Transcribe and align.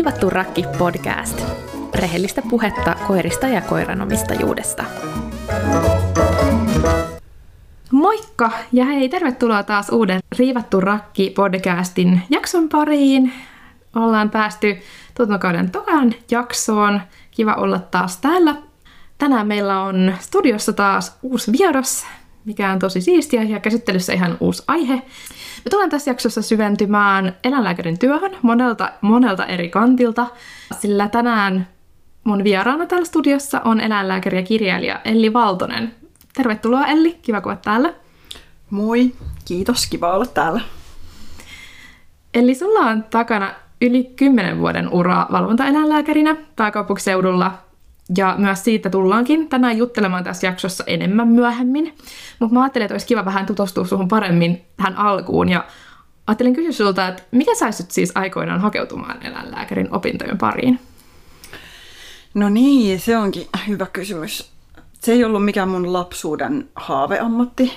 Riivattu 0.00 0.30
rakki 0.30 0.64
podcast. 0.78 1.42
Rehellistä 1.94 2.42
puhetta 2.50 2.94
koirista 3.06 3.48
ja 3.48 3.60
koiranomistajuudesta. 3.60 4.84
Moikka 7.92 8.50
ja 8.72 8.84
hei, 8.84 9.08
tervetuloa 9.08 9.62
taas 9.62 9.88
uuden 9.88 10.20
Riivattu 10.38 10.80
rakki 10.80 11.30
podcastin 11.30 12.22
jakson 12.30 12.68
pariin. 12.68 13.32
Ollaan 13.96 14.30
päästy 14.30 14.78
tuotantokauden 15.16 15.70
tokan 15.70 16.14
jaksoon. 16.30 17.00
Kiva 17.30 17.54
olla 17.54 17.78
taas 17.78 18.16
täällä. 18.16 18.54
Tänään 19.18 19.46
meillä 19.46 19.82
on 19.82 20.14
studiossa 20.20 20.72
taas 20.72 21.18
uusi 21.22 21.52
vieras, 21.52 22.06
mikä 22.44 22.72
on 22.72 22.78
tosi 22.78 23.00
siistiä 23.00 23.42
ja 23.42 23.60
käsittelyssä 23.60 24.12
ihan 24.12 24.36
uusi 24.40 24.62
aihe. 24.68 25.02
Me 25.64 25.70
tullaan 25.70 25.90
tässä 25.90 26.10
jaksossa 26.10 26.42
syventymään 26.42 27.36
eläinlääkärin 27.44 27.98
työhön 27.98 28.36
monelta, 28.42 28.92
monelta 29.00 29.46
eri 29.46 29.68
kantilta, 29.68 30.26
sillä 30.80 31.08
tänään 31.08 31.68
mun 32.24 32.44
vieraana 32.44 32.86
täällä 32.86 33.04
studiossa 33.04 33.60
on 33.64 33.80
eläinlääkäri 33.80 34.38
ja 34.38 34.42
kirjailija 34.42 35.00
Elli 35.04 35.32
Valtonen. 35.32 35.94
Tervetuloa 36.34 36.86
Elli, 36.86 37.18
kiva 37.22 37.40
kun 37.40 37.52
olet 37.52 37.62
täällä. 37.62 37.94
Moi, 38.70 39.12
kiitos, 39.44 39.86
kiva 39.86 40.12
olla 40.12 40.26
täällä. 40.26 40.60
Eli 42.34 42.54
sulla 42.54 42.80
on 42.80 43.04
takana 43.04 43.54
yli 43.80 44.04
10 44.16 44.58
vuoden 44.58 44.88
ura 44.92 45.26
valvontaeläinlääkärinä 45.32 46.36
pääkaupunkiseudulla 46.56 47.69
ja 48.16 48.34
myös 48.38 48.64
siitä 48.64 48.90
tullaankin 48.90 49.48
tänään 49.48 49.78
juttelemaan 49.78 50.24
tässä 50.24 50.46
jaksossa 50.46 50.84
enemmän 50.86 51.28
myöhemmin. 51.28 51.94
Mutta 52.38 52.54
mä 52.54 52.62
ajattelin, 52.62 52.84
että 52.84 52.94
olisi 52.94 53.06
kiva 53.06 53.24
vähän 53.24 53.46
tutustua 53.46 53.86
suhun 53.86 54.08
paremmin 54.08 54.64
tähän 54.76 54.96
alkuun. 54.96 55.48
Ja 55.48 55.64
ajattelin 56.26 56.54
kysyä 56.54 56.72
sulta, 56.72 57.08
että 57.08 57.22
mikä 57.30 57.54
saisit 57.54 57.90
siis 57.90 58.12
aikoinaan 58.14 58.60
hakeutumaan 58.60 59.26
eläinlääkärin 59.26 59.94
opintojen 59.94 60.38
pariin? 60.38 60.80
No 62.34 62.48
niin, 62.48 63.00
se 63.00 63.16
onkin 63.18 63.46
hyvä 63.68 63.86
kysymys. 63.92 64.50
Se 65.00 65.12
ei 65.12 65.24
ollut 65.24 65.44
mikään 65.44 65.68
mun 65.68 65.92
lapsuuden 65.92 66.68
haaveammatti, 66.74 67.72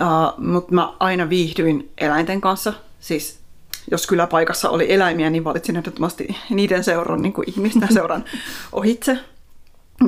uh, 0.00 0.44
mutta 0.44 0.74
mä 0.74 0.92
aina 1.00 1.28
viihdyin 1.28 1.90
eläinten 1.98 2.40
kanssa. 2.40 2.72
Siis 3.00 3.42
jos 3.90 4.06
kyläpaikassa 4.06 4.70
oli 4.70 4.92
eläimiä, 4.92 5.30
niin 5.30 5.44
valitsin 5.44 5.76
ehdottomasti 5.76 6.36
niiden 6.50 6.84
seuran 6.84 7.22
niin 7.22 7.32
kuin 7.32 7.48
ihmisten 7.48 7.92
seuran 7.94 8.24
ohitse. 8.72 9.18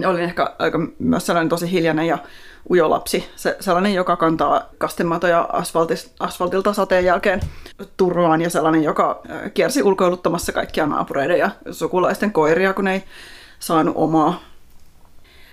Olin 0.06 0.24
ehkä 0.24 0.54
aika 0.58 0.78
myös 0.98 1.26
sellainen 1.26 1.48
tosi 1.48 1.70
hiljainen 1.70 2.06
ja 2.06 2.18
ujo 2.70 2.90
lapsi. 2.90 3.30
Se, 3.36 3.56
sellainen, 3.60 3.94
joka 3.94 4.16
kantaa 4.16 4.68
kastematoja 4.78 5.48
asfaltilta 6.20 6.72
sateen 6.72 7.04
jälkeen 7.04 7.40
turvaan 7.96 8.40
ja 8.40 8.50
sellainen, 8.50 8.82
joka 8.82 9.22
kiersi 9.54 9.82
ulkoiluttamassa 9.82 10.52
kaikkia 10.52 10.86
naapureiden 10.86 11.38
ja 11.38 11.50
sukulaisten 11.70 12.32
koiria, 12.32 12.74
kun 12.74 12.88
ei 12.88 13.04
saanut 13.58 13.94
omaa. 13.96 14.40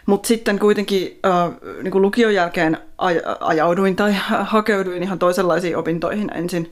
Mutta 0.06 0.28
sitten 0.28 0.60
kuitenkin 0.60 1.20
äh, 1.26 1.52
niin 1.84 1.92
kuin 1.92 2.02
lukion 2.02 2.34
jälkeen 2.34 2.78
aj- 3.02 3.38
ajauduin 3.40 3.96
tai 3.96 4.14
hakeuduin 4.44 5.04
ihan 5.04 5.20
toisenlaisiin 5.20 5.78
opintoihin 5.78 6.32
ensin 6.36 6.72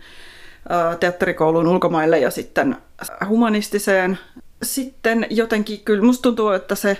teatterikouluun 1.00 1.68
ulkomaille 1.68 2.20
ja 2.20 2.32
sitten 2.32 2.78
humanistiseen. 3.28 4.20
Sitten 4.64 5.28
jotenkin 5.30 5.80
kyllä 5.80 6.04
musta 6.04 6.22
tuntuu, 6.22 6.50
että 6.50 6.76
se 6.76 6.98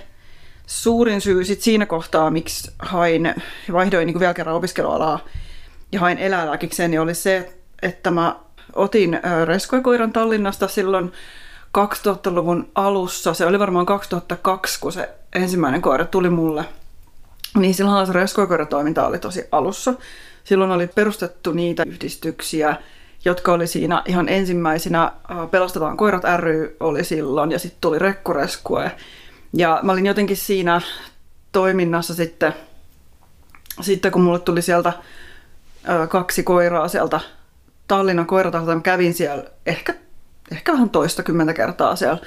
suurin 0.70 1.20
syy 1.20 1.44
sit 1.44 1.62
siinä 1.62 1.86
kohtaa, 1.86 2.30
miksi 2.30 2.70
hain, 2.78 3.34
vaihdoin 3.72 4.06
niin 4.06 4.20
vielä 4.20 4.34
kerran 4.34 4.56
opiskelualaa 4.56 5.20
ja 5.92 6.00
hain 6.00 6.18
eläinlääkikseen, 6.18 6.90
niin 6.90 7.00
oli 7.00 7.14
se, 7.14 7.52
että 7.82 8.10
mä 8.10 8.36
otin 8.74 9.20
reskoikoiran 9.44 10.12
Tallinnasta 10.12 10.68
silloin 10.68 11.12
2000-luvun 11.78 12.68
alussa. 12.74 13.34
Se 13.34 13.46
oli 13.46 13.58
varmaan 13.58 13.86
2002, 13.86 14.80
kun 14.80 14.92
se 14.92 15.08
ensimmäinen 15.34 15.82
koira 15.82 16.04
tuli 16.04 16.30
mulle. 16.30 16.64
Niin 17.56 17.74
silloin 17.74 18.06
se 18.06 18.12
reskoikoiratoiminta 18.12 19.06
oli 19.06 19.18
tosi 19.18 19.44
alussa. 19.52 19.94
Silloin 20.44 20.70
oli 20.70 20.86
perustettu 20.86 21.52
niitä 21.52 21.82
yhdistyksiä, 21.86 22.76
jotka 23.24 23.52
oli 23.52 23.66
siinä 23.66 24.02
ihan 24.06 24.28
ensimmäisenä. 24.28 25.12
Pelastetaan 25.50 25.96
koirat 25.96 26.22
ry 26.36 26.76
oli 26.80 27.04
silloin 27.04 27.52
ja 27.52 27.58
sitten 27.58 27.80
tuli 27.80 27.98
Rekkureskue. 27.98 28.92
Ja 29.52 29.80
mä 29.82 29.92
olin 29.92 30.06
jotenkin 30.06 30.36
siinä 30.36 30.80
toiminnassa 31.52 32.14
sitten, 32.14 32.54
sitten 33.80 34.12
kun 34.12 34.22
mulle 34.22 34.38
tuli 34.38 34.62
sieltä 34.62 34.92
kaksi 36.08 36.42
koiraa 36.42 36.88
sieltä 36.88 37.20
Tallinnan 37.88 38.26
koiratarhalta, 38.26 38.74
mä 38.74 38.80
kävin 38.80 39.14
siellä 39.14 39.44
ehkä, 39.66 39.94
ehkä 40.52 40.72
vähän 40.72 40.90
toista 40.90 41.22
kymmentä 41.22 41.54
kertaa 41.54 41.96
siellä 41.96 42.18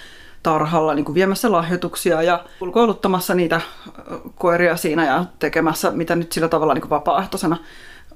tarhalla 0.43 0.93
niin 0.93 1.05
kuin 1.05 1.15
viemässä 1.15 1.51
lahjoituksia 1.51 2.21
ja 2.21 2.45
ulkoiluttamassa 2.61 3.33
niitä 3.33 3.61
koiria 4.35 4.77
siinä 4.77 5.05
ja 5.05 5.25
tekemässä 5.39 5.91
mitä 5.91 6.15
nyt 6.15 6.31
sillä 6.31 6.47
tavalla 6.47 6.73
niin 6.73 6.81
kuin 6.81 6.89
vapaaehtoisena 6.89 7.57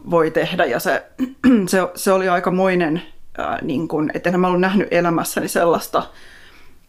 voi 0.10 0.32
tehdä. 0.32 0.66
Ja 0.66 0.80
se, 0.80 1.06
se, 1.70 1.78
se 1.96 2.12
oli 2.12 2.30
aikamoinen, 2.30 3.02
ää, 3.38 3.60
niin 3.62 3.88
kuin, 3.88 4.12
että 4.14 4.30
en 4.30 4.40
mä 4.40 4.48
ollut 4.48 4.62
nähnyt 4.62 4.88
elämässäni 4.92 5.48
sellaista 5.48 6.04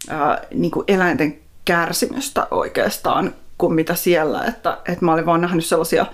ää, 0.09 0.43
niin 0.55 0.71
kuin 0.71 0.85
eläinten 0.89 1.39
kärsimystä 1.69 2.47
oikeastaan 2.51 3.35
kuin 3.59 3.75
mitä 3.75 3.95
siellä. 3.95 4.45
Että, 4.45 4.79
että 4.89 5.05
mä 5.05 5.13
olin 5.13 5.27
vaan 5.27 5.41
nähnyt 5.41 5.65
sellaisia 5.65 6.07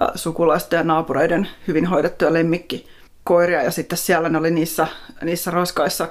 ää, 0.00 0.12
sukulaisten 0.14 0.76
ja 0.76 0.82
naapureiden 0.82 1.48
hyvin 1.68 1.86
hoidettuja 1.86 2.32
lemmikkikoiria 2.32 3.62
ja 3.62 3.70
sitten 3.70 3.98
siellä 3.98 4.28
ne 4.28 4.38
oli 4.38 4.50
niissä, 4.50 4.86
niissä 5.22 5.50
raskaissa 5.50 6.08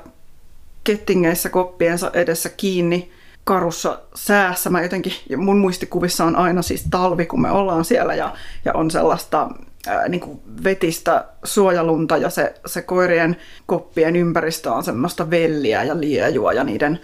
kettingeissä 0.84 1.50
koppiensa 1.50 2.12
edessä 2.14 2.50
kiinni 2.50 3.12
karussa 3.44 4.00
säässä. 4.16 4.70
Mä 4.70 4.82
jotenkin, 4.82 5.14
mun 5.38 5.58
muistikuvissa 5.58 6.26
on 6.26 6.36
aina 6.36 6.62
siis 6.62 6.86
talvi, 6.90 7.26
kun 7.26 7.42
me 7.42 7.52
ollaan 7.52 7.86
siellä 7.86 8.16
ja, 8.16 8.34
ja 8.66 8.74
on 8.74 8.92
sellaista 8.92 9.50
ää, 9.88 10.08
niin 10.08 10.22
kuin 10.22 10.40
vetistä 10.64 11.26
suojalunta 11.44 12.18
ja 12.18 12.30
se, 12.30 12.54
se 12.66 12.82
koirien 12.82 13.38
koppien 13.66 14.16
ympäristö 14.16 14.72
on 14.72 14.84
semmoista 14.84 15.30
velliä 15.30 15.84
ja 15.84 16.00
liejua 16.00 16.54
ja 16.54 16.64
niiden 16.64 17.00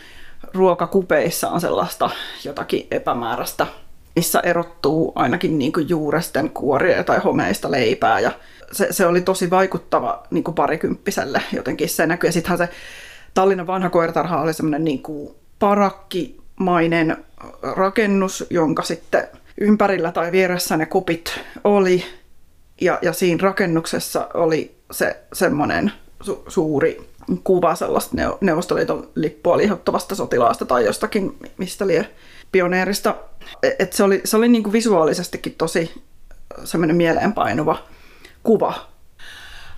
ruokakupeissa 0.53 1.49
on 1.49 1.61
sellaista 1.61 2.09
jotakin 2.43 2.87
epämääräistä, 2.91 3.67
missä 4.15 4.39
erottuu 4.39 5.11
ainakin 5.15 5.59
niin 5.59 5.73
kuin 5.73 5.89
juuresten 5.89 6.49
kuoria 6.49 7.03
tai 7.03 7.19
homeista 7.19 7.71
leipää. 7.71 8.19
Ja 8.19 8.31
se, 8.71 8.87
se 8.91 9.05
oli 9.05 9.21
tosi 9.21 9.49
vaikuttava 9.49 10.23
niin 10.31 10.43
kuin 10.43 10.55
parikymppiselle 10.55 11.41
jotenkin 11.53 11.89
se 11.89 12.07
näkyy. 12.07 12.27
Ja 12.27 12.31
sittenhän 12.31 12.57
se 12.57 12.69
Tallinnan 13.33 13.67
vanha 13.67 13.89
koiratarha 13.89 14.41
oli 14.41 14.53
semmoinen 14.53 14.83
niin 14.83 15.03
parakkimainen 15.59 17.17
rakennus, 17.61 18.45
jonka 18.49 18.83
sitten 18.83 19.27
ympärillä 19.61 20.11
tai 20.11 20.31
vieressä 20.31 20.77
ne 20.77 20.85
kupit 20.85 21.39
oli. 21.63 22.03
Ja, 22.81 22.99
ja 23.01 23.13
siinä 23.13 23.43
rakennuksessa 23.43 24.27
oli 24.33 24.75
se 24.91 25.17
semmoinen 25.33 25.91
su- 26.23 26.43
suuri 26.47 27.09
kuva 27.43 27.75
sellaista 27.75 28.15
Neuvostoliiton 28.41 29.09
lippua 29.15 29.57
lihottavasta 29.57 30.15
sotilaasta 30.15 30.65
tai 30.65 30.85
jostakin, 30.85 31.37
mistä 31.57 31.87
lie 31.87 32.09
pioneerista. 32.51 33.15
E, 33.63 33.69
et 33.79 33.93
se 33.93 34.03
oli, 34.03 34.21
se 34.23 34.37
oli 34.37 34.47
niin 34.47 34.63
kuin 34.63 34.73
visuaalisestikin 34.73 35.55
tosi 35.57 36.03
semmoinen 36.63 36.95
mieleenpainuva 36.95 37.77
kuva. 38.43 38.73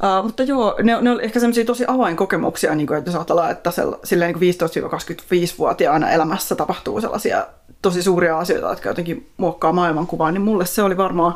Uh, 0.04 0.26
mutta 0.26 0.44
joo, 0.44 0.76
ne, 0.84 1.02
ne 1.02 1.12
oli 1.12 1.24
ehkä 1.24 1.40
semmoisia 1.40 1.66
tosi 1.66 1.86
avainkokemuksia, 1.88 2.76
niin 2.76 2.88
kuin, 2.88 2.98
että 2.98 3.12
ajatellaan, 3.12 3.52
että 3.52 3.72
silleen 4.04 4.36
niin 4.40 4.54
15-25-vuotiaana 4.54 6.10
elämässä 6.10 6.56
tapahtuu 6.56 7.02
sellaisia 7.02 7.48
tosi 7.81 8.04
suuria 8.04 8.40
asioita, 8.40 8.70
jotka 8.70 8.90
jotenkin 8.90 9.30
muokkaa 9.38 9.74
maailmankuvaa, 9.74 10.31
niin 10.31 10.42
mulle 10.42 10.66
se 10.66 10.84
oli 10.84 10.98
varmaan, 10.98 11.34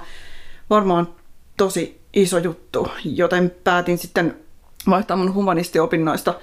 varmaan 0.70 1.08
tosi 1.58 2.02
iso 2.14 2.38
juttu, 2.38 2.88
joten 3.04 3.56
päätin 3.64 3.98
sitten 3.98 4.43
vaihtaa 4.90 5.18
mun 5.18 5.34
humanistiopinnoista 5.34 6.34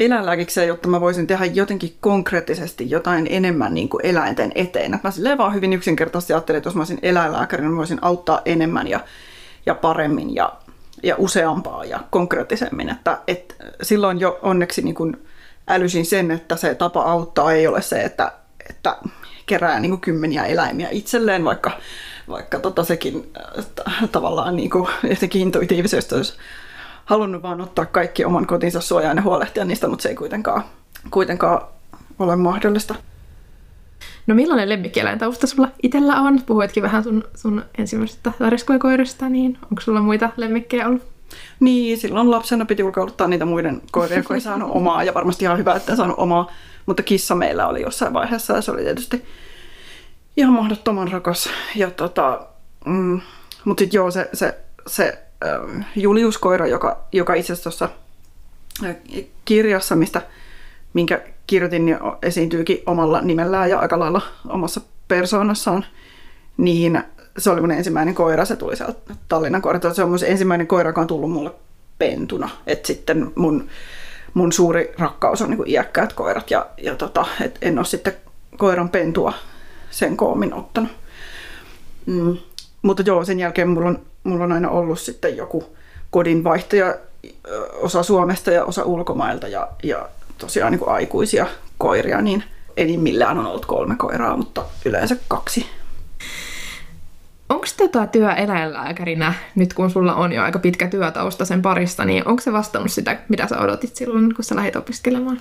eläinlääkikseen, 0.00 0.68
jotta 0.68 0.88
mä 0.88 1.00
voisin 1.00 1.26
tehdä 1.26 1.44
jotenkin 1.44 1.96
konkreettisesti 2.00 2.90
jotain 2.90 3.26
enemmän 3.30 3.74
niin 3.74 3.88
kuin 3.88 4.06
eläinten 4.06 4.52
eteen. 4.54 5.00
Mä 5.04 5.10
silleen 5.10 5.38
vaan 5.38 5.54
hyvin 5.54 5.72
yksinkertaisesti 5.72 6.32
ajattelin, 6.32 6.56
että 6.56 6.66
jos 6.66 6.74
mä 6.74 6.80
olisin 6.80 6.98
eläinlääkäri, 7.02 7.62
niin 7.62 7.70
mä 7.70 7.78
voisin 7.78 7.98
auttaa 8.02 8.42
enemmän 8.44 8.86
ja, 8.86 9.00
ja 9.66 9.74
paremmin 9.74 10.34
ja, 10.34 10.52
ja 11.02 11.14
useampaa 11.18 11.84
ja 11.84 12.00
konkreettisemmin. 12.10 12.88
Että, 12.88 13.18
et 13.26 13.56
silloin 13.82 14.20
jo 14.20 14.38
onneksi 14.42 14.82
niin 14.82 14.94
kuin 14.94 15.26
älysin 15.68 16.06
sen, 16.06 16.30
että 16.30 16.56
se 16.56 16.74
tapa 16.74 17.02
auttaa 17.02 17.52
ei 17.52 17.66
ole 17.66 17.82
se, 17.82 18.02
että, 18.02 18.32
että 18.70 18.96
kerää 19.46 19.80
niin 19.80 19.90
kuin 19.90 20.00
kymmeniä 20.00 20.44
eläimiä 20.44 20.88
itselleen, 20.90 21.44
vaikka 21.44 21.70
vaikka 22.28 22.58
tota 22.58 22.84
sekin 22.84 23.32
äh, 23.88 24.08
tavallaan 24.12 24.56
niin 24.56 24.70
kuin, 24.70 24.88
jotenkin 25.10 25.42
intuitiivisesti 25.42 26.14
olisi 26.14 26.34
halunnut 27.04 27.42
vaan 27.42 27.60
ottaa 27.60 27.86
kaikki 27.86 28.24
oman 28.24 28.46
kotinsa 28.46 28.80
suojaan 28.80 29.16
ja 29.16 29.22
huolehtia 29.22 29.64
niistä, 29.64 29.88
mutta 29.88 30.02
se 30.02 30.08
ei 30.08 30.14
kuitenkaan, 30.14 30.62
kuitenkaan 31.10 31.60
ole 32.18 32.36
mahdollista. 32.36 32.94
No 34.26 34.34
millainen 34.34 34.68
lemmikkieläintausta 34.68 35.46
sulla 35.46 35.68
itsellä 35.82 36.20
on? 36.20 36.42
Puhuitkin 36.46 36.82
vähän 36.82 37.04
sun, 37.04 37.24
sun 37.34 37.64
ensimmäisestä 37.78 38.32
väreskuekoirista, 38.40 39.28
niin 39.28 39.58
onko 39.62 39.80
sulla 39.80 40.00
muita 40.00 40.30
lemmikkejä 40.36 40.88
ollut? 40.88 41.02
Niin, 41.60 41.98
silloin 41.98 42.30
lapsena 42.30 42.64
piti 42.64 42.82
ulkoiluttaa 42.82 43.28
niitä 43.28 43.44
muiden 43.44 43.82
koiria, 43.90 44.22
kun 44.22 44.36
ei 44.36 44.40
saanut 44.40 44.70
omaa, 44.74 45.04
ja 45.04 45.14
varmasti 45.14 45.44
ihan 45.44 45.58
hyvä, 45.58 45.74
että 45.74 45.92
en 45.92 45.96
saanut 45.96 46.18
omaa, 46.18 46.50
mutta 46.86 47.02
kissa 47.02 47.34
meillä 47.34 47.66
oli 47.66 47.82
jossain 47.82 48.12
vaiheessa, 48.12 48.52
ja 48.52 48.62
se 48.62 48.70
oli 48.70 48.82
tietysti 48.82 49.24
ihan 50.36 50.52
mahdottoman 50.52 51.12
rakas. 51.12 51.50
Ja 51.76 51.90
tota, 51.90 52.46
mm, 52.86 53.20
mutta 53.64 53.80
sitten 53.80 53.98
joo, 53.98 54.10
se, 54.10 54.28
se, 54.32 54.58
se 54.86 55.29
äh, 55.44 55.86
Julius-koira, 55.96 56.66
joka, 56.66 56.98
joka 57.12 57.34
itse 57.34 57.52
asiassa 57.52 57.70
tuossa 57.70 57.88
äh, 58.88 58.96
kirjassa, 59.44 59.96
mistä, 59.96 60.22
minkä 60.94 61.22
kirjoitin, 61.46 61.86
niin 61.86 61.98
esiintyykin 62.22 62.82
omalla 62.86 63.20
nimellään 63.20 63.70
ja 63.70 63.78
aika 63.78 63.98
lailla 63.98 64.22
omassa 64.48 64.80
persoonassaan, 65.08 65.84
niin 66.56 67.02
se 67.38 67.50
oli 67.50 67.60
mun 67.60 67.70
ensimmäinen 67.70 68.14
koira, 68.14 68.44
se 68.44 68.56
tuli 68.56 68.76
sieltä 68.76 69.14
Tallinnan 69.28 69.62
koira. 69.62 69.94
Se 69.94 70.02
on 70.02 70.10
mun 70.10 70.18
ensimmäinen 70.26 70.66
koira, 70.66 70.90
joka 70.90 71.00
on 71.00 71.06
tullut 71.06 71.30
mulle 71.30 71.50
pentuna. 71.98 72.50
Et 72.66 72.86
sitten 72.86 73.32
mun, 73.34 73.68
mun 74.34 74.52
suuri 74.52 74.94
rakkaus 74.98 75.42
on 75.42 75.50
niin 75.50 75.68
iäkkäät 75.68 76.12
koirat 76.12 76.50
ja, 76.50 76.66
ja 76.82 76.94
tota, 76.94 77.26
et 77.40 77.58
en 77.62 77.78
ole 77.78 77.86
sitten 77.86 78.12
koiran 78.56 78.88
pentua 78.88 79.32
sen 79.90 80.16
koomin 80.16 80.54
ottanut. 80.54 80.90
Mm. 82.06 82.36
Mutta 82.82 83.02
joo, 83.06 83.24
sen 83.24 83.40
jälkeen 83.40 83.68
mulla 83.68 83.88
on, 83.88 84.02
mulla 84.24 84.44
on 84.44 84.52
aina 84.52 84.70
ollut 84.70 85.00
sitten 85.00 85.36
joku 85.36 85.76
kodinvaihtaja, 86.10 86.94
osa 87.74 88.02
Suomesta 88.02 88.50
ja 88.50 88.64
osa 88.64 88.84
ulkomailta 88.84 89.48
ja, 89.48 89.68
ja 89.82 90.08
tosiaan 90.38 90.72
niin 90.72 90.78
kuin 90.78 90.90
aikuisia 90.92 91.46
koiria, 91.78 92.20
niin 92.20 92.44
enimmillään 92.76 93.38
on 93.38 93.46
ollut 93.46 93.66
kolme 93.66 93.96
koiraa, 93.96 94.36
mutta 94.36 94.64
yleensä 94.84 95.16
kaksi. 95.28 95.66
Onko 97.48 97.66
tota 97.76 98.06
työ 98.06 98.32
eläinlääkärinä, 98.32 99.34
nyt 99.54 99.74
kun 99.74 99.90
sulla 99.90 100.14
on 100.14 100.32
jo 100.32 100.42
aika 100.42 100.58
pitkä 100.58 100.88
työtausta 100.88 101.44
sen 101.44 101.62
parista, 101.62 102.04
niin 102.04 102.28
onko 102.28 102.42
se 102.42 102.52
vastannut 102.52 102.92
sitä, 102.92 103.18
mitä 103.28 103.46
sä 103.46 103.60
odotit 103.60 103.96
silloin, 103.96 104.34
kun 104.34 104.44
sä 104.44 104.56
lähdit 104.56 104.76
opiskelemaan? 104.76 105.40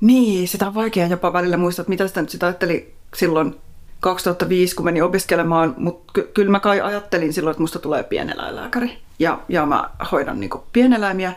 Niin, 0.00 0.48
sitä 0.48 0.66
on 0.66 0.74
vaikea 0.74 1.06
jopa 1.06 1.32
välillä 1.32 1.56
muistaa, 1.56 1.82
että 1.82 1.90
mitä 1.90 2.08
sitä 2.08 2.20
nyt 2.20 2.30
sitä 2.30 2.46
ajatteli 2.46 2.94
silloin 3.16 3.56
2005, 4.00 4.76
kun 4.76 4.84
menin 4.84 5.04
opiskelemaan, 5.04 5.74
mutta 5.76 6.12
ky- 6.12 6.30
kyllä 6.34 6.50
mä 6.50 6.60
kai 6.60 6.80
ajattelin 6.80 7.32
silloin, 7.32 7.52
että 7.52 7.62
musta 7.62 7.78
tulee 7.78 8.02
pieneläinlääkäri 8.02 8.98
ja, 9.18 9.40
ja 9.48 9.66
mä 9.66 9.90
hoidan 10.12 10.40
niin 10.40 10.50
pieneläimiä. 10.72 11.32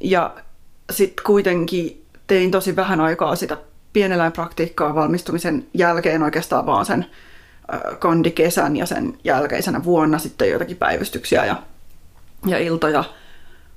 Ja 0.00 0.34
sitten 0.90 1.24
kuitenkin 1.24 2.04
tein 2.26 2.50
tosi 2.50 2.76
vähän 2.76 3.00
aikaa 3.00 3.36
sitä 3.36 3.56
pieneläinpraktiikkaa 3.92 4.94
valmistumisen 4.94 5.66
jälkeen 5.74 6.22
oikeastaan 6.22 6.66
vaan 6.66 6.86
sen 6.86 7.06
kandikesän 7.98 8.76
ja 8.76 8.86
sen 8.86 9.18
jälkeisenä 9.24 9.84
vuonna 9.84 10.18
sitten 10.18 10.50
joitakin 10.50 10.76
päivystyksiä 10.76 11.44
ja, 11.44 11.62
ja 12.46 12.58
iltoja. 12.58 13.04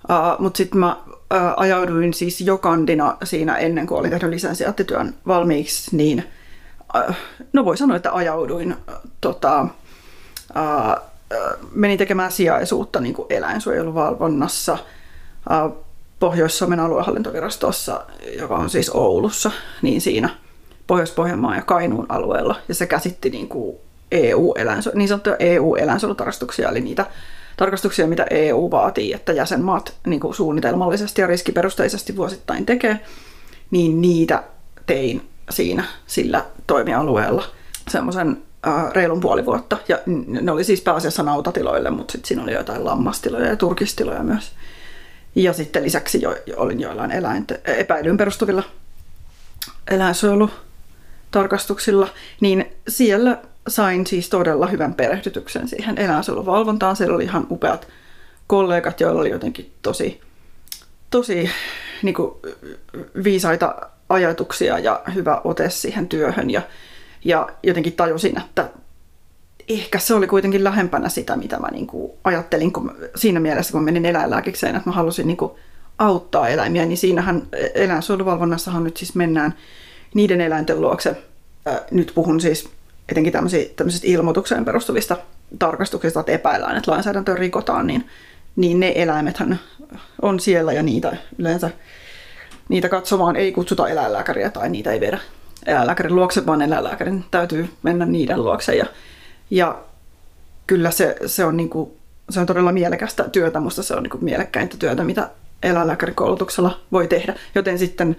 Uh, 0.10 0.40
Mutta 0.40 0.58
sitten 0.58 0.80
mä 0.80 0.96
uh, 1.08 1.18
ajauduin 1.58 2.14
siis 2.14 2.42
jo 2.42 2.58
kandina 2.58 3.18
siinä 3.24 3.58
ennen 3.58 3.88
kuin 3.88 4.00
olin 4.00 4.12
tehnyt 4.12 4.30
lisensiaattityön 4.30 5.16
valmiiksi, 5.28 5.96
niin 5.98 6.24
no 7.54 7.66
voi 7.66 7.78
sanoa, 7.78 7.98
että 7.98 8.14
ajauduin 8.14 8.72
uh, 8.72 8.94
tota, 9.22 9.62
uh, 9.62 9.70
uh, 11.32 11.70
menin 11.72 11.98
tekemään 11.98 12.32
sijaisuutta 12.32 13.00
niin 13.00 13.14
kuin 13.14 13.26
eläinsuojeluvalvonnassa 13.30 14.74
uh, 14.74 15.86
Pohjois-Suomen 16.20 16.80
aluehallintovirastossa, 16.80 18.06
joka 18.40 18.56
on 18.56 18.70
siis 18.70 18.90
Oulussa, 18.90 19.52
niin 19.82 20.02
siinä– 20.02 20.30
Pohjois-Pohjanmaan 20.90 21.56
ja 21.56 21.62
Kainuun 21.62 22.06
alueella, 22.10 22.56
ja 22.68 22.76
se 22.76 22.88
käsitti 22.88 23.30
niin 23.30 23.48
kuin 23.48 23.78
EU-eläinsu- 24.12 24.92
niin 24.94 25.08
sanottuja 25.08 25.36
EU-eläinsuojelutarkastuksia, 25.40 26.70
eli 26.70 26.82
niitä 26.82 27.06
tarkastuksia, 27.58 28.08
mitä 28.08 28.26
EU 28.30 28.72
vaatii, 28.72 29.14
että 29.14 29.34
jäsenmaat 29.34 29.94
niin 30.08 30.20
kuin 30.20 30.34
suunnitelmallisesti 30.34 31.22
ja 31.22 31.28
riskiperusteisesti 31.28 32.16
vuosittain 32.16 32.66
tekee, 32.66 33.00
niin 33.72 34.02
niitä 34.02 34.44
tein 34.86 35.30
siinä 35.50 35.84
sillä 36.08 36.46
toimialueella 36.68 37.44
semmoisen 37.90 38.44
reilun 38.94 39.20
puoli 39.20 39.46
vuotta. 39.46 39.78
Ja 39.88 40.00
ne 40.28 40.52
oli 40.52 40.64
siis 40.64 40.82
pääasiassa 40.82 41.24
nautatiloille, 41.24 41.90
mutta 41.90 42.12
sitten 42.12 42.28
siinä 42.28 42.44
oli 42.44 42.54
jotain 42.54 42.86
lammastiloja 42.86 43.48
ja 43.48 43.56
turkistiloja 43.56 44.24
myös. 44.24 44.52
Ja 45.36 45.54
sitten 45.54 45.84
lisäksi 45.84 46.22
jo, 46.22 46.36
olin 46.58 46.80
joillain 46.80 47.12
eläinten, 47.12 47.58
epäilyyn 47.66 48.18
perustuvilla 48.18 48.64
eläinsuojelu 49.92 50.50
tarkastuksilla, 51.32 52.08
niin 52.42 52.66
siellä 52.88 53.38
sain 53.68 54.08
siis 54.08 54.30
todella 54.30 54.68
hyvän 54.68 54.94
perehdytyksen 54.94 55.68
siihen 55.68 55.98
eläinsuojeluvalvontaan. 55.98 56.96
Siellä 56.96 57.16
oli 57.16 57.24
ihan 57.24 57.48
upeat 57.50 57.88
kollegat, 58.48 59.00
joilla 59.00 59.22
oli 59.22 59.30
jotenkin 59.30 59.74
tosi, 59.82 60.22
tosi 61.10 61.50
niin 62.04 62.16
kuin, 62.16 62.32
viisaita 63.24 63.76
ajatuksia 64.10 64.80
ja 64.80 65.02
hyvä 65.16 65.42
ote 65.44 65.70
siihen 65.70 66.08
työhön. 66.08 66.50
Ja, 66.50 66.62
ja 67.26 67.50
jotenkin 67.64 67.94
tajusin, 67.94 68.38
että 68.38 68.70
ehkä 69.70 70.00
se 70.00 70.14
oli 70.14 70.28
kuitenkin 70.28 70.64
lähempänä 70.64 71.10
sitä, 71.10 71.36
mitä 71.36 71.60
mä 71.60 71.68
niin 71.72 71.88
kuin 71.88 72.12
ajattelin 72.24 72.74
kun, 72.74 72.96
siinä 73.16 73.40
mielessä, 73.40 73.72
kun 73.72 73.84
menin 73.84 74.06
eläinlääkikseen, 74.06 74.76
että 74.76 74.90
mä 74.90 74.96
halusin 74.96 75.28
niin 75.28 75.38
kuin 75.38 75.52
auttaa 75.98 76.48
eläimiä, 76.48 76.86
niin 76.86 76.98
siinähän 76.98 77.48
eläinsuojeluvalvonnassahan 77.74 78.84
nyt 78.84 78.98
siis 78.98 79.16
mennään 79.16 79.54
niiden 80.14 80.42
eläinten 80.42 80.82
luokse. 80.82 81.18
Nyt 81.92 82.12
puhun 82.16 82.42
siis 82.42 82.70
etenkin 83.10 83.34
tämmöisistä 83.34 84.08
ilmoitukseen 84.08 84.66
perustuvista 84.66 85.18
tarkastuksista, 85.60 86.20
että 86.20 86.32
epäillään, 86.32 86.78
että 86.78 86.92
lainsäädäntöä 86.92 87.36
rikotaan, 87.36 87.88
niin, 87.88 88.08
niin 88.56 88.80
ne 88.80 88.94
eläimethän 88.96 89.60
on 90.22 90.40
siellä 90.40 90.74
ja 90.74 90.84
niitä 90.84 91.18
yleensä 91.38 91.70
niitä 92.70 92.90
katsomaan 92.90 93.36
ei 93.36 93.52
kutsuta 93.52 93.88
eläinlääkäriä 93.88 94.50
tai 94.50 94.70
niitä 94.70 94.92
ei 94.92 95.00
viedä 95.00 95.20
eläinlääkärin 95.66 96.16
luokse, 96.16 96.46
vaan 96.46 96.62
eläinlääkärin 96.62 97.26
täytyy 97.32 97.70
mennä 97.84 98.06
niiden 98.06 98.44
luokse. 98.44 98.76
Ja, 98.76 98.86
ja 99.50 99.80
kyllä 100.68 100.92
se, 100.92 101.16
se, 101.26 101.46
on 101.46 101.58
niinku, 101.58 101.98
se 102.30 102.40
on 102.40 102.46
todella 102.46 102.72
mielekästä 102.72 103.24
työtä, 103.24 103.60
musta 103.60 103.84
se 103.84 103.94
on 103.94 104.04
niinku 104.04 104.18
mielekkäintä 104.22 104.78
työtä, 104.78 105.04
mitä 105.04 105.30
eläinlääkärikoulutuksella 105.64 106.80
voi 106.92 107.08
tehdä. 107.08 107.36
Joten 107.56 107.80
sitten 107.80 108.16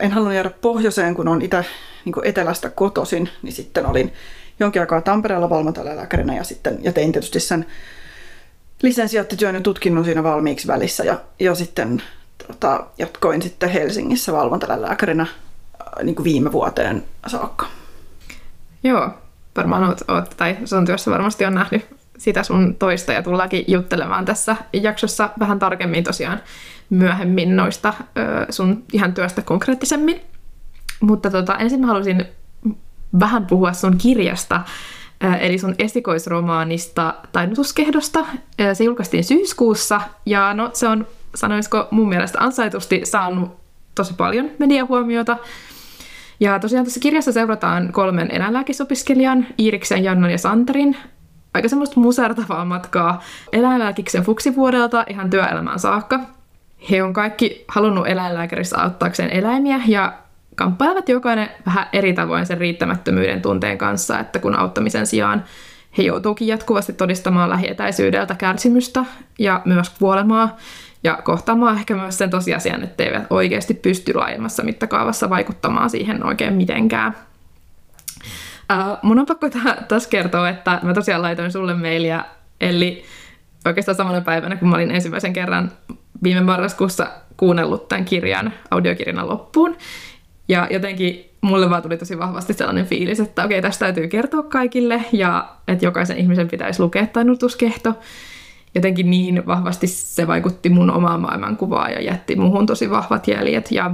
en 0.00 0.10
halunnut 0.10 0.34
jäädä 0.34 0.50
pohjoiseen, 0.50 1.14
kun 1.14 1.28
on 1.28 1.42
itä, 1.42 1.64
niin 2.04 2.14
etelästä 2.24 2.70
kotosin, 2.70 3.28
niin 3.42 3.52
sitten 3.52 3.86
olin 3.86 4.12
jonkin 4.60 4.82
aikaa 4.82 5.00
Tampereella 5.00 5.50
valvontalääkärinä 5.50 6.36
ja, 6.36 6.44
sitten, 6.44 6.78
ja 6.82 6.92
tein 6.92 7.12
tietysti 7.12 7.40
sen 7.40 7.66
lisensiaattityön 8.82 9.54
ja 9.54 9.60
tutkinnon 9.60 10.04
siinä 10.04 10.22
valmiiksi 10.22 10.66
välissä 10.66 11.04
ja, 11.04 11.20
ja 11.40 11.54
sitten 11.54 12.02
tota, 12.46 12.86
jatkoin 12.98 13.42
sitten 13.42 13.68
Helsingissä 13.70 14.32
valvontalääkärinä 14.32 15.22
äh, 15.22 16.04
niin 16.04 16.14
kuin 16.14 16.24
viime 16.24 16.52
vuoteen 16.52 17.04
saakka. 17.26 17.66
Joo, 18.82 19.10
varmaan 19.56 19.84
oot, 19.84 20.00
oot, 20.08 20.30
tai 20.36 20.56
sun 20.64 20.84
työssä 20.86 21.10
varmasti 21.10 21.44
on 21.44 21.54
nähnyt 21.54 21.86
sitä 22.18 22.42
sun 22.42 22.76
toista 22.78 23.12
ja 23.12 23.22
tullaankin 23.22 23.64
juttelemaan 23.68 24.24
tässä 24.24 24.56
jaksossa 24.72 25.30
vähän 25.38 25.58
tarkemmin 25.58 26.04
tosiaan 26.04 26.40
myöhemmin 26.90 27.56
noista 27.56 27.94
sun 28.50 28.84
ihan 28.92 29.14
työstä 29.14 29.42
konkreettisemmin. 29.42 30.20
Mutta 31.00 31.30
tota, 31.30 31.56
ensin 31.56 31.80
mä 31.80 31.86
haluaisin 31.86 32.24
vähän 33.20 33.46
puhua 33.46 33.72
sun 33.72 33.96
kirjasta, 33.98 34.60
eli 35.40 35.58
sun 35.58 35.74
esikoisromaanista 35.78 37.14
Tainnutuskehdosta. 37.32 38.26
Se 38.72 38.84
julkaistiin 38.84 39.24
syyskuussa 39.24 40.00
ja 40.26 40.54
no, 40.54 40.70
se 40.72 40.88
on, 40.88 41.06
sanoisiko 41.34 41.88
mun 41.90 42.08
mielestä 42.08 42.38
ansaitusti 42.40 43.00
saanut 43.04 43.60
tosi 43.94 44.14
paljon 44.14 44.50
mediahuomiota. 44.58 45.36
Ja 46.40 46.58
tosiaan 46.58 46.84
tässä 46.84 47.00
kirjassa 47.00 47.32
seurataan 47.32 47.92
kolmen 47.92 48.30
eläinlääkisopiskelijan, 48.30 49.46
Iiriksen, 49.58 50.04
Jannon 50.04 50.30
ja 50.30 50.38
Santerin, 50.38 50.96
aika 51.54 51.68
semmoista 51.68 52.00
musertavaa 52.00 52.64
matkaa 52.64 53.22
eläinlääkiksen 53.52 54.22
fuksivuodelta 54.22 55.04
ihan 55.08 55.30
työelämään 55.30 55.78
saakka. 55.78 56.20
He 56.90 57.02
on 57.02 57.12
kaikki 57.12 57.64
halunnut 57.68 58.06
eläinlääkärissä 58.06 58.82
auttaakseen 58.82 59.30
eläimiä 59.30 59.80
ja 59.86 60.12
kamppailevat 60.54 61.08
jokainen 61.08 61.48
vähän 61.66 61.86
eri 61.92 62.12
tavoin 62.12 62.46
sen 62.46 62.58
riittämättömyyden 62.58 63.42
tunteen 63.42 63.78
kanssa, 63.78 64.18
että 64.18 64.38
kun 64.38 64.58
auttamisen 64.58 65.06
sijaan 65.06 65.44
he 65.98 66.02
joutuukin 66.02 66.48
jatkuvasti 66.48 66.92
todistamaan 66.92 67.50
lähietäisyydeltä 67.50 68.34
kärsimystä 68.34 69.04
ja 69.38 69.62
myös 69.64 69.90
kuolemaa 69.90 70.56
ja 71.04 71.18
kohtaamaan 71.24 71.76
ehkä 71.76 71.94
myös 71.94 72.18
sen 72.18 72.30
tosiasian, 72.30 72.82
että 72.82 73.04
eivät 73.04 73.26
oikeasti 73.30 73.74
pysty 73.74 74.14
laajemmassa 74.14 74.62
mittakaavassa 74.62 75.30
vaikuttamaan 75.30 75.90
siihen 75.90 76.26
oikein 76.26 76.54
mitenkään. 76.54 77.16
Uh, 78.72 78.98
mun 79.02 79.18
on 79.18 79.26
pakko 79.26 79.50
taas 79.88 80.06
kertoa, 80.06 80.48
että 80.48 80.80
mä 80.82 80.94
tosiaan 80.94 81.22
laitoin 81.22 81.52
sulle 81.52 81.74
mailia, 81.74 82.24
eli 82.60 83.04
oikeastaan 83.64 83.96
samana 83.96 84.20
päivänä, 84.20 84.56
kun 84.56 84.68
mä 84.68 84.76
olin 84.76 84.90
ensimmäisen 84.90 85.32
kerran 85.32 85.72
viime 86.22 86.40
marraskuussa 86.40 87.06
kuunnellut 87.36 87.88
tämän 87.88 88.04
kirjan, 88.04 88.52
audiokirjana 88.70 89.28
loppuun. 89.28 89.76
Ja 90.48 90.66
jotenkin 90.70 91.30
mulle 91.40 91.70
vaan 91.70 91.82
tuli 91.82 91.96
tosi 91.96 92.18
vahvasti 92.18 92.52
sellainen 92.52 92.86
fiilis, 92.86 93.20
että 93.20 93.44
okei, 93.44 93.62
tästä 93.62 93.84
täytyy 93.84 94.08
kertoa 94.08 94.42
kaikille 94.42 95.04
ja 95.12 95.48
että 95.68 95.84
jokaisen 95.84 96.16
ihmisen 96.16 96.48
pitäisi 96.48 96.82
lukea 96.82 97.06
nutuskehto. 97.24 97.98
Jotenkin 98.74 99.10
niin 99.10 99.46
vahvasti 99.46 99.86
se 99.86 100.26
vaikutti 100.26 100.68
mun 100.70 100.90
omaan 100.90 101.20
maailmankuvaan 101.20 101.92
ja 101.92 102.02
jätti 102.02 102.36
muuhun 102.36 102.66
tosi 102.66 102.90
vahvat 102.90 103.28
jäljet. 103.28 103.72
Ja, 103.72 103.90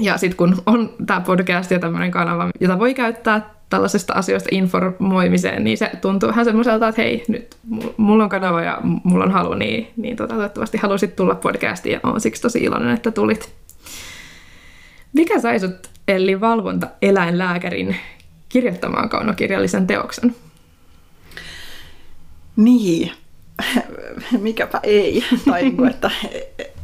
ja 0.00 0.18
sitten 0.18 0.36
kun 0.36 0.62
on 0.66 0.94
tämä 1.06 1.20
podcast 1.20 1.70
ja 1.70 1.78
tämmöinen 1.78 2.10
kanava, 2.10 2.50
jota 2.60 2.78
voi 2.78 2.94
käyttää 2.94 3.54
tällaisista 3.70 4.12
asioista 4.12 4.48
informoimiseen, 4.52 5.64
niin 5.64 5.78
se 5.78 5.90
tuntuu 6.00 6.28
vähän 6.28 6.44
semmoiselta, 6.44 6.88
että 6.88 7.02
hei, 7.02 7.24
nyt 7.28 7.56
mulla 7.96 8.24
on 8.24 8.30
kanava 8.30 8.62
ja 8.62 8.78
mulla 8.82 9.24
on 9.24 9.30
halu, 9.30 9.54
niin, 9.54 9.88
niin 9.96 10.16
tota, 10.16 10.34
toivottavasti 10.34 10.78
halusit 10.78 11.16
tulla 11.16 11.34
podcastiin 11.34 11.92
ja 11.92 12.00
olen 12.02 12.20
siksi 12.20 12.42
tosi 12.42 12.58
iloinen, 12.58 12.94
että 12.94 13.10
tulit. 13.10 13.52
Mikä 15.12 15.40
sai 15.40 15.60
sut 15.60 15.90
Elli 16.08 16.40
Valvonta 16.40 16.86
eläinlääkärin 17.02 17.96
kirjoittamaan 18.48 19.08
kaunokirjallisen 19.08 19.86
teoksen? 19.86 20.36
Niin, 22.56 23.12
mikäpä 24.38 24.80
ei. 24.82 25.24
Tai 25.50 25.62
niin 25.62 25.76
kuin, 25.76 25.90
että, 25.90 26.10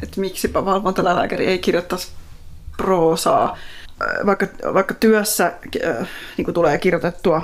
että 0.02 0.20
miksipä 0.20 0.64
valvontalääkäri 0.64 1.46
ei 1.46 1.58
kirjoittaisi 1.58 2.08
proosaa. 2.76 3.56
Vaikka, 4.26 4.46
vaikka 4.74 4.94
työssä 4.94 5.52
äh, 5.86 6.08
niin 6.36 6.44
kuin 6.44 6.54
tulee 6.54 6.78
kirjoitettua 6.78 7.42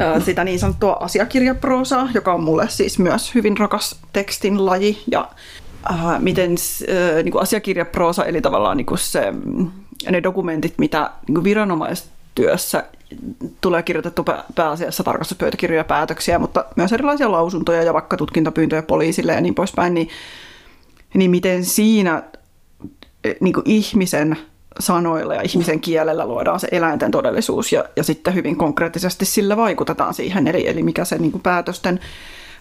äh, 0.00 0.24
sitä 0.24 0.44
niin 0.44 0.58
sanottua 0.58 0.96
asiakirjaproosaa, 1.00 2.08
joka 2.14 2.34
on 2.34 2.42
mulle 2.42 2.68
siis 2.68 2.98
myös 2.98 3.34
hyvin 3.34 3.56
rakas 3.56 4.00
tekstin 4.12 4.66
laji. 4.66 5.02
Ja 5.10 5.30
äh, 5.90 6.20
miten 6.20 6.50
äh, 6.50 7.22
niin 7.24 7.32
kuin 7.32 7.42
asiakirjaproosa, 7.42 8.24
eli 8.24 8.40
tavallaan 8.40 8.76
niin 8.76 8.86
kuin 8.86 8.98
se, 8.98 9.32
ne 10.10 10.22
dokumentit, 10.22 10.74
mitä 10.78 11.10
niin 11.26 11.34
kuin 11.34 11.44
viranomaistyössä 11.44 12.84
tulee 13.60 13.82
kirjoitettu 13.82 14.24
pääasiassa 14.54 15.04
tarkastuspöytäkirjoja 15.04 15.80
ja 15.80 15.84
päätöksiä, 15.84 16.38
mutta 16.38 16.64
myös 16.76 16.92
erilaisia 16.92 17.32
lausuntoja 17.32 17.82
ja 17.82 17.94
vaikka 17.94 18.16
tutkintapyyntöjä 18.16 18.82
poliisille 18.82 19.32
ja 19.32 19.40
niin 19.40 19.54
poispäin, 19.54 19.94
niin, 19.94 20.08
niin 21.14 21.30
miten 21.30 21.64
siinä 21.64 22.22
eh, 23.24 23.36
niin 23.40 23.54
kuin 23.54 23.70
ihmisen 23.70 24.36
sanoilla 24.78 25.34
ja 25.34 25.42
ihmisen 25.42 25.80
kielellä 25.80 26.26
luodaan 26.26 26.60
se 26.60 26.68
eläinten 26.70 27.10
todellisuus 27.10 27.72
ja, 27.72 27.84
ja 27.96 28.04
sitten 28.04 28.34
hyvin 28.34 28.56
konkreettisesti 28.56 29.24
sillä 29.24 29.56
vaikutetaan 29.56 30.14
siihen, 30.14 30.46
eli, 30.46 30.68
eli 30.68 30.82
mikä 30.82 31.04
se 31.04 31.18
niin 31.18 31.32
kuin 31.32 31.42
päätösten 31.42 32.00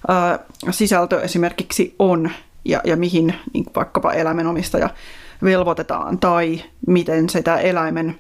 ää, 0.08 0.40
sisältö 0.72 1.22
esimerkiksi 1.22 1.96
on 2.00 2.32
ja, 2.66 2.82
ja 2.84 2.98
mihin 2.98 3.36
niin 3.54 3.64
kuin 3.64 3.76
vaikkapa 3.76 4.14
eläimenomistaja 4.14 4.90
velvoitetaan 5.44 6.20
tai 6.20 6.62
miten 6.88 7.30
sitä 7.30 7.58
eläimen 7.58 8.20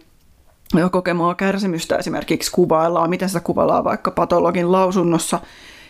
kokemaa 0.92 1.36
kärsimystä 1.36 1.98
esimerkiksi 1.98 2.52
kuvaillaan, 2.52 3.10
miten 3.10 3.30
sitä 3.30 3.40
kuvaillaan 3.40 3.84
vaikka 3.84 4.12
patologin 4.12 4.72
lausunnossa 4.72 5.40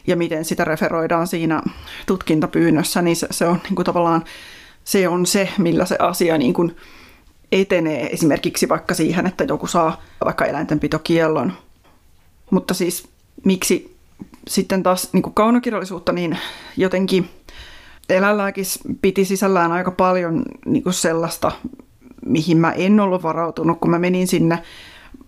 ja 0.08 0.16
miten 0.16 0.46
sitä 0.46 0.66
referoidaan 0.66 1.28
siinä 1.28 1.62
tutkintapyynnössä, 2.06 3.02
niin 3.02 3.16
se, 3.16 3.28
se 3.32 3.46
on 3.46 3.62
niin 3.64 3.76
kuin 3.76 3.86
tavallaan 3.86 4.24
se 4.84 5.08
on 5.08 5.26
se, 5.26 5.50
millä 5.58 5.86
se 5.86 5.96
asia 6.00 6.38
niin 6.38 6.54
kuin 6.54 6.76
etenee 7.52 8.10
esimerkiksi 8.14 8.70
vaikka 8.70 8.94
siihen, 8.94 9.28
että 9.28 9.44
joku 9.44 9.68
saa 9.68 10.02
vaikka 10.26 10.46
eläintenpitokiellon. 10.46 11.54
Mutta 12.52 12.74
siis 12.74 13.08
miksi 13.44 13.96
sitten 14.48 14.84
taas 14.84 15.14
niin 15.14 15.24
kuin 15.24 15.34
kaunokirjallisuutta, 15.34 16.12
niin 16.12 16.38
jotenkin 16.78 17.30
eläinlääkis 18.10 18.80
piti 19.02 19.26
sisällään 19.26 19.72
aika 19.72 19.92
paljon 19.92 20.44
niin 20.66 20.84
kuin 20.84 20.94
sellaista, 20.94 21.52
mihin 22.26 22.58
mä 22.58 22.72
en 22.72 23.00
ollut 23.00 23.24
varautunut, 23.24 23.80
kun 23.80 23.92
mä 23.92 24.00
menin 24.00 24.28
sinne. 24.28 24.64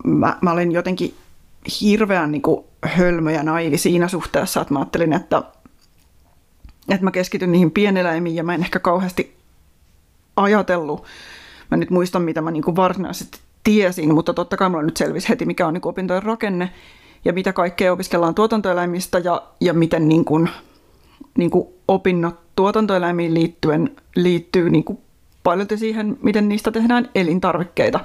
Mä, 0.04 0.38
mä 0.42 0.52
olin 0.52 0.72
jotenkin 0.72 1.14
hirveän 1.80 2.32
niin 2.32 2.42
kuin 2.42 2.64
hölmö 2.84 3.32
ja 3.32 3.42
naivi 3.42 3.78
siinä 3.78 4.08
suhteessa, 4.08 4.60
että 4.60 4.74
mä 4.74 4.80
ajattelin, 4.80 5.12
että, 5.12 5.42
että 6.88 7.04
mä 7.04 7.10
keskityn 7.10 7.52
niihin 7.52 7.70
pieneläimiin 7.70 8.36
ja 8.36 8.44
mä 8.44 8.54
en 8.54 8.60
ehkä 8.60 8.78
kauheasti 8.78 9.36
ajatellut. 10.36 11.04
Mä 11.70 11.76
nyt 11.76 11.90
muistan, 11.90 12.22
mitä 12.22 12.40
mä 12.40 12.50
niin 12.50 12.62
kuin 12.62 12.76
varsinaisesti 12.76 13.38
tiesin, 13.64 14.14
mutta 14.14 14.34
totta 14.34 14.56
kai 14.56 14.70
mulla 14.70 14.82
nyt 14.82 14.96
selvisi 14.96 15.28
heti, 15.28 15.44
mikä 15.44 15.66
on 15.66 15.74
niin 15.74 15.82
kuin 15.82 15.90
opintojen 15.90 16.22
rakenne 16.22 16.70
ja 17.24 17.32
mitä 17.32 17.52
kaikkea 17.52 17.92
opiskellaan 17.92 18.34
tuotantoeläimistä 18.34 19.18
ja, 19.18 19.42
ja 19.60 19.72
miten 19.72 20.08
niin 20.08 20.24
kuin, 20.24 20.48
niin 21.38 21.50
kuin 21.50 21.68
opinnot 21.88 22.34
tuotantoeläimiin 22.56 23.34
liittyen 23.34 23.96
liittyy 24.16 24.70
niin 24.70 24.84
kuin 24.84 24.98
paljon 25.48 25.68
siihen, 25.76 26.18
miten 26.22 26.48
niistä 26.48 26.70
tehdään 26.70 27.08
elintarvikkeita. 27.14 28.00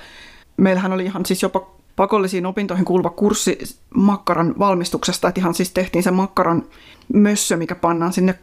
Meillähän 0.58 0.94
oli 0.94 1.06
ihan 1.06 1.26
siis 1.26 1.42
jopa 1.42 1.68
pakollisiin 1.96 2.46
opintoihin 2.46 2.86
kuuluva 2.86 3.10
kurssi 3.10 3.60
makkaran 3.96 4.56
valmistuksesta, 4.60 5.28
että 5.28 5.42
ihan 5.42 5.54
siis 5.54 5.72
tehtiin 5.72 6.04
se 6.04 6.12
makkaran 6.12 6.64
mössö, 7.14 7.58
mikä 7.58 7.76
pannaan 7.76 8.14
sinne 8.14 8.40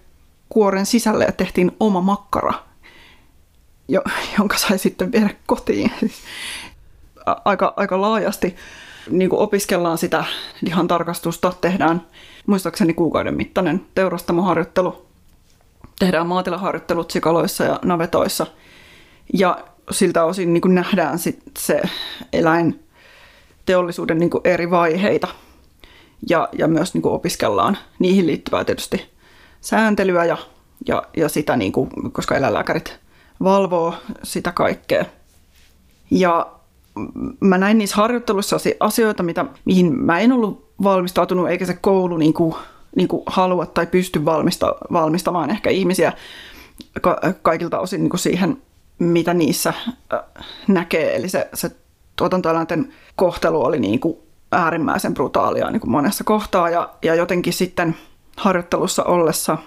kuoren 0.49 0.87
sisälle 0.87 1.25
ja 1.25 1.33
tehtiin 1.33 1.73
oma 1.81 2.01
makkara, 2.01 2.53
jo, 3.89 4.03
jonka 4.39 4.59
sai 4.59 4.79
sitten 4.79 5.13
viedä 5.13 5.31
kotiin. 5.47 5.91
Aika, 7.45 7.75
aika 7.77 8.01
laajasti 8.01 8.57
niin 9.11 9.31
kuin 9.31 9.41
opiskellaan 9.41 9.99
sitä 9.99 10.25
lihan 10.61 10.89
tarkastusta, 10.89 11.53
tehdään 11.61 12.07
muistaakseni 12.47 12.95
kuukauden 12.95 13.37
mittainen 13.37 13.87
teurastamoharjoittelu, 13.95 15.07
tehdään 15.99 16.27
maatilaharjoittelut 16.27 17.11
sikaloissa 17.11 17.65
ja 17.65 17.79
navetoissa– 17.83 18.47
ja 19.35 19.65
siltä 19.91 20.25
osin 20.25 20.53
niin 20.53 20.61
kuin 20.61 20.75
nähdään 20.75 21.19
sit 21.19 21.41
se 21.59 21.83
eläinteollisuuden 22.33 24.19
niin 24.19 24.31
kuin 24.31 24.41
eri 24.45 24.71
vaiheita 24.71 25.29
ja, 26.29 26.49
ja 26.59 26.69
myös 26.69 26.95
niin 26.95 27.03
kuin 27.03 27.15
opiskellaan 27.15 27.79
niihin 27.99 28.27
liittyvää 28.27 28.65
tietysti 28.65 29.11
sääntelyä 29.61 30.25
ja, 30.25 30.37
ja, 30.87 31.03
ja 31.17 31.29
sitä, 31.29 31.57
niin 31.57 31.73
kuin, 31.73 31.91
koska 32.13 32.37
eläinlääkärit 32.37 32.99
valvoo 33.43 33.95
sitä 34.23 34.53
kaikkea. 34.53 35.05
Ja 36.11 36.53
mä 37.41 37.59
näin 37.59 37.79
niissä 37.79 37.97
harjoitteluissa 37.97 38.57
asioita, 38.81 39.23
mitä, 39.23 39.45
mihin 39.65 39.95
mä 39.95 40.21
en 40.21 40.33
ollut 40.33 40.71
valmistautunut, 40.83 41.49
eikä 41.49 41.67
se 41.67 41.75
koulu 41.75 42.17
niin 42.17 42.35
kuin, 42.35 42.55
niin 42.97 43.09
kuin 43.09 43.23
halua 43.27 43.67
tai 43.67 43.87
pysty 43.87 44.25
valmista, 44.25 44.75
valmistamaan 44.93 45.51
ehkä 45.51 45.71
ihmisiä 45.71 46.13
ka- 47.01 47.21
kaikilta 47.43 47.79
osin 47.79 48.01
niin 48.01 48.11
kuin 48.11 48.21
siihen 48.21 48.63
mitä 49.01 49.35
niissä 49.35 49.75
näkee. 50.69 51.17
Eli 51.17 51.29
se, 51.29 51.49
se 51.55 51.71
tuotantoeläinten 52.17 52.93
kohtelu 53.17 53.65
oli 53.65 53.79
niin 53.79 54.01
kuin 54.01 54.19
äärimmäisen 54.53 55.15
brutaalia 55.15 55.71
niin 55.71 55.81
kuin 55.81 55.91
monessa 55.91 56.25
kohtaa 56.25 56.71
ja, 56.71 56.91
ja 57.03 57.15
jotenkin 57.15 57.53
sitten 57.53 57.97
harjoittelussa 58.37 59.05
ollessa 59.05 59.59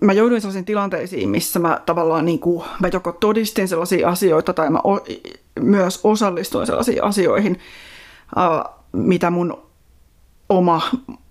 mä 0.00 0.12
jouduin 0.12 0.40
sellaisiin 0.40 0.64
tilanteisiin, 0.64 1.28
missä 1.28 1.58
mä 1.58 1.80
tavallaan 1.86 2.24
niin 2.24 2.38
kuin, 2.38 2.64
mä 2.80 2.88
joko 2.92 3.12
todistin 3.12 3.68
sellaisia 3.68 4.08
asioita 4.08 4.52
tai 4.52 4.70
mä 4.70 4.78
o, 4.84 5.00
myös 5.60 6.00
osallistuin 6.04 6.66
sellaisiin 6.66 7.04
asioihin, 7.04 7.60
uh, 8.36 8.82
mitä 8.92 9.30
mun 9.30 9.62
oma 10.48 10.82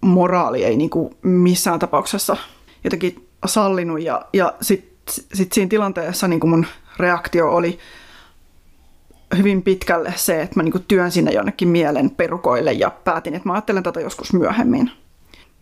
moraali 0.01 0.63
ei 0.63 0.77
niin 0.77 0.89
kuin 0.89 1.15
missään 1.21 1.79
tapauksessa 1.79 2.37
jotenkin 2.83 3.29
sallinut. 3.45 4.01
Ja, 4.01 4.25
ja 4.33 4.53
sitten 4.61 4.93
sit 5.33 5.53
siinä 5.53 5.69
tilanteessa 5.69 6.27
niin 6.27 6.39
kuin 6.39 6.49
mun 6.49 6.65
reaktio 6.97 7.55
oli 7.55 7.79
hyvin 9.37 9.63
pitkälle 9.63 10.13
se, 10.15 10.41
että 10.41 10.55
mä 10.55 10.63
niin 10.63 10.85
työn 10.87 11.11
sinne 11.11 11.31
jonnekin 11.31 11.67
mielen 11.67 12.09
perukoille 12.09 12.71
ja 12.71 12.91
päätin, 13.03 13.33
että 13.35 13.49
mä 13.49 13.53
ajattelen 13.53 13.83
tätä 13.83 13.99
joskus 14.01 14.33
myöhemmin. 14.33 14.91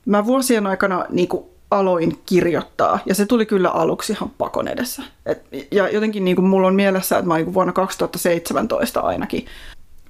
Mä 0.06 0.26
vuosien 0.26 0.68
aikana 0.68 1.06
niin 1.10 1.30
aloin 1.72 2.20
kirjoittaa 2.26 3.00
ja 3.06 3.16
se 3.16 3.26
tuli 3.26 3.46
kyllä 3.46 3.70
aluksi 3.70 4.14
ihan 4.14 4.32
pakon 4.38 4.68
edessä. 4.68 5.04
Et, 5.26 5.46
ja 5.72 5.90
jotenkin 5.90 6.26
niin 6.26 6.36
kuin 6.36 6.48
mulla 6.48 6.68
on 6.68 6.76
mielessä, 6.76 7.18
että 7.18 7.28
mä 7.28 7.38
niin 7.38 7.54
vuonna 7.54 7.74
2017 7.74 9.00
ainakin 9.00 9.46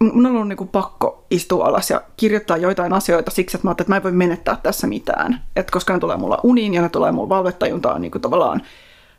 mun 0.02 0.26
on 0.26 0.32
ollut 0.32 0.48
niin 0.48 0.58
kuin 0.58 0.68
pakko 0.68 1.26
istua 1.32 1.66
alas 1.66 1.90
ja 1.90 2.02
kirjoittaa 2.18 2.58
joitain 2.58 2.94
asioita 2.94 3.32
siksi, 3.32 3.58
että 3.58 3.68
mä 3.68 3.70
ajattelin, 3.70 3.86
että 3.86 3.92
mä 3.92 3.96
en 3.96 4.04
voi 4.04 4.12
menettää 4.12 4.58
tässä 4.64 4.88
mitään. 4.88 5.42
Et 5.56 5.72
koska 5.72 5.94
ne 5.94 6.00
tulee 6.00 6.18
mulla 6.18 6.40
uniin 6.44 6.74
ja 6.74 6.82
ne 6.82 6.90
tulee 6.90 7.12
mulla 7.12 7.30
valvetajuntaan 7.30 8.02
niin 8.02 8.12
kuin 8.12 8.22
tavallaan 8.22 8.62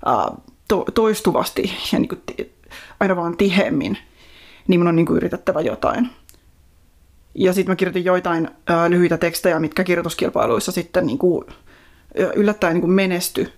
ää, 0.07 0.33
to, 0.73 0.85
toistuvasti 0.95 1.73
ja 1.93 1.99
niin 1.99 2.09
kuin 2.09 2.23
aina 3.01 3.17
vaan 3.17 3.37
tihemmin, 3.37 3.99
niin 4.69 4.81
mun 4.81 4.89
on 4.89 4.97
niin 4.97 5.07
kuin 5.07 5.17
yritettävä 5.17 5.61
jotain. 5.61 6.11
Ja 7.35 7.53
sitten 7.53 7.73
mä 7.73 7.77
kirjoitin 7.77 8.05
joitain 8.05 8.49
ää, 8.67 8.91
lyhyitä 8.91 9.19
tekstejä, 9.19 9.61
mitkä 9.61 9.85
kirjoituskilpailuissa 9.85 10.73
sitten 10.73 11.07
niin 11.07 11.19
kuin, 11.19 11.45
yllättäen 12.35 12.75
niin 12.75 12.81
kuin 12.81 12.91
menesty. 12.91 13.53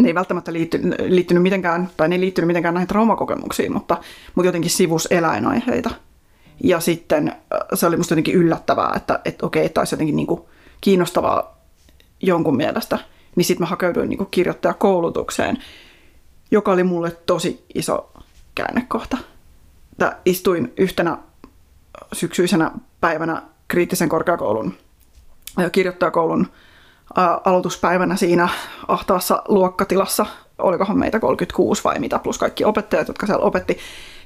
Ne 0.00 0.08
ei 0.08 0.14
välttämättä 0.14 0.52
liitty, 0.52 0.80
liittynyt 0.98 1.42
mitenkään, 1.42 1.90
tai 1.96 2.08
ne 2.08 2.14
ei 2.14 2.20
liittynyt 2.20 2.46
mitenkään 2.46 2.74
näihin 2.74 2.88
traumakokemuksiin, 2.88 3.72
mutta, 3.72 3.96
mutta 4.34 4.48
jotenkin 4.48 4.70
sivus 4.70 5.08
eläinaiheita. 5.10 5.90
Ja 6.64 6.80
sitten 6.80 7.32
se 7.74 7.86
oli 7.86 7.96
musta 7.96 8.12
jotenkin 8.12 8.34
yllättävää, 8.34 8.92
että, 8.96 9.20
että 9.24 9.46
okei, 9.46 9.64
että 9.64 9.80
olisi 9.80 9.94
jotenkin 9.94 10.16
niin 10.16 10.26
kuin 10.26 10.40
kiinnostavaa 10.80 11.58
jonkun 12.20 12.56
mielestä. 12.56 12.98
Niin 13.36 13.44
sitten 13.44 13.64
mä 13.64 13.68
hakeuduin 13.68 14.08
niin 14.08 14.18
kuin 14.18 14.28
kirjoittajakoulutukseen 14.30 15.58
joka 16.54 16.72
oli 16.72 16.84
mulle 16.84 17.10
tosi 17.10 17.64
iso 17.74 18.12
käännekohta. 18.54 19.18
Tää 19.98 20.20
istuin 20.24 20.72
yhtenä 20.76 21.18
syksyisenä 22.12 22.70
päivänä 23.00 23.42
kriittisen 23.68 24.08
korkeakoulun 24.08 24.74
kirjoittajakoulun 25.72 26.46
ää, 27.16 27.40
aloituspäivänä 27.44 28.16
siinä 28.16 28.48
ahtaassa 28.88 29.42
luokkatilassa, 29.48 30.26
olikohan 30.58 30.98
meitä 30.98 31.20
36 31.20 31.84
vai 31.84 31.98
mitä, 31.98 32.18
plus 32.18 32.38
kaikki 32.38 32.64
opettajat, 32.64 33.08
jotka 33.08 33.26
siellä 33.26 33.44
opetti, 33.44 33.78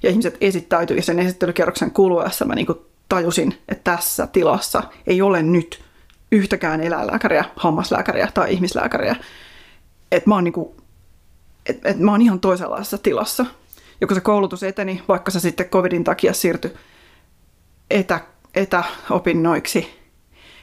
ja 0.02 0.10
ihmiset 0.10 0.36
esittäytyi, 0.40 0.96
ja 0.96 1.02
sen 1.02 1.18
esittelykierroksen 1.18 1.90
kuluessa 1.90 2.44
mä 2.44 2.54
niin 2.54 2.66
tajusin, 3.08 3.58
että 3.68 3.92
tässä 3.92 4.26
tilassa 4.26 4.82
ei 5.06 5.22
ole 5.22 5.42
nyt 5.42 5.84
yhtäkään 6.32 6.80
eläinlääkäriä, 6.80 7.44
hammaslääkäriä 7.56 8.28
tai 8.34 8.52
ihmislääkäriä. 8.52 9.16
Että 10.12 10.30
mä 10.30 10.34
oon 10.34 10.44
niinku, 10.44 10.76
et, 11.68 11.86
et 11.86 11.98
mä 11.98 12.10
oon 12.10 12.22
ihan 12.22 12.40
toisenlaisessa 12.40 12.98
tilassa. 12.98 13.46
Ja 14.00 14.06
kun 14.06 14.14
se 14.14 14.20
koulutus 14.20 14.62
eteni, 14.62 15.02
vaikka 15.08 15.30
se 15.30 15.40
sitten 15.40 15.66
covidin 15.66 16.04
takia 16.04 16.32
siirtyi 16.32 16.74
etä, 17.90 18.20
etäopinnoiksi, 18.54 19.86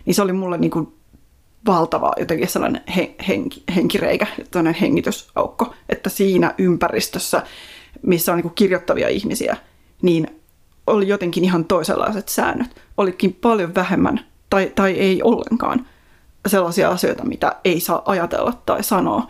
niin 0.06 0.16
se 0.16 0.22
oli 0.22 0.34
mulle 0.34 0.58
niinku 0.58 0.94
valtava 1.66 2.12
jotenkin 2.20 2.48
sellainen 2.48 2.84
henki, 3.28 3.64
henkireikä, 3.76 4.28
sellainen 4.52 4.74
hengitysaukko, 4.82 5.74
että 5.90 6.10
siinä 6.10 6.54
ympäristössä, 6.58 7.44
missä 8.02 8.32
on 8.32 8.38
niinku 8.38 8.50
kirjoittavia 8.56 9.10
ihmisiä, 9.10 9.58
niin 10.02 10.42
oli 10.88 11.08
jotenkin 11.08 11.44
ihan 11.44 11.66
toisenlaiset 11.66 12.30
säännöt. 12.30 12.82
Olikin 12.98 13.34
paljon 13.34 13.76
vähemmän 13.76 14.26
tai, 14.50 14.72
tai 14.76 14.92
ei 14.92 15.24
ollenkaan 15.24 15.88
sellaisia 16.48 16.90
asioita, 16.90 17.26
mitä 17.26 17.56
ei 17.66 17.80
saa 17.80 18.02
ajatella 18.06 18.54
tai 18.66 18.84
sanoa. 18.84 19.28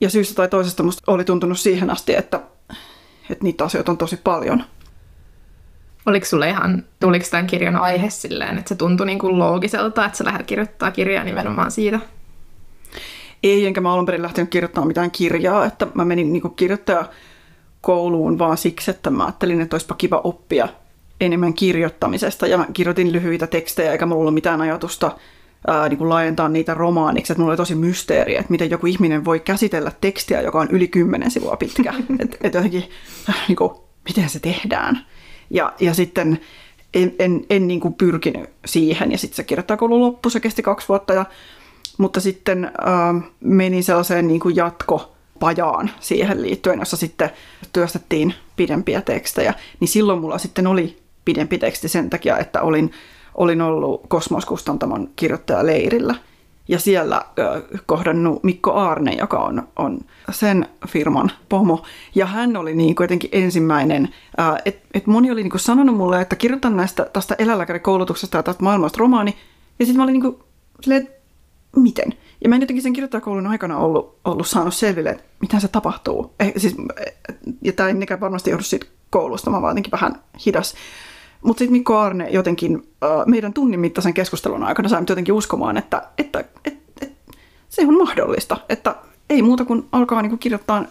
Ja 0.00 0.10
syystä 0.10 0.34
tai 0.34 0.48
toisesta 0.48 0.82
musta 0.82 1.12
oli 1.12 1.24
tuntunut 1.24 1.58
siihen 1.58 1.90
asti, 1.90 2.14
että, 2.14 2.40
että 3.30 3.44
niitä 3.44 3.64
asioita 3.64 3.92
on 3.92 3.98
tosi 3.98 4.16
paljon. 4.16 4.64
Oliko 6.06 6.26
sulle 6.26 6.48
ihan, 6.48 6.84
tuliko 7.00 7.24
tämän 7.30 7.46
kirjan 7.46 7.76
aihe 7.76 8.10
silleen, 8.10 8.58
että 8.58 8.68
se 8.68 8.74
tuntui 8.74 9.06
niin 9.06 9.18
kuin 9.18 9.38
loogiselta, 9.38 10.04
että 10.04 10.18
sä 10.18 10.24
lähdet 10.24 10.46
kirjoittaa 10.46 10.90
kirjaa 10.90 11.24
nimenomaan 11.24 11.70
siitä? 11.70 12.00
Ei, 13.42 13.66
enkä 13.66 13.80
mä 13.80 13.92
alun 13.92 14.06
perin 14.06 14.22
lähtenyt 14.22 14.50
kirjoittamaan 14.50 14.88
mitään 14.88 15.10
kirjaa, 15.10 15.64
että 15.64 15.86
mä 15.94 16.04
menin 16.04 16.32
niin 16.32 16.54
kirjoittaja 16.56 17.04
kouluun 17.80 18.38
vaan 18.38 18.56
siksi, 18.56 18.90
että 18.90 19.10
mä 19.10 19.24
ajattelin, 19.24 19.60
että 19.60 19.74
olisipa 19.74 19.94
kiva 19.94 20.20
oppia 20.24 20.68
enemmän 21.20 21.54
kirjoittamisesta. 21.54 22.46
Ja 22.46 22.58
mä 22.58 22.66
kirjoitin 22.72 23.12
lyhyitä 23.12 23.46
tekstejä, 23.46 23.92
eikä 23.92 24.06
mulla 24.06 24.20
ollut 24.20 24.34
mitään 24.34 24.60
ajatusta 24.60 25.16
ää, 25.66 25.88
niin 25.88 25.98
kuin 25.98 26.08
laajentaa 26.08 26.48
niitä 26.48 26.74
romaaniksi. 26.74 27.32
Että 27.32 27.40
mulla 27.40 27.50
oli 27.50 27.56
tosi 27.56 27.74
mysteeri, 27.74 28.36
että 28.36 28.50
miten 28.50 28.70
joku 28.70 28.86
ihminen 28.86 29.24
voi 29.24 29.40
käsitellä 29.40 29.92
tekstiä, 30.00 30.40
joka 30.40 30.60
on 30.60 30.68
yli 30.70 30.88
kymmenen 30.88 31.30
sivua 31.30 31.56
pitkä. 31.56 31.94
että 32.18 32.36
et 32.40 32.54
jotenkin, 32.54 32.84
äh, 33.28 33.44
niin 33.48 33.56
kuin, 33.56 33.70
miten 34.08 34.28
se 34.28 34.40
tehdään. 34.40 35.06
Ja, 35.50 35.72
ja 35.80 35.94
sitten 35.94 36.40
en, 36.94 37.14
en, 37.18 37.44
en 37.50 37.68
niin 37.68 37.80
kuin 37.80 37.94
pyrkinyt 37.94 38.50
siihen. 38.64 39.12
Ja 39.12 39.18
sitten 39.18 39.36
se 39.36 39.44
kirjoittajakoulu 39.44 40.00
loppui, 40.00 40.30
se 40.30 40.40
kesti 40.40 40.62
kaksi 40.62 40.88
vuotta. 40.88 41.12
Ja, 41.12 41.24
mutta 41.98 42.20
sitten 42.20 42.64
äh, 42.64 43.30
meni 43.40 43.82
sellaiseen 43.82 44.28
niin 44.28 44.40
kuin 44.40 44.56
jatko 44.56 45.12
pajaan 45.40 45.90
siihen 46.00 46.42
liittyen, 46.42 46.78
jossa 46.78 46.96
sitten 46.96 47.30
työstettiin 47.72 48.34
pidempiä 48.56 49.00
tekstejä, 49.00 49.54
niin 49.80 49.88
silloin 49.88 50.20
mulla 50.20 50.38
sitten 50.38 50.66
oli 50.66 50.98
pidempi 51.24 51.58
teksti 51.58 51.88
sen 51.88 52.10
takia, 52.10 52.38
että 52.38 52.62
olin, 52.62 52.92
olin 53.38 53.60
ollut 53.60 54.02
Kosmoskustantamon 54.08 55.10
kirjoittajaleirillä. 55.16 56.14
Ja 56.68 56.78
siellä 56.78 57.22
ö, 57.38 57.62
kohdannut 57.86 58.44
Mikko 58.44 58.72
Aarne, 58.72 59.12
joka 59.12 59.38
on, 59.38 59.68
on 59.76 60.00
sen 60.30 60.66
firman 60.88 61.30
pomo. 61.48 61.82
Ja 62.14 62.26
hän 62.26 62.56
oli 62.56 62.74
niin 62.74 62.94
kuin 62.94 63.04
jotenkin 63.04 63.30
ensimmäinen, 63.32 64.08
että 64.64 64.88
et 64.94 65.06
moni 65.06 65.30
oli 65.30 65.42
niin 65.42 65.50
kuin 65.50 65.60
sanonut 65.60 65.96
mulle, 65.96 66.20
että 66.20 66.36
kirjoitan 66.36 66.76
näistä 66.76 67.06
tästä 67.12 67.34
eläinlääkärikoulutuksesta 67.38 68.36
ja 68.36 68.42
tästä 68.42 68.62
maailmasta 68.62 68.98
romaani. 68.98 69.36
Ja 69.78 69.86
sitten 69.86 69.96
mä 69.96 70.02
olin 70.02 70.12
niin 70.12 70.22
kuin, 70.22 70.38
silleen, 70.80 71.08
miten? 71.76 72.14
Ja 72.40 72.48
mä 72.48 72.54
en 72.54 72.60
jotenkin 72.60 72.82
sen 72.82 72.92
kirjoittajakoulun 72.92 73.46
aikana 73.46 73.78
ollut, 73.78 74.18
ollut 74.24 74.46
saanut 74.46 74.74
selville, 74.74 75.10
että 75.10 75.24
mitä 75.40 75.60
se 75.60 75.68
tapahtuu. 75.68 76.34
Eh, 76.40 76.52
siis, 76.56 76.76
ja 77.62 77.72
tämä 77.72 77.88
ei 77.88 78.20
varmasti 78.20 78.50
johdu 78.50 78.62
siitä 78.62 78.86
koulusta, 79.10 79.50
mä 79.50 79.62
vaan 79.62 79.70
jotenkin 79.70 79.92
vähän 79.92 80.22
hidas. 80.46 80.74
Mutta 81.42 81.58
sitten 81.58 81.72
Mikko 81.72 81.98
Arne 81.98 82.28
jotenkin 82.30 82.88
meidän 83.26 83.52
tunnin 83.52 83.80
mittaisen 83.80 84.14
keskustelun 84.14 84.62
aikana 84.62 84.88
sai 84.88 85.02
jotenkin 85.08 85.34
uskomaan, 85.34 85.76
että, 85.76 86.02
että, 86.18 86.44
että, 86.64 86.80
että 87.02 87.16
se 87.68 87.82
on 87.86 87.98
mahdollista. 87.98 88.56
Että 88.68 88.96
ei 89.30 89.42
muuta 89.42 89.64
kuin 89.64 89.88
alkaa 89.92 90.22
niin 90.22 90.30
kuin 90.30 90.38
kirjoittaa 90.38 90.84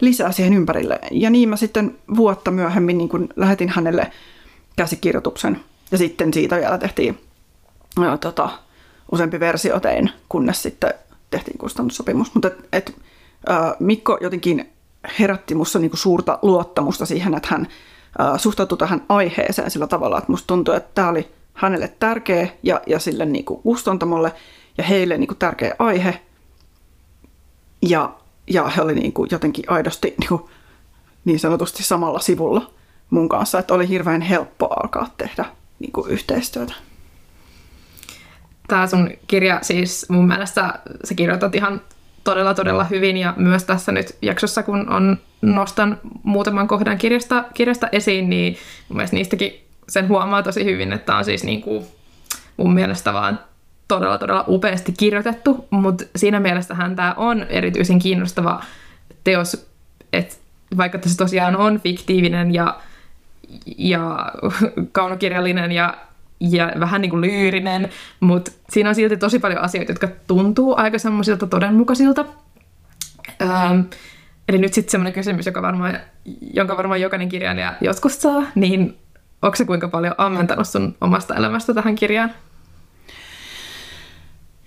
lisää 0.00 0.32
siihen 0.32 0.54
ympärille. 0.54 0.98
Ja 1.10 1.30
niin 1.30 1.48
mä 1.48 1.56
sitten 1.56 1.98
vuotta 2.16 2.50
myöhemmin 2.50 2.98
niin 2.98 3.08
kuin 3.08 3.28
lähetin 3.36 3.68
hänelle 3.68 4.12
käsikirjoituksen. 4.76 5.60
Ja 5.90 5.98
sitten 5.98 6.34
siitä 6.34 6.56
vielä 6.56 6.78
tehtiin 6.78 7.18
äh, 8.02 8.18
tota, 8.18 8.50
useampi 9.12 9.40
versio 9.40 9.80
tein, 9.80 10.10
kunnes 10.28 10.62
sitten 10.62 10.94
tehtiin 11.30 11.58
kustannussopimus. 11.58 12.34
Mutta 12.34 12.48
et, 12.48 12.68
et, 12.72 12.94
Mikko 13.78 14.18
jotenkin 14.20 14.70
herätti 15.18 15.54
minussa 15.54 15.78
niinku 15.78 15.96
suurta 15.96 16.38
luottamusta 16.42 17.06
siihen, 17.06 17.34
että 17.34 17.48
hän 17.50 17.68
suhtautui 18.36 18.78
tähän 18.78 19.02
aiheeseen 19.08 19.70
sillä 19.70 19.86
tavalla, 19.86 20.18
että 20.18 20.32
musta 20.32 20.46
tuntui, 20.46 20.76
että 20.76 20.90
tämä 20.94 21.08
oli 21.08 21.30
hänelle 21.54 21.92
tärkeä 21.98 22.48
ja, 22.62 22.80
ja 22.86 22.98
sille 22.98 23.24
niinku 23.24 23.56
kustantamolle 23.56 24.32
ja 24.78 24.84
heille 24.84 25.18
niinku 25.18 25.34
tärkeä 25.34 25.74
aihe. 25.78 26.20
Ja, 27.82 28.14
ja 28.46 28.68
he 28.68 28.82
oli 28.82 28.94
niinku 28.94 29.26
jotenkin 29.30 29.64
aidosti 29.68 30.14
niinku, 30.20 30.50
niin 31.24 31.40
sanotusti 31.40 31.82
samalla 31.82 32.18
sivulla 32.18 32.70
mun 33.10 33.28
kanssa, 33.28 33.58
että 33.58 33.74
oli 33.74 33.88
hirveän 33.88 34.20
helppo 34.20 34.66
alkaa 34.66 35.10
tehdä 35.16 35.44
niinku 35.78 36.06
yhteistyötä. 36.08 36.74
Tämä 38.68 38.86
sun 38.86 39.10
kirja 39.26 39.58
siis 39.62 40.06
mun 40.08 40.28
mielestä 40.28 40.78
sä 41.04 41.14
kirjoitat 41.14 41.54
ihan 41.54 41.80
todella 42.28 42.54
todella 42.54 42.84
hyvin. 42.84 43.16
Ja 43.16 43.34
myös 43.36 43.64
tässä 43.64 43.92
nyt 43.92 44.16
jaksossa, 44.22 44.62
kun 44.62 44.90
on 44.90 45.18
nostan 45.42 46.00
muutaman 46.22 46.68
kohdan 46.68 46.98
kirjasta, 46.98 47.44
kirjasta 47.54 47.88
esiin, 47.92 48.30
niin 48.30 48.56
mun 48.88 49.02
niistäkin 49.12 49.64
sen 49.88 50.08
huomaa 50.08 50.42
tosi 50.42 50.64
hyvin, 50.64 50.92
että 50.92 51.16
on 51.16 51.24
siis 51.24 51.44
niin 51.44 51.62
kuin 51.62 51.86
mun 52.56 52.74
mielestä 52.74 53.12
vaan 53.12 53.40
todella 53.88 54.18
todella 54.18 54.44
upeasti 54.48 54.92
kirjoitettu, 54.98 55.66
mutta 55.70 56.04
siinä 56.16 56.40
mielessähän 56.40 56.96
tämä 56.96 57.14
on 57.16 57.42
erityisen 57.42 57.98
kiinnostava 57.98 58.62
teos, 59.24 59.68
että 60.12 60.36
vaikka 60.76 60.98
tässä 60.98 61.16
tosiaan 61.16 61.56
on 61.56 61.80
fiktiivinen 61.80 62.54
ja, 62.54 62.80
ja 63.78 64.32
kaunokirjallinen 64.92 65.72
ja 65.72 65.94
ja 66.40 66.72
vähän 66.80 67.00
niin 67.00 67.10
kuin 67.10 67.20
lyyrinen, 67.20 67.88
mutta 68.20 68.52
siinä 68.70 68.88
on 68.88 68.94
silti 68.94 69.16
tosi 69.16 69.38
paljon 69.38 69.60
asioita, 69.60 69.92
jotka 69.92 70.08
tuntuu 70.26 70.74
aika 70.76 70.98
semmoisilta 70.98 71.46
todenmukaisilta. 71.46 72.24
Ähm, 73.42 73.80
eli 74.48 74.58
nyt 74.58 74.74
sitten 74.74 74.90
semmoinen 74.90 75.12
kysymys, 75.12 75.46
joka 75.46 75.62
varmaan, 75.62 76.00
jonka 76.54 76.76
varmaan 76.76 77.00
jokainen 77.00 77.28
kirjailija 77.28 77.74
joskus 77.80 78.22
saa, 78.22 78.42
niin 78.54 78.98
onko 79.42 79.56
se 79.56 79.64
kuinka 79.64 79.88
paljon 79.88 80.14
ammentanut 80.18 80.68
sun 80.68 80.96
omasta 81.00 81.34
elämästä 81.34 81.74
tähän 81.74 81.94
kirjaan? 81.94 82.30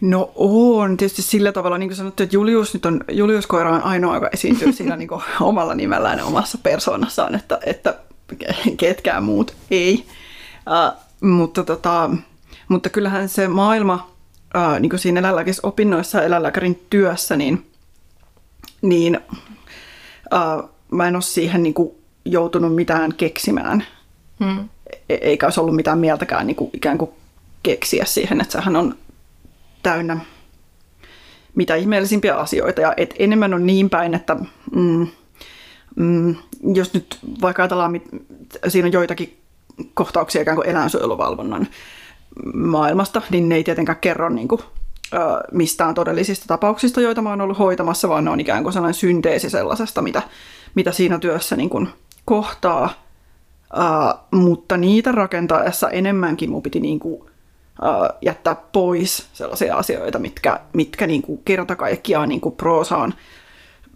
No 0.01 0.31
on, 0.36 0.97
tietysti 0.97 1.21
sillä 1.21 1.51
tavalla, 1.51 1.77
niin 1.77 1.89
kuin 1.89 1.97
sanottu, 1.97 2.23
että 2.23 2.36
Julius 2.36 2.73
nyt 2.73 2.86
on, 2.86 3.03
Julius 3.12 3.47
Koira 3.47 3.75
on 3.75 3.84
ainoa, 3.84 4.15
joka 4.15 4.29
esiintyy 4.34 4.73
siinä 4.73 4.95
niin 4.95 5.07
kuin 5.07 5.21
omalla 5.39 5.75
nimellään 5.75 6.17
ja 6.17 6.25
omassa 6.25 6.57
persoonassaan, 6.63 7.36
että, 7.36 7.60
että 7.65 7.95
ketkään 8.77 9.23
muut 9.23 9.55
ei. 9.71 10.05
Uh, 10.67 11.01
mutta, 11.21 11.63
tota, 11.63 12.10
mutta 12.67 12.89
kyllähän 12.89 13.29
se 13.29 13.47
maailma 13.47 14.12
ää, 14.53 14.79
niin 14.79 14.89
kuin 14.89 14.99
siinä 14.99 15.19
eläinlääkisopinnoissa 15.19 16.17
ja 16.17 16.23
eläinlääkärin 16.23 16.86
työssä, 16.89 17.36
niin, 17.36 17.65
niin 18.81 19.19
ää, 20.31 20.63
mä 20.91 21.07
en 21.07 21.15
ole 21.15 21.21
siihen 21.21 21.63
niin 21.63 21.73
kuin, 21.73 21.91
joutunut 22.25 22.75
mitään 22.75 23.13
keksimään. 23.13 23.86
Hmm. 24.39 24.69
E- 25.10 25.13
eikä 25.13 25.45
olisi 25.45 25.60
ollut 25.60 25.75
mitään 25.75 25.99
mieltäkään 25.99 26.47
niin 26.47 26.55
kuin, 26.55 26.69
ikään 26.73 26.97
kuin 26.97 27.12
keksiä 27.63 28.05
siihen, 28.05 28.41
että 28.41 28.51
sehän 28.51 28.75
on 28.75 28.95
täynnä 29.84 30.19
mitä 31.55 31.75
ihmeellisimpiä 31.75 32.36
asioita. 32.36 32.81
Ja 32.81 32.93
et 32.97 33.15
enemmän 33.19 33.53
on 33.53 33.65
niin 33.65 33.89
päin, 33.89 34.13
että 34.13 34.38
mm, 34.75 35.07
mm, 35.95 36.36
jos 36.73 36.93
nyt 36.93 37.19
vaikka 37.41 37.63
ajatellaan, 37.63 38.01
siinä 38.67 38.86
on 38.86 38.91
joitakin 38.91 39.40
kohtauksia 39.93 40.41
ikään 40.41 40.57
kuin 40.57 40.69
eläinsuojeluvalvonnan 40.69 41.67
maailmasta, 42.53 43.21
niin 43.29 43.49
ne 43.49 43.55
ei 43.55 43.63
tietenkään 43.63 43.99
kerro 44.01 44.29
niin 44.29 44.47
kuin, 44.47 44.62
mistään 45.51 45.95
todellisista 45.95 46.45
tapauksista, 46.47 47.01
joita 47.01 47.21
mä 47.21 47.29
oon 47.29 47.41
ollut 47.41 47.60
hoitamassa, 47.60 48.10
vaan 48.10 48.25
ne 48.25 48.31
on 48.31 48.39
ikään 48.39 48.63
kuin 48.63 48.73
sellainen 48.73 48.93
synteesi 48.93 49.49
sellaisesta, 49.49 50.01
mitä, 50.01 50.21
mitä 50.75 50.91
siinä 50.91 51.19
työssä 51.19 51.55
niin 51.55 51.69
kuin 51.69 51.89
kohtaa. 52.25 52.93
Mutta 54.31 54.77
niitä 54.77 55.12
rakentaessa 55.12 55.89
enemmänkin 55.89 56.49
mun 56.49 56.62
piti 56.62 56.79
niin 56.79 56.99
kuin, 56.99 57.23
jättää 58.21 58.55
pois 58.71 59.27
sellaisia 59.34 59.75
asioita, 59.75 60.19
mitkä, 60.19 60.60
mitkä 60.73 61.07
niin 61.07 61.21
kuin 61.21 61.41
kerta 61.45 61.75
kaikkiaan 61.75 62.29
niin 62.29 62.41
kuin 62.41 62.55
proosaan, 62.55 63.13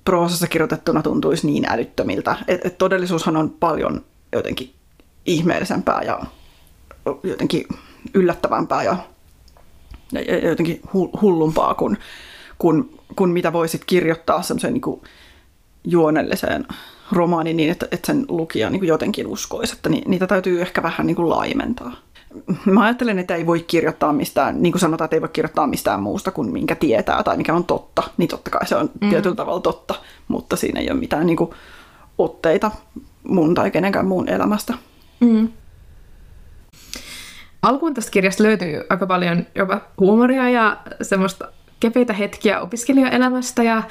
proosassa 0.05 0.47
kirjoitettuna 0.47 1.01
tuntuisi 1.01 1.47
niin 1.47 1.65
älyttömiltä. 1.69 2.35
Et, 2.47 2.65
et 2.65 2.77
todellisuushan 2.77 3.37
on 3.37 3.49
paljon 3.49 4.05
jotenkin 4.31 4.73
ihmeellisempää 5.25 6.01
ja 6.01 6.19
jotenkin 7.23 7.67
yllättävämpää 8.13 8.83
ja 8.83 8.97
ja, 10.11 10.49
jotenkin 10.49 10.81
hullumpaa 11.21 11.73
kuin, 11.73 11.97
kuin, 12.57 12.99
kuin 13.15 13.29
mitä 13.29 13.53
voisit 13.53 13.85
kirjoittaa 13.85 14.41
semmoiseen 14.41 14.73
niin 14.73 15.01
juonelliseen 15.83 16.65
romaaniin 17.11 17.57
niin, 17.57 17.71
että, 17.71 17.87
että 17.91 18.07
sen 18.07 18.25
lukija 18.29 18.69
niin 18.69 18.87
jotenkin 18.87 19.27
uskoisi, 19.27 19.73
että 19.73 19.89
niitä 19.89 20.27
täytyy 20.27 20.61
ehkä 20.61 20.83
vähän 20.83 21.07
niin 21.07 21.15
kuin 21.15 21.29
laimentaa. 21.29 21.91
Mä 22.65 22.83
ajattelen, 22.83 23.19
että 23.19 23.35
ei 23.35 23.45
voi 23.45 23.59
kirjoittaa 23.67 24.13
mistään, 24.13 24.61
niin 24.61 24.73
kuin 24.73 24.79
sanotaan, 24.79 25.05
että 25.05 25.15
ei 25.15 25.21
voi 25.21 25.29
kirjoittaa 25.29 25.67
mistään 25.67 26.01
muusta 26.01 26.31
kuin 26.31 26.51
minkä 26.51 26.75
tietää 26.75 27.23
tai 27.23 27.37
mikä 27.37 27.53
on 27.53 27.63
totta. 27.63 28.03
Niin 28.17 28.27
totta 28.27 28.49
kai 28.49 28.67
se 28.67 28.75
on 28.75 28.89
mm. 29.01 29.09
tietyllä 29.09 29.35
tavalla 29.35 29.59
totta, 29.59 29.95
mutta 30.27 30.55
siinä 30.55 30.79
ei 30.79 30.91
ole 30.91 30.99
mitään 30.99 31.25
niin 31.25 31.37
kuin, 31.37 31.49
otteita 32.17 32.71
mun 33.23 33.53
tai 33.53 33.71
kenenkään 33.71 34.07
muun 34.07 34.29
elämästä. 34.29 34.73
Mm. 35.19 35.49
Alkuun 37.61 37.93
tästä 37.93 38.11
kirjasta 38.11 38.43
löytyy 38.43 38.83
aika 38.89 39.07
paljon 39.07 39.45
jopa 39.55 39.81
huumoria 39.99 40.49
ja 40.49 40.77
semmoista 41.01 41.51
kepeitä 41.79 42.13
hetkiä 42.13 42.61
opiskelijaelämästä 42.61 43.63
ja, 43.63 43.83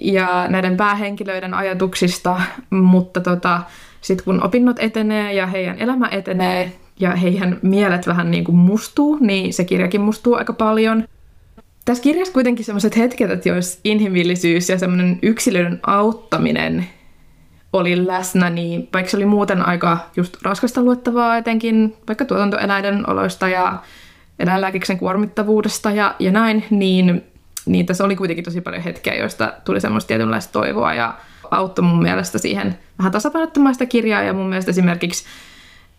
ja 0.00 0.46
näiden 0.48 0.76
päähenkilöiden 0.76 1.54
ajatuksista, 1.54 2.40
mutta 2.70 3.20
tota, 3.20 3.60
sitten 4.00 4.24
kun 4.24 4.44
opinnot 4.44 4.76
etenee 4.78 5.32
ja 5.32 5.46
heidän 5.46 5.78
elämä 5.78 6.08
etenee 6.08 6.72
ja 7.00 7.16
heidän 7.16 7.58
mielet 7.62 8.06
vähän 8.06 8.30
niin 8.30 8.44
kuin 8.44 8.56
mustuu, 8.56 9.18
niin 9.20 9.52
se 9.52 9.64
kirjakin 9.64 10.00
mustuu 10.00 10.34
aika 10.34 10.52
paljon. 10.52 11.04
Tässä 11.84 12.02
kirjassa 12.02 12.34
kuitenkin 12.34 12.64
sellaiset 12.64 12.96
hetket, 12.96 13.30
että 13.30 13.48
jos 13.48 13.80
inhimillisyys 13.84 14.68
ja 14.68 14.78
semmoinen 14.78 15.18
yksilöiden 15.22 15.80
auttaminen 15.82 16.86
oli 17.72 18.06
läsnä, 18.06 18.50
niin 18.50 18.88
vaikka 18.92 19.10
se 19.10 19.16
oli 19.16 19.26
muuten 19.26 19.66
aika 19.66 19.98
just 20.16 20.42
raskasta 20.42 20.82
luettavaa 20.82 21.36
etenkin 21.36 21.96
vaikka 22.08 22.24
tuotantoeläiden 22.24 23.10
oloista 23.10 23.48
ja 23.48 23.82
eläinlääkiksen 24.38 24.98
kuormittavuudesta 24.98 25.90
ja, 25.90 26.14
ja 26.18 26.30
näin, 26.30 26.64
niin, 26.70 27.24
niin 27.66 27.86
tässä 27.86 28.04
oli 28.04 28.16
kuitenkin 28.16 28.44
tosi 28.44 28.60
paljon 28.60 28.82
hetkiä, 28.82 29.14
joista 29.14 29.52
tuli 29.64 29.80
semmoista 29.80 30.08
tietynlaista 30.08 30.52
toivoa 30.52 30.94
ja 30.94 31.14
auttoi 31.50 31.84
mun 31.84 32.02
mielestä 32.02 32.38
siihen 32.38 32.78
vähän 32.98 33.12
tasapainottamaan 33.12 33.74
sitä 33.74 33.86
kirjaa 33.86 34.22
ja 34.22 34.32
mun 34.32 34.48
mielestä 34.48 34.70
esimerkiksi 34.70 35.24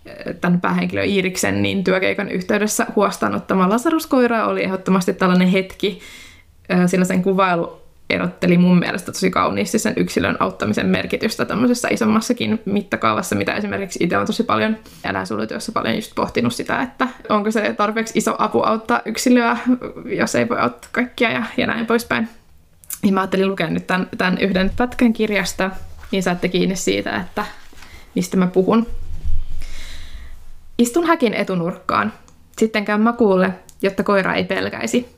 eh, 0.06 0.36
tämän 0.42 0.62
päähenkilö 0.62 1.04
Iiriksen 1.04 1.62
niin 1.62 1.84
työkeikan 1.84 2.30
yhteydessä 2.30 2.88
huostaanottama 2.96 3.70
Lasaruskoira 3.70 4.46
oli 4.46 4.64
ehdottomasti 4.64 5.14
tällainen 5.14 5.48
hetki, 5.48 6.00
eh, 6.70 6.78
sillä 6.86 7.06
sen 7.06 7.24
kuvailu 7.24 7.81
erotteli 8.14 8.58
mun 8.58 8.80
mielestä 8.80 9.12
tosi 9.12 9.32
kauniisti 9.32 9.80
sen 9.80 9.94
yksilön 9.98 10.38
auttamisen 10.40 10.88
merkitystä 10.88 11.46
tämmöisessä 11.46 11.88
isommassakin 11.92 12.62
mittakaavassa, 12.66 13.36
mitä 13.36 13.54
esimerkiksi 13.54 14.04
itse 14.04 14.18
on 14.18 14.26
tosi 14.26 14.44
paljon 14.44 14.78
eläinsuojelutyössä 15.04 15.72
paljon 15.72 15.96
just 15.96 16.16
pohtinut 16.16 16.54
sitä, 16.54 16.82
että 16.82 17.08
onko 17.30 17.52
se 17.52 17.74
tarpeeksi 17.74 18.20
iso 18.20 18.36
apu 18.38 18.62
auttaa 18.62 19.02
yksilöä, 19.06 19.58
jos 20.06 20.36
ei 20.36 20.50
voi 20.50 20.60
auttaa 20.60 20.90
kaikkia 20.92 21.32
ja, 21.32 21.44
ja 21.58 21.68
näin 21.68 21.86
poispäin. 21.86 22.30
Niin 23.04 23.14
mä 23.14 23.20
ajattelin 23.20 23.48
lukea 23.48 23.70
nyt 23.70 23.88
tämän, 23.88 24.08
tämän 24.18 24.38
yhden 24.38 24.72
pätkän 24.78 25.14
kirjasta, 25.14 25.72
niin 26.12 26.24
saatte 26.24 26.48
kiinni 26.48 26.76
siitä, 26.76 27.18
että 27.18 27.46
mistä 28.16 28.38
mä 28.38 28.48
puhun. 28.48 28.88
Istun 30.78 31.08
häkin 31.08 31.34
etunurkkaan. 31.34 32.14
Sitten 32.58 32.86
käyn 32.86 33.02
makuulle, 33.02 33.54
jotta 33.82 34.04
koira 34.04 34.34
ei 34.34 34.44
pelkäisi. 34.44 35.16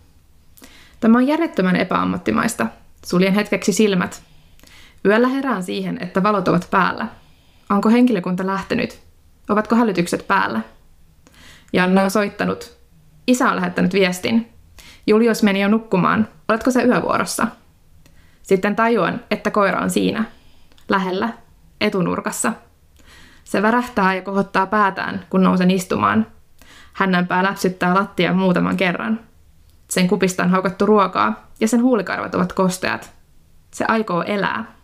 Tämä 0.99 1.17
on 1.17 1.27
järjettömän 1.27 1.75
epäammattimaista, 1.75 2.67
Suljen 3.05 3.33
hetkeksi 3.33 3.73
silmät. 3.73 4.23
Yöllä 5.05 5.27
herään 5.27 5.63
siihen, 5.63 5.97
että 6.01 6.23
valot 6.23 6.47
ovat 6.47 6.67
päällä. 6.71 7.07
Onko 7.69 7.89
henkilökunta 7.89 8.45
lähtenyt? 8.45 8.99
Ovatko 9.49 9.75
hälytykset 9.75 10.27
päällä? 10.27 10.61
Janna 11.73 12.03
on 12.03 12.11
soittanut. 12.11 12.77
Isä 13.27 13.49
on 13.49 13.55
lähettänyt 13.55 13.93
viestin. 13.93 14.49
Julius 15.07 15.43
meni 15.43 15.61
jo 15.61 15.67
nukkumaan. 15.67 16.27
Oletko 16.49 16.71
se 16.71 16.83
yövuorossa? 16.83 17.47
Sitten 18.43 18.75
tajuan, 18.75 19.21
että 19.31 19.51
koira 19.51 19.79
on 19.79 19.89
siinä. 19.89 20.23
Lähellä. 20.89 21.29
Etunurkassa. 21.81 22.53
Se 23.43 23.61
värähtää 23.61 24.15
ja 24.15 24.21
kohottaa 24.21 24.67
päätään, 24.67 25.25
kun 25.29 25.43
nousen 25.43 25.71
istumaan. 25.71 26.27
Hännän 26.93 27.27
pää 27.27 27.43
läpsyttää 27.43 27.93
lattia 27.93 28.33
muutaman 28.33 28.77
kerran. 28.77 29.19
Sen 29.93 30.08
kupista 30.08 30.43
on 30.43 30.49
haukattu 30.49 30.86
ruokaa 30.86 31.47
ja 31.60 31.67
sen 31.67 31.82
huulikarvat 31.82 32.36
ovat 32.36 32.53
kosteat. 32.53 33.12
Se 33.71 33.86
aikoo 33.88 34.23
elää. 34.23 34.75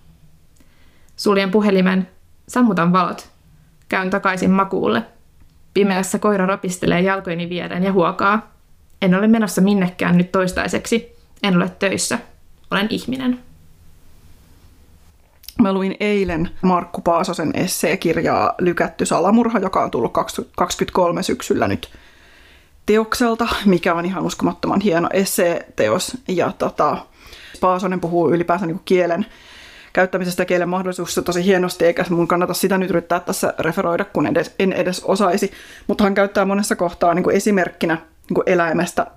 Suljen 1.16 1.52
puhelimen, 1.52 2.08
sammutan 2.48 2.94
valot. 2.94 3.30
Käyn 3.90 4.10
takaisin 4.10 4.52
makuulle. 4.52 5.04
Pimeässä 5.74 6.20
koira 6.20 6.46
rapistelee 6.46 7.02
jalkojeni 7.02 7.50
vieden 7.50 7.84
ja 7.84 7.94
huokaa. 7.94 8.52
En 9.02 9.16
ole 9.16 9.28
menossa 9.28 9.62
minnekään 9.62 10.18
nyt 10.18 10.32
toistaiseksi. 10.32 11.16
En 11.44 11.58
ole 11.58 11.72
töissä. 11.80 12.20
Olen 12.72 12.88
ihminen. 12.90 13.40
Mä 15.62 15.74
luin 15.74 15.96
eilen 16.00 16.50
Markku 16.62 17.02
Paasosen 17.02 17.52
esseekirjaa 17.54 18.54
Lykätty 18.60 19.06
salamurha, 19.06 19.60
joka 19.60 19.84
on 19.84 19.92
tullut 19.92 20.14
2023 20.14 21.24
syksyllä 21.24 21.68
nyt 21.68 21.90
teokselta, 22.90 23.48
mikä 23.66 23.94
on 23.94 24.06
ihan 24.06 24.26
uskomattoman 24.26 24.82
hieno 24.82 25.10
esseeteos. 25.14 26.18
Ja 26.28 26.52
tota, 26.58 26.98
Paasonen 27.62 28.00
puhuu 28.00 28.30
ylipäänsä 28.30 28.66
niin 28.66 28.82
kielen 28.86 29.26
käyttämisestä 29.94 30.42
ja 30.42 30.46
kielen 30.46 30.70
mahdollisuuksista 30.70 31.22
tosi 31.22 31.44
hienosti, 31.46 31.86
eikä 31.86 32.06
mun 32.10 32.28
kannata 32.28 32.54
sitä 32.54 32.78
nyt 32.78 32.90
yrittää 32.90 33.20
tässä 33.20 33.54
referoida, 33.60 34.06
kun 34.06 34.28
edes, 34.28 34.56
en 34.60 34.74
edes 34.74 35.04
osaisi. 35.04 35.52
Mutta 35.88 36.04
hän 36.04 36.14
käyttää 36.14 36.46
monessa 36.46 36.76
kohtaa 36.76 37.14
niin 37.14 37.24
kuin 37.24 37.36
esimerkkinä 37.36 37.98
niin 38.30 38.44
eläimestä 38.46 39.08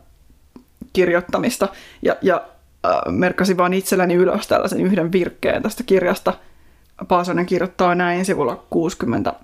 kirjoittamista. 0.93 1.69
Ja, 2.03 2.17
ja 2.23 2.43
äh, 2.87 2.93
merkkasin 3.09 3.57
vaan 3.57 3.75
itselläni 3.75 4.15
ylös 4.15 4.47
tällaisen 4.47 4.81
yhden 4.81 5.13
virkkeen 5.13 5.63
tästä 5.63 5.83
kirjasta. 5.83 6.35
Paasonen 7.09 7.47
kirjoittaa 7.47 7.95
näin 7.95 8.25
sivulla 8.25 8.65
60 8.71 9.35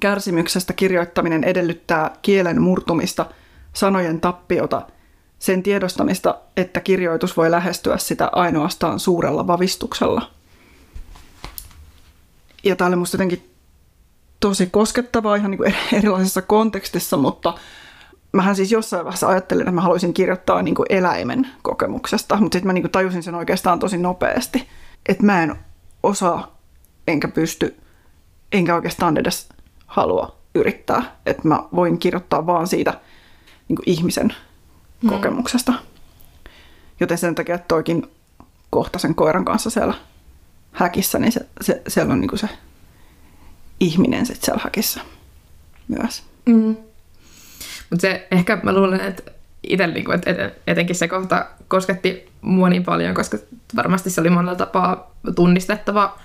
Kärsimyksestä 0.00 0.72
kirjoittaminen 0.72 1.44
edellyttää 1.44 2.10
kielen 2.22 2.62
murtumista, 2.62 3.26
sanojen 3.72 4.20
tappiota, 4.20 4.86
sen 5.38 5.62
tiedostamista, 5.62 6.38
että 6.56 6.80
kirjoitus 6.80 7.36
voi 7.36 7.50
lähestyä 7.50 7.96
sitä 7.96 8.30
ainoastaan 8.32 9.00
suurella 9.00 9.46
vavistuksella. 9.46 10.30
Ja 12.64 12.76
tämä 12.76 12.88
oli 12.88 12.96
musta 12.96 13.14
jotenkin 13.14 13.50
tosi 14.40 14.66
koskettavaa 14.66 15.36
ihan 15.36 15.50
niin 15.50 15.74
erilaisessa 15.92 16.42
kontekstissa, 16.42 17.16
mutta 17.16 17.54
mähän 18.32 18.56
siis 18.56 18.72
jossain 18.72 19.04
vaiheessa 19.04 19.28
ajattelin, 19.28 19.62
että 19.62 19.72
mä 19.72 19.80
haluaisin 19.80 20.14
kirjoittaa 20.14 20.62
niin 20.62 20.74
kuin 20.74 20.86
eläimen 20.88 21.46
kokemuksesta, 21.62 22.36
mutta 22.36 22.56
sitten 22.56 22.66
mä 22.66 22.72
niin 22.72 22.82
kuin 22.82 22.92
tajusin 22.92 23.22
sen 23.22 23.34
oikeastaan 23.34 23.78
tosi 23.78 23.98
nopeasti, 23.98 24.68
että 25.08 25.24
mä 25.24 25.42
en 25.42 25.56
osaa, 26.02 26.58
enkä 27.08 27.28
pysty, 27.28 27.76
enkä 28.52 28.74
oikeastaan 28.74 29.16
edes 29.16 29.48
halua 29.92 30.36
yrittää. 30.54 31.16
Että 31.26 31.48
mä 31.48 31.64
voin 31.74 31.98
kirjoittaa 31.98 32.46
vaan 32.46 32.66
siitä 32.66 33.00
niin 33.68 33.76
kuin 33.76 33.88
ihmisen 33.88 34.34
mm. 35.02 35.08
kokemuksesta. 35.08 35.72
Joten 37.00 37.18
sen 37.18 37.34
takia, 37.34 37.54
että 37.54 37.68
toikin 37.68 38.10
kohta 38.70 38.98
sen 38.98 39.14
koiran 39.14 39.44
kanssa 39.44 39.70
siellä 39.70 39.94
häkissä, 40.72 41.18
niin 41.18 41.32
se, 41.32 41.46
se, 41.60 41.82
siellä 41.88 42.12
on 42.12 42.20
niin 42.20 42.28
kuin 42.28 42.38
se 42.38 42.48
ihminen 43.80 44.26
sitten 44.26 44.44
siellä 44.44 44.60
häkissä 44.64 45.00
myös. 45.88 46.22
Mm. 46.46 46.76
Mutta 47.90 48.00
se 48.00 48.28
ehkä 48.30 48.58
mä 48.62 48.72
luulen, 48.72 49.00
että 49.00 49.32
itse 49.62 49.86
niin 49.86 50.04
kuin, 50.04 50.14
että 50.14 50.50
etenkin 50.66 50.96
se 50.96 51.08
kohta 51.08 51.46
kosketti 51.68 52.32
mua 52.40 52.68
niin 52.68 52.84
paljon, 52.84 53.14
koska 53.14 53.38
varmasti 53.76 54.10
se 54.10 54.20
oli 54.20 54.30
monella 54.30 54.54
tapaa 54.54 55.14
tunnistettava, 55.34 56.18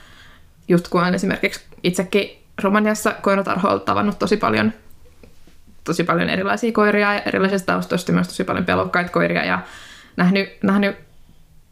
just 0.67 0.87
kun 0.87 1.15
esimerkiksi 1.15 1.61
itsekin 1.83 2.46
Romaniassa 2.63 3.15
koiratarhoilla 3.21 3.79
tavannut 3.79 4.19
tosi 4.19 4.37
paljon, 4.37 4.73
tosi 5.83 6.03
paljon 6.03 6.29
erilaisia 6.29 6.71
koiria 6.71 7.13
ja 7.13 7.21
erilaisista 7.21 7.73
taustoista 7.73 8.11
myös 8.11 8.27
tosi 8.27 8.43
paljon 8.43 8.65
pelokkaita 8.65 9.11
koiria 9.11 9.45
ja 9.45 9.59
nähnyt, 10.17 10.49
nähnyt 10.63 10.95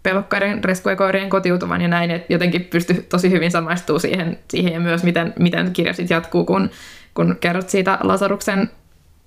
pelokkaiden 0.04 0.63
reskuekoirien 0.63 1.30
kotiutuvan 1.30 1.82
ja 1.82 1.88
näin, 1.88 2.12
että 2.12 2.34
jotenkin 2.34 2.63
pysty 2.63 2.93
tosi 2.93 3.32
hyvin 3.32 3.52
samaistumaan 3.52 4.00
siihen, 4.00 4.39
siihen 4.50 4.74
ja 4.74 4.80
myös 4.80 5.04
miten, 5.04 5.34
miten 5.39 5.74
kirja 5.74 5.93
sitten 5.93 6.15
jatkuu, 6.15 6.45
kun, 6.45 6.69
kun 7.13 7.38
kerrot 7.39 7.69
siitä 7.69 7.98
Lasaruksen 8.04 8.69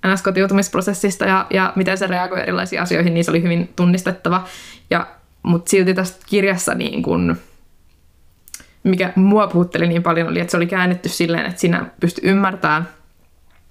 NS-kotiutumisprosessista 0.07 1.25
ja, 1.25 1.47
ja 1.51 1.73
miten 1.77 1.99
se 1.99 2.07
reagoi 2.07 2.40
erilaisiin 2.40 2.83
asioihin, 2.83 3.14
niin 3.14 3.25
se 3.25 3.31
oli 3.31 3.42
hyvin 3.42 3.73
tunnistettava. 3.77 4.44
Ja, 4.90 5.07
mutta 5.42 5.71
silti 5.71 5.94
tässä 5.94 6.18
kirjassa 6.27 6.75
niin 6.75 7.03
kun, 7.03 7.37
mikä 8.83 9.12
mua 9.17 9.47
puhutteli 9.47 9.88
niin 9.88 10.03
paljon, 10.03 10.29
oli, 10.29 10.41
että 10.41 10.51
se 10.51 10.57
oli 10.57 10.67
käännetty 10.67 11.09
silleen, 11.09 11.47
että 11.47 11.61
sinä 11.61 11.87
pysty 12.01 12.21
ymmärtämään 12.25 12.88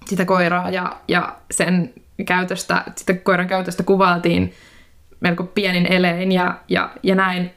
sitä 0.06 0.24
koiraa 0.24 0.70
ja, 0.70 0.96
ja 1.08 1.36
sen 1.50 1.92
käytöstä, 2.26 2.82
sitä 2.96 3.14
koiran 3.14 3.48
käytöstä 3.48 3.82
kuvailtiin 3.82 4.54
melko 5.20 5.44
pienin 5.44 5.92
elein 5.92 6.32
ja, 6.32 6.54
ja, 6.68 6.90
ja 7.02 7.14
näin. 7.14 7.50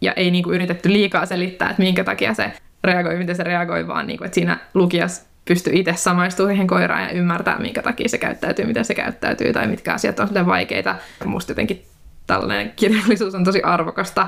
Ja 0.00 0.12
ei 0.12 0.30
niin 0.30 0.44
kuin 0.44 0.54
yritetty 0.54 0.92
liikaa 0.92 1.26
selittää, 1.26 1.70
että 1.70 1.82
minkä 1.82 2.04
takia 2.04 2.34
se 2.34 2.52
reagoi, 2.84 3.16
miten 3.16 3.36
se 3.36 3.42
reagoi, 3.42 3.88
vaan 3.88 4.06
niin 4.06 4.18
kuin, 4.18 4.26
että 4.26 4.34
siinä 4.34 4.58
lukijas 4.74 5.26
pysty 5.44 5.70
itse 5.74 5.94
samaistumaan 5.96 6.52
siihen 6.52 6.66
koiraan 6.66 7.02
ja 7.02 7.10
ymmärtää, 7.10 7.58
minkä 7.58 7.82
takia 7.82 8.08
se 8.08 8.18
käyttäytyy, 8.18 8.66
miten 8.66 8.84
se 8.84 8.94
käyttäytyy 8.94 9.52
tai 9.52 9.66
mitkä 9.66 9.94
asiat 9.94 10.20
on 10.20 10.28
sille 10.28 10.46
vaikeita. 10.46 10.96
Musta 11.24 11.50
jotenkin 11.50 11.82
tällainen 12.26 12.72
kirjallisuus 12.76 13.34
on 13.34 13.44
tosi 13.44 13.62
arvokasta, 13.62 14.26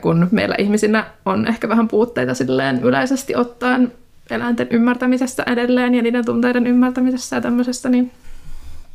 kun 0.00 0.28
meillä 0.30 0.54
ihmisinä 0.58 1.04
on 1.26 1.46
ehkä 1.46 1.68
vähän 1.68 1.88
puutteita 1.88 2.34
silleen 2.34 2.82
yleisesti 2.82 3.36
ottaen 3.36 3.92
eläinten 4.30 4.68
ymmärtämisessä 4.70 5.42
edelleen 5.46 5.94
ja 5.94 6.02
niiden 6.02 6.24
tunteiden 6.24 6.66
ymmärtämisessä 6.66 7.36
ja 7.36 7.42
tämmöisessä. 7.42 7.88
Niin... 7.88 8.10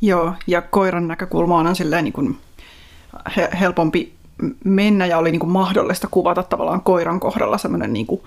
Joo, 0.00 0.34
ja 0.46 0.62
koiran 0.62 1.08
näkökulma 1.08 1.58
on 1.58 1.76
silleen 1.76 2.04
niin 2.04 2.12
kuin 2.12 2.38
helpompi 3.60 4.12
mennä 4.64 5.06
ja 5.06 5.18
oli 5.18 5.30
niin 5.30 5.40
kuin 5.40 5.50
mahdollista 5.50 6.08
kuvata 6.10 6.42
tavallaan 6.42 6.82
koiran 6.82 7.20
kohdalla 7.20 7.58
semmoinen 7.58 7.92
niin 7.92 8.06
kuin 8.06 8.20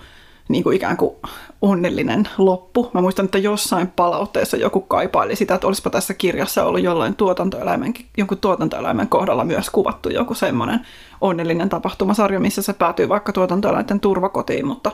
niin 0.48 0.64
kuin 0.64 0.76
ikään 0.76 0.96
kuin 0.96 1.16
onnellinen 1.62 2.28
loppu. 2.38 2.90
Mä 2.94 3.00
muistan, 3.00 3.24
että 3.24 3.38
jossain 3.38 3.86
palautteessa 3.86 4.56
joku 4.56 4.80
kaipaili 4.80 5.36
sitä, 5.36 5.54
että 5.54 5.66
olisipa 5.66 5.90
tässä 5.90 6.14
kirjassa 6.14 6.64
ollut 6.64 6.82
jollain 6.82 7.16
tuotantoeläimen, 7.16 7.94
jonkun 8.18 8.38
tuotantoeläimen 8.38 9.08
kohdalla 9.08 9.44
myös 9.44 9.70
kuvattu 9.70 10.08
joku 10.08 10.34
semmoinen 10.34 10.80
onnellinen 11.20 11.68
tapahtumasarja, 11.68 12.40
missä 12.40 12.62
se 12.62 12.72
päätyy 12.72 13.08
vaikka 13.08 13.32
tuotantoeläinten 13.32 14.00
turvakotiin, 14.00 14.66
mutta 14.66 14.92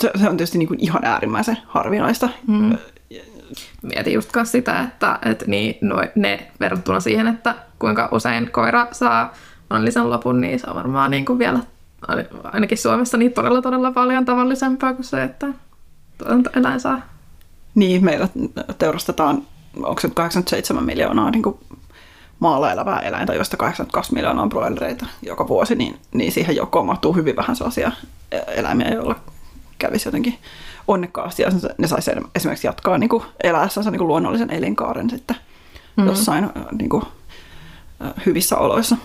se, 0.00 0.10
se 0.20 0.28
on 0.28 0.36
tietysti 0.36 0.58
niin 0.58 0.68
kuin 0.68 0.80
ihan 0.80 1.04
äärimmäisen 1.04 1.58
harvinaista. 1.66 2.28
Mm. 2.46 2.78
Mietin 3.82 4.14
just 4.14 4.30
sitä, 4.44 4.80
että, 4.80 5.18
että 5.24 5.44
niin, 5.46 5.78
no, 5.80 5.96
ne 6.14 6.52
verrattuna 6.60 7.00
siihen, 7.00 7.26
että 7.26 7.54
kuinka 7.78 8.08
usein 8.12 8.50
koira 8.52 8.86
saa 8.92 9.32
onnellisen 9.70 10.10
lopun, 10.10 10.40
niin 10.40 10.60
se 10.60 10.70
on 10.70 10.76
varmaan 10.76 11.10
niin 11.10 11.24
kuin 11.24 11.38
vielä 11.38 11.58
ainakin 12.44 12.78
Suomessa 12.78 13.16
niin 13.16 13.32
todella 13.32 13.62
todella 13.62 13.92
paljon 13.92 14.24
tavallisempaa 14.24 14.94
kuin 14.94 15.04
se, 15.04 15.22
että 15.22 15.46
tuotantoeläin 16.18 16.80
saa. 16.80 17.00
Niin, 17.74 18.04
meillä 18.04 18.28
teurastetaan, 18.78 19.42
onko 19.76 20.00
se 20.00 20.10
87 20.14 20.84
miljoonaa 20.84 21.30
niin 21.30 21.42
kuin 21.42 21.58
maalla 22.40 22.72
elävää 22.72 23.00
eläintä, 23.00 23.34
joista 23.34 23.56
82 23.56 24.14
miljoonaa 24.14 24.42
on 24.42 24.48
broilereita 24.48 25.06
joka 25.22 25.48
vuosi, 25.48 25.74
niin, 25.74 25.98
niin 26.14 26.32
siihen 26.32 26.56
joukkoon 26.56 26.86
mahtuu 26.86 27.12
hyvin 27.12 27.36
vähän 27.36 27.56
sellaisia 27.56 27.92
eläimiä, 28.46 28.88
joilla 28.88 29.16
kävisi 29.78 30.08
jotenkin 30.08 30.38
onnekkaasti 30.88 31.42
ja 31.42 31.50
ne 31.78 31.88
saisi 31.88 32.10
esimerkiksi 32.34 32.66
jatkaa 32.66 32.98
niin 32.98 33.08
kuin 33.08 33.22
eläessänsä 33.42 33.90
niin 33.90 33.98
kuin 33.98 34.08
luonnollisen 34.08 34.50
elinkaaren 34.50 35.10
sitten 35.10 35.36
mm-hmm. 35.36 36.06
jossain 36.06 36.50
niin 36.72 36.88
kuin, 36.88 37.04
hyvissä 38.26 38.56
oloissa. 38.56 38.96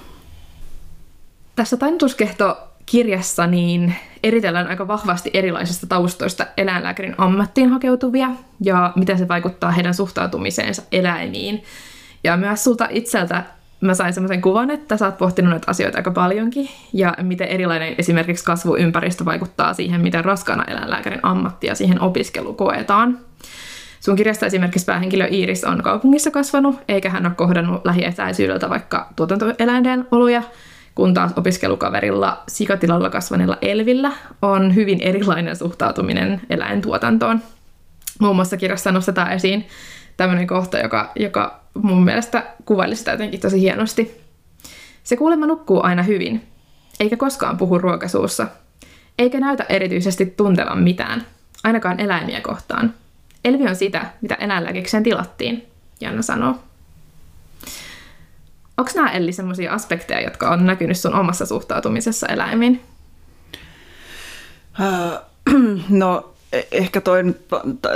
Tässä 1.55 1.77
tainnutuskehto 1.77 2.68
kirjassa 2.89 3.47
niin 3.47 3.95
eritellään 4.23 4.67
aika 4.67 4.87
vahvasti 4.87 5.29
erilaisista 5.33 5.87
taustoista 5.87 6.45
eläinlääkärin 6.57 7.15
ammattiin 7.17 7.69
hakeutuvia 7.69 8.29
ja 8.63 8.93
miten 8.95 9.17
se 9.17 9.27
vaikuttaa 9.27 9.71
heidän 9.71 9.93
suhtautumiseensa 9.93 10.81
eläimiin. 10.91 11.63
Ja 12.23 12.37
myös 12.37 12.63
sulta 12.63 12.87
itseltä 12.89 13.43
mä 13.81 13.93
sain 13.93 14.13
semmoisen 14.13 14.41
kuvan, 14.41 14.71
että 14.71 14.97
sä 14.97 15.05
oot 15.05 15.17
pohtinut 15.17 15.49
näitä 15.49 15.71
asioita 15.71 15.97
aika 15.97 16.11
paljonkin 16.11 16.69
ja 16.93 17.13
miten 17.21 17.47
erilainen 17.47 17.95
esimerkiksi 17.97 18.45
kasvuympäristö 18.45 19.25
vaikuttaa 19.25 19.73
siihen, 19.73 20.01
miten 20.01 20.25
raskaana 20.25 20.63
eläinlääkärin 20.63 21.19
ammatti 21.23 21.67
ja 21.67 21.75
siihen 21.75 22.01
opiskelu 22.01 22.53
koetaan. 22.53 23.19
Sun 23.99 24.15
kirjasta 24.15 24.45
esimerkiksi 24.45 24.85
päähenkilö 24.85 25.27
Iiris 25.31 25.63
on 25.63 25.83
kaupungissa 25.83 26.31
kasvanut, 26.31 26.75
eikä 26.87 27.09
hän 27.09 27.25
ole 27.25 27.35
kohdannut 27.35 27.85
lähietäisyydeltä 27.85 28.69
vaikka 28.69 29.07
tuotantoeläinten 29.15 30.07
oluja, 30.11 30.43
kun 30.99 31.13
taas 31.13 31.31
opiskelukaverilla 31.35 32.43
sikatilalla 32.47 33.09
kasvaneella 33.09 33.57
Elvillä 33.61 34.11
on 34.41 34.75
hyvin 34.75 35.01
erilainen 35.01 35.55
suhtautuminen 35.55 36.41
eläintuotantoon. 36.49 37.41
Muun 38.19 38.35
muassa 38.35 38.57
kirjassa 38.57 38.91
nostetaan 38.91 39.31
esiin 39.31 39.67
tämmöinen 40.17 40.47
kohta, 40.47 40.77
joka, 40.77 41.11
joka 41.15 41.59
mun 41.73 42.03
mielestä 42.03 42.43
kuvaili 42.65 42.95
sitä 42.95 43.11
jotenkin 43.11 43.39
tosi 43.39 43.61
hienosti. 43.61 44.21
Se 45.03 45.17
kuulemma 45.17 45.45
nukkuu 45.45 45.79
aina 45.83 46.03
hyvin, 46.03 46.47
eikä 46.99 47.17
koskaan 47.17 47.57
puhu 47.57 47.77
ruokasuussa, 47.77 48.47
eikä 49.19 49.39
näytä 49.39 49.65
erityisesti 49.69 50.25
tuntevan 50.25 50.83
mitään, 50.83 51.25
ainakaan 51.63 51.99
eläimiä 51.99 52.41
kohtaan. 52.41 52.93
Elvi 53.45 53.67
on 53.67 53.75
sitä, 53.75 54.05
mitä 54.21 54.35
eläinlääkikseen 54.35 55.03
tilattiin, 55.03 55.67
Janna 56.01 56.21
sanoo. 56.21 56.55
Onko 58.79 58.91
nämä 58.95 59.11
Elli 59.11 59.31
sellaisia 59.31 59.73
aspekteja, 59.73 60.21
jotka 60.21 60.49
on 60.49 60.65
näkynyt 60.65 60.97
sun 60.97 61.15
omassa 61.15 61.45
suhtautumisessa 61.45 62.27
eläimiin? 62.27 62.81
Äh, 64.81 65.19
no 65.89 66.29
e- 66.53 66.61
ehkä 66.71 67.01
toi, 67.01 67.23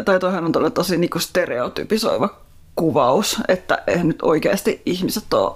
tai 0.05 0.19
toihan 0.19 0.45
on 0.45 0.71
tosi 0.71 0.97
niinku 0.97 1.19
stereotypisoiva 1.19 2.29
kuvaus, 2.75 3.37
että 3.47 3.83
nyt 4.03 4.21
oikeasti 4.21 4.81
ihmiset 4.85 5.33
ole 5.33 5.55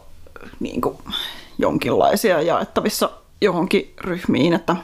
niinku 0.59 1.01
jonkinlaisia 1.57 2.41
jaettavissa 2.41 3.09
johonkin 3.41 3.93
ryhmiin, 4.01 4.53
että 4.53 4.75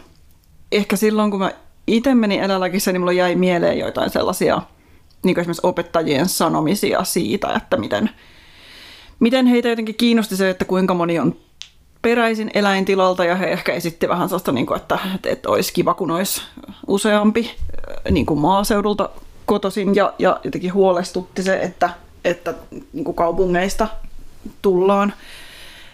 ehkä 0.72 0.96
silloin 0.96 1.32
kun 1.32 1.40
mä 1.40 1.52
itse 1.88 2.16
menin 2.16 2.44
eläinlääkissä, 2.44 2.92
niin 2.92 3.02
mulla 3.02 3.12
jäi 3.12 3.36
mieleen 3.36 3.80
joitain 3.80 4.10
sellaisia 4.10 4.62
niin 5.24 5.40
esimerkiksi 5.40 5.68
opettajien 5.68 6.30
sanomisia 6.30 7.04
siitä, 7.04 7.54
että 7.54 7.78
miten 7.78 8.10
miten 9.20 9.46
heitä 9.46 9.70
jotenkin 9.70 9.96
kiinnosti 9.96 10.36
se, 10.36 10.50
että 10.50 10.66
kuinka 10.66 10.94
moni 10.94 11.20
on 11.20 11.36
peräisin 12.02 12.52
eläintilalta 12.54 13.26
ja 13.26 13.36
he 13.36 13.46
ehkä 13.46 13.74
esitti 13.74 14.10
vähän 14.10 14.30
sellaista, 14.30 14.52
niin 14.52 14.66
kuin, 14.66 14.78
että, 14.78 15.00
että, 15.16 15.30
että 15.30 15.50
olisi 15.50 15.74
kiva, 15.74 15.94
kun 15.94 16.12
olisi 16.12 16.42
useampi 16.88 17.52
niin 18.12 18.26
kuin 18.26 18.40
maaseudulta 18.40 19.10
kotoisin. 19.46 19.96
Ja, 19.96 20.14
ja 20.20 20.40
jotenkin 20.44 20.74
huolestutti 20.74 21.44
se, 21.44 21.60
että, 21.62 21.90
että 22.26 22.54
niin 22.94 23.06
kuin 23.06 23.16
kaupungeista 23.16 23.88
tullaan 24.62 25.14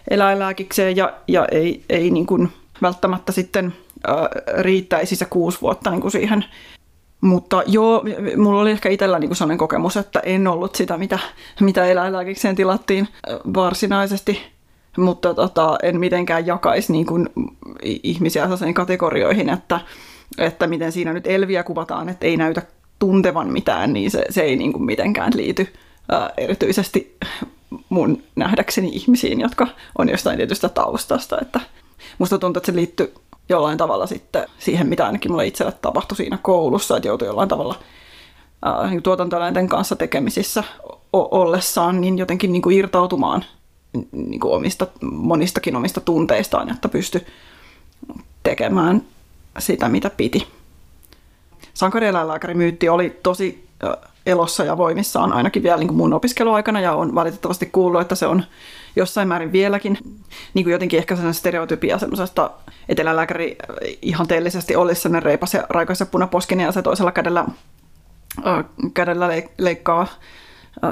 eläinlääkikseen 0.09 0.95
ja, 0.95 1.13
ja 1.27 1.47
ei, 1.51 1.83
ei 1.89 2.11
niin 2.11 2.25
kuin 2.25 2.51
välttämättä 2.81 3.31
sitten 3.31 3.73
äh, 4.09 4.15
riittäisi 4.57 5.15
se 5.15 5.25
kuusi 5.25 5.61
vuotta 5.61 5.91
niin 5.91 6.01
kuin 6.01 6.11
siihen 6.11 6.45
mutta 7.21 7.63
joo, 7.67 8.03
mulla 8.37 8.61
oli 8.61 8.71
ehkä 8.71 8.89
itsellä 8.89 9.19
niin 9.19 9.35
sellainen 9.35 9.57
kokemus, 9.57 9.97
että 9.97 10.19
en 10.19 10.47
ollut 10.47 10.75
sitä, 10.75 10.97
mitä, 10.97 11.19
mitä 11.59 11.85
eläinlääkikseen 11.85 12.55
tilattiin 12.55 13.07
varsinaisesti, 13.53 14.41
mutta 14.97 15.33
tota, 15.33 15.77
en 15.83 15.99
mitenkään 15.99 16.47
jakaisi 16.47 16.91
niin 16.91 17.05
kuin 17.05 17.29
ihmisiä 17.83 18.41
sellaisiin 18.43 18.73
kategorioihin, 18.73 19.49
että, 19.49 19.79
että 20.37 20.67
miten 20.67 20.91
siinä 20.91 21.13
nyt 21.13 21.27
elviä 21.27 21.63
kuvataan, 21.63 22.09
että 22.09 22.25
ei 22.25 22.37
näytä 22.37 22.61
tuntevan 22.99 23.51
mitään, 23.51 23.93
niin 23.93 24.11
se, 24.11 24.25
se 24.29 24.41
ei 24.41 24.55
niin 24.55 24.73
kuin 24.73 24.83
mitenkään 24.83 25.31
liity 25.35 25.73
ää, 26.11 26.29
erityisesti 26.37 27.17
mun 27.89 28.23
nähdäkseni 28.35 28.89
ihmisiin, 28.93 29.41
jotka 29.41 29.67
on 29.97 30.09
jostain 30.09 30.37
tietystä 30.37 30.69
taustasta. 30.69 31.37
Että 31.41 31.59
musta 32.17 32.37
tuntuu, 32.37 32.59
että 32.59 32.71
se 32.71 32.75
liittyy 32.75 33.13
jollain 33.49 33.77
tavalla 33.77 34.07
sitten 34.07 34.47
siihen, 34.59 34.87
mitä 34.87 35.05
ainakin 35.05 35.31
mulle 35.31 35.47
itselle 35.47 35.71
tapahtui 35.71 36.17
siinä 36.17 36.37
koulussa, 36.41 36.97
että 36.97 37.07
joutui 37.07 37.27
jollain 37.27 37.49
tavalla 37.49 37.75
ää, 38.65 38.89
niin 38.89 39.03
tuotantoeläinten 39.03 39.67
kanssa 39.67 39.95
tekemisissä 39.95 40.63
ollessaan, 41.13 42.01
niin 42.01 42.17
jotenkin 42.17 42.51
niin 42.51 42.61
kuin 42.61 42.77
irtautumaan 42.77 43.45
niin 44.11 44.39
kuin 44.39 44.53
omista, 44.53 44.87
monistakin 45.01 45.75
omista 45.75 46.01
tunteistaan, 46.01 46.69
jotta 46.69 46.89
pysty 46.89 47.25
tekemään 48.43 49.01
sitä, 49.59 49.89
mitä 49.89 50.09
piti. 50.09 50.47
Sankarieläinlääkärimyytti 51.73 52.89
oli 52.89 53.19
tosi 53.23 53.67
elossa 54.29 54.63
ja 54.63 54.77
voimissaan 54.77 55.33
ainakin 55.33 55.63
vielä 55.63 55.77
niin 55.77 55.87
kuin 55.87 55.97
mun 55.97 56.13
opiskeluaikana 56.13 56.79
ja 56.79 56.93
on 56.93 57.15
valitettavasti 57.15 57.65
kuullut, 57.65 58.01
että 58.01 58.15
se 58.15 58.27
on 58.27 58.43
jossain 58.95 59.27
määrin 59.27 59.51
vieläkin 59.51 59.97
niin 60.53 60.65
kuin 60.65 60.71
jotenkin 60.71 60.97
ehkä 60.97 61.15
sellainen 61.15 61.33
stereotypia 61.33 61.97
semmoisesta 61.97 62.51
etelälääkäri 62.89 63.55
ihanteellisesti 64.01 64.75
olisi 64.75 65.01
sellainen 65.01 65.23
reipas 65.23 65.53
ja 65.53 65.65
raikas 65.69 65.99
ja 65.99 66.05
punaposkinen 66.05 66.65
ja 66.65 66.71
se 66.71 66.81
toisella 66.81 67.11
kädellä, 67.11 67.45
äh, 68.47 68.65
kädellä 68.93 69.29
leikkaa 69.57 70.07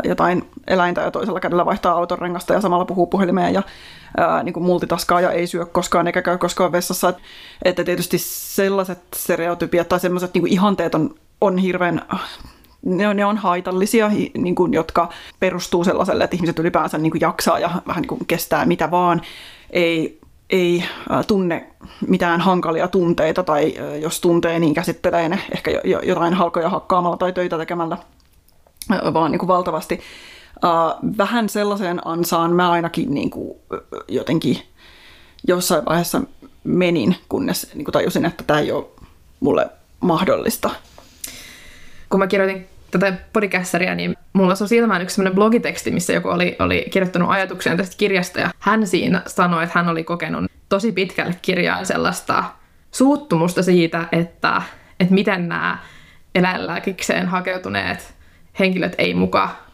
jotain 0.04 0.50
eläintä 0.68 1.02
ja 1.02 1.12
toisella 1.12 1.40
kädellä 1.40 1.66
vaihtaa 1.66 1.94
auton 1.94 2.20
rengasta 2.20 2.54
ja 2.54 2.62
samalla 2.62 2.86
puhuu 2.86 3.08
puhelimeen 3.08 3.54
ja 3.54 3.64
ää, 4.18 4.44
niin 4.44 4.54
kuin 4.54 4.66
multitaskaa 4.66 5.22
ja 5.22 5.32
ei 5.32 5.48
syö 5.48 5.66
koskaan 5.66 6.08
eikä 6.08 6.22
käy 6.22 6.38
koskaan 6.38 6.72
vessassa. 6.72 7.14
Että 7.66 7.84
tietysti 7.84 8.18
sellaiset 8.18 9.00
stereotypiat 9.16 9.90
tai 9.90 10.00
sellaiset 10.00 10.34
niin 10.34 10.48
ihanteet 10.48 10.96
on, 10.96 11.16
on 11.42 11.58
hirveän 11.58 12.02
ne 12.88 13.08
on, 13.08 13.16
ne 13.16 13.26
on 13.26 13.38
haitallisia, 13.38 14.12
niin 14.38 14.56
kuin, 14.56 14.74
jotka 14.74 15.10
perustuu 15.40 15.84
sellaiselle, 15.84 16.24
että 16.24 16.36
ihmiset 16.36 16.60
ylipäänsä 16.60 16.98
niin 16.98 17.12
kuin 17.12 17.22
jaksaa 17.22 17.60
ja 17.60 17.70
vähän 17.88 18.02
niin 18.02 18.08
kuin 18.08 18.26
kestää 18.28 18.66
mitä 18.66 18.92
vaan, 18.92 19.22
ei, 19.70 20.20
ei 20.50 20.84
tunne 21.28 21.68
mitään 22.08 22.42
hankalia 22.42 22.88
tunteita 22.88 23.44
tai 23.44 23.74
jos 24.02 24.22
tuntee, 24.22 24.60
niin 24.60 24.74
käsittelee 24.74 25.30
ne 25.30 25.40
ehkä 25.56 25.72
jotain 26.04 26.34
halkoja 26.34 26.70
hakkaamalla 26.70 27.18
tai 27.18 27.34
töitä 27.34 27.58
tekemällä, 27.58 27.98
vaan 29.14 29.32
niin 29.32 29.40
kuin 29.40 29.48
valtavasti. 29.48 30.00
Vähän 31.18 31.50
sellaiseen 31.50 32.08
ansaan 32.08 32.52
mä 32.52 32.72
ainakin 32.72 33.14
niin 33.14 33.30
kuin 33.30 33.60
jotenkin 34.08 34.62
jossain 35.48 35.86
vaiheessa 35.86 36.22
menin, 36.64 37.16
kunnes 37.30 37.72
niin 37.74 37.86
kuin 37.86 37.94
tajusin, 37.94 38.26
että 38.26 38.44
tämä 38.48 38.60
ei 38.60 38.72
ole 38.72 38.86
mulle 39.40 39.70
mahdollista. 40.00 40.70
Kun 42.10 42.20
mä 42.20 42.28
kirjoitin 42.28 42.68
tätä 42.92 43.14
podcasteria, 43.34 43.96
niin 43.96 44.18
mulla 44.34 44.56
on 44.62 44.68
silmään 44.68 45.02
yksi 45.02 45.16
sellainen 45.16 45.36
blogiteksti, 45.36 45.92
missä 45.92 46.14
joku 46.14 46.30
oli, 46.30 46.56
oli 46.60 46.86
kirjoittanut 46.92 47.30
ajatuksia 47.30 47.78
tästä 47.78 47.96
kirjasta, 47.98 48.40
ja 48.40 48.50
hän 48.60 48.88
siinä 48.88 49.22
sanoi, 49.28 49.64
että 49.64 49.80
hän 49.80 49.90
oli 49.90 50.04
kokenut 50.04 50.52
tosi 50.70 50.92
pitkälle 50.92 51.36
kirjaan 51.42 51.86
sellaista 51.86 52.44
suuttumusta 52.92 53.64
siitä, 53.64 54.06
että, 54.12 54.62
että 55.00 55.14
miten 55.14 55.50
nämä 55.50 55.78
eläinlääkikseen 56.36 57.28
hakeutuneet 57.28 58.14
henkilöt 58.60 58.96
ei 58.98 59.14
muka 59.14 59.68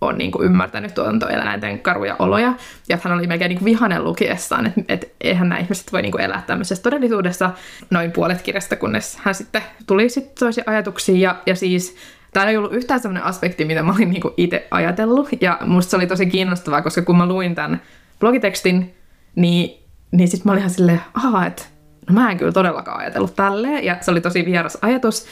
ole 0.00 0.12
niin 0.12 0.30
kuin 0.30 0.46
ymmärtänyt 0.46 0.94
tuotantoeläinten 0.94 1.78
karuja 1.78 2.16
oloja. 2.18 2.54
Ja 2.88 2.98
hän 3.02 3.12
oli 3.12 3.26
melkein 3.26 3.48
niin 3.48 3.58
kuin 3.58 3.64
vihanen 3.64 4.04
lukiessaan, 4.04 4.66
että, 4.66 4.80
että 4.88 5.06
eihän 5.20 5.48
nämä 5.48 5.58
ihmiset 5.58 5.92
voi 5.92 6.02
niin 6.02 6.12
kuin 6.12 6.24
elää 6.24 6.42
tämmöisessä 6.46 6.82
todellisuudessa 6.82 7.50
noin 7.90 8.12
puolet 8.12 8.42
kirjasta, 8.42 8.76
kunnes 8.76 9.18
hän 9.22 9.34
sitten 9.34 9.62
tuli 9.86 10.08
sitten 10.08 10.34
toisia 10.38 10.64
ajatuksia. 10.66 11.16
Ja, 11.16 11.36
ja 11.46 11.56
siis 11.56 11.96
tämä 12.32 12.46
ei 12.46 12.56
ollut 12.56 12.72
yhtään 12.72 13.00
sellainen 13.00 13.24
aspekti, 13.24 13.64
mitä 13.64 13.82
mä 13.82 13.92
olin 13.92 14.10
niin 14.10 14.20
kuin 14.22 14.34
itse 14.36 14.68
ajatellut. 14.70 15.28
Ja 15.40 15.58
musta 15.66 15.90
se 15.90 15.96
oli 15.96 16.06
tosi 16.06 16.26
kiinnostavaa, 16.26 16.82
koska 16.82 17.02
kun 17.02 17.18
mä 17.18 17.26
luin 17.26 17.54
tämän 17.54 17.82
blogitekstin, 18.20 18.94
niin, 19.36 19.84
niin 20.10 20.28
sitten 20.28 20.48
mä 20.48 20.52
olin 20.52 20.60
ihan 20.60 20.70
silleen, 20.70 21.00
että 21.46 21.62
no 22.08 22.14
mä 22.14 22.30
en 22.30 22.38
kyllä 22.38 22.52
todellakaan 22.52 23.00
ajatellut 23.00 23.36
tälleen. 23.36 23.84
Ja 23.84 23.96
se 24.00 24.10
oli 24.10 24.20
tosi 24.20 24.44
vieras 24.44 24.78
ajatus. 24.82 25.26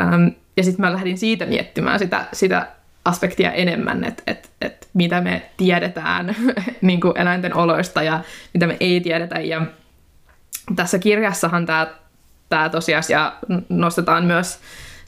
Um, 0.00 0.32
ja 0.56 0.64
sitten 0.64 0.86
mä 0.86 0.92
lähdin 0.92 1.18
siitä 1.18 1.46
miettimään 1.46 1.98
sitä, 1.98 2.24
sitä 2.32 2.68
aspektia 3.04 3.52
enemmän, 3.52 4.04
että 4.04 4.22
et, 4.26 4.50
et 4.60 4.88
mitä 4.94 5.20
me 5.20 5.50
tiedetään 5.56 6.36
niin 6.80 7.00
kuin 7.00 7.18
eläinten 7.18 7.54
oloista 7.54 8.02
ja 8.02 8.20
mitä 8.54 8.66
me 8.66 8.76
ei 8.80 9.00
tiedetä. 9.00 9.40
Ja 9.40 9.62
tässä 10.76 10.98
kirjassahan 10.98 11.66
tämä 12.48 12.68
tosiasia 12.68 13.32
nostetaan 13.68 14.24
myös 14.24 14.58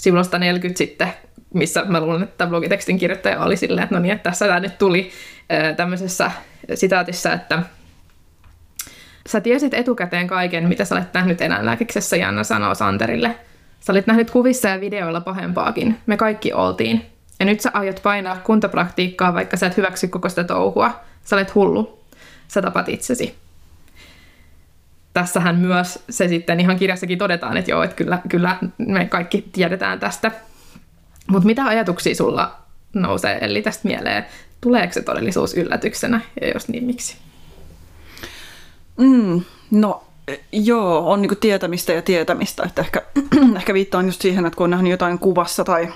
sivusta 0.00 0.38
40 0.38 0.78
sitten, 0.78 1.12
missä 1.54 1.84
mä 1.84 2.00
luulen, 2.00 2.22
että 2.22 2.46
blogitekstin 2.46 2.98
kirjoittaja 2.98 3.40
oli 3.40 3.56
silleen, 3.56 3.82
että 3.82 3.94
no 3.94 4.00
niin, 4.00 4.12
että 4.12 4.30
tässä 4.30 4.46
tämä 4.46 4.60
nyt 4.60 4.78
tuli 4.78 5.10
tämmöisessä 5.76 6.30
sitaatissa, 6.74 7.32
että 7.32 7.62
Sä 9.26 9.40
tiesit 9.40 9.74
etukäteen 9.74 10.26
kaiken, 10.26 10.68
mitä 10.68 10.84
sä 10.84 10.94
olet 10.94 11.14
nähnyt 11.14 11.40
eläinlääkiksessä, 11.40 12.16
Janna 12.16 12.44
sanoo 12.44 12.74
Santerille. 12.74 13.36
Sä 13.80 13.92
olit 13.92 14.06
nähnyt 14.06 14.30
kuvissa 14.30 14.68
ja 14.68 14.80
videoilla 14.80 15.20
pahempaakin. 15.20 15.98
Me 16.06 16.16
kaikki 16.16 16.52
oltiin. 16.52 17.06
Ja 17.40 17.46
nyt 17.46 17.60
sä 17.60 17.70
aiot 17.72 18.00
painaa 18.02 18.36
kuntapraktiikkaa, 18.36 19.34
vaikka 19.34 19.56
sä 19.56 19.66
et 19.66 19.76
hyväksy 19.76 20.08
koko 20.08 20.28
sitä 20.28 20.44
touhua. 20.44 21.00
Sä 21.24 21.36
olet 21.36 21.54
hullu. 21.54 22.04
Sä 22.48 22.62
tapat 22.62 22.88
itsesi. 22.88 23.34
Tässähän 25.12 25.56
myös 25.56 26.04
se 26.10 26.28
sitten 26.28 26.60
ihan 26.60 26.76
kirjassakin 26.76 27.18
todetaan, 27.18 27.56
että 27.56 27.70
joo, 27.70 27.82
että 27.82 27.96
kyllä, 27.96 28.18
kyllä 28.28 28.56
me 28.78 29.04
kaikki 29.04 29.48
tiedetään 29.52 30.00
tästä. 30.00 30.30
Mutta 31.26 31.46
mitä 31.46 31.64
ajatuksia 31.64 32.14
sulla 32.14 32.56
nousee 32.92 33.38
eli 33.40 33.62
tästä 33.62 33.88
mieleen? 33.88 34.26
Tuleeko 34.60 34.92
se 34.92 35.02
todellisuus 35.02 35.54
yllätyksenä 35.54 36.20
ja 36.40 36.48
jos 36.48 36.68
niin, 36.68 36.84
miksi? 36.84 37.16
Mm, 38.96 39.42
no 39.70 40.04
joo, 40.52 41.10
on 41.10 41.22
niinku 41.22 41.34
tietämistä 41.34 41.92
ja 41.92 42.02
tietämistä. 42.02 42.62
Että 42.66 42.82
ehkä, 42.82 43.02
ehkä 43.56 43.74
viittaan 43.74 44.06
just 44.06 44.20
siihen, 44.20 44.46
että 44.46 44.56
kun 44.56 44.64
on 44.64 44.70
nähnyt 44.70 44.90
jotain 44.90 45.18
kuvassa 45.18 45.64
tai, 45.64 45.88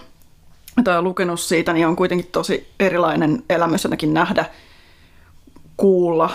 tai 0.84 1.02
lukenut 1.02 1.40
siitä, 1.40 1.72
niin 1.72 1.86
on 1.86 1.96
kuitenkin 1.96 2.28
tosi 2.32 2.72
erilainen 2.80 3.42
elämys 3.50 3.86
ainakin 3.86 4.14
nähdä, 4.14 4.44
kuulla 5.76 6.30